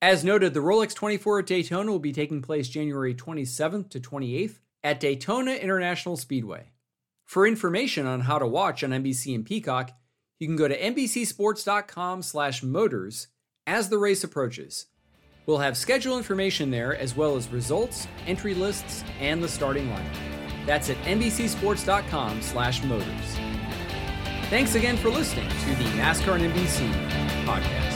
As 0.00 0.22
noted, 0.22 0.54
the 0.54 0.60
Rolex 0.60 0.94
24 0.94 1.40
at 1.40 1.46
Daytona 1.46 1.90
will 1.90 1.98
be 1.98 2.12
taking 2.12 2.40
place 2.40 2.68
January 2.68 3.16
27th 3.16 3.90
to 3.90 3.98
28th 3.98 4.60
at 4.84 5.00
Daytona 5.00 5.54
International 5.54 6.16
Speedway. 6.16 6.70
For 7.26 7.46
information 7.46 8.06
on 8.06 8.20
how 8.20 8.38
to 8.38 8.46
watch 8.46 8.82
on 8.84 8.90
NBC 8.90 9.34
and 9.34 9.44
Peacock, 9.44 9.90
you 10.38 10.46
can 10.46 10.54
go 10.56 10.68
to 10.68 10.80
NBCSports.com/motors 10.80 13.28
as 13.66 13.88
the 13.88 13.98
race 13.98 14.22
approaches. 14.22 14.86
We'll 15.44 15.58
have 15.58 15.76
schedule 15.76 16.18
information 16.18 16.70
there 16.70 16.96
as 16.96 17.16
well 17.16 17.34
as 17.36 17.48
results, 17.48 18.06
entry 18.26 18.54
lists, 18.54 19.02
and 19.20 19.42
the 19.42 19.48
starting 19.48 19.88
lineup. 19.88 20.14
That's 20.66 20.88
at 20.88 20.96
NBCSports.com/motors. 20.98 23.36
Thanks 24.48 24.76
again 24.76 24.96
for 24.96 25.10
listening 25.10 25.48
to 25.48 25.74
the 25.74 25.82
NASCAR 25.98 26.36
and 26.36 26.44
NBC 26.44 26.88
podcast. 27.44 27.95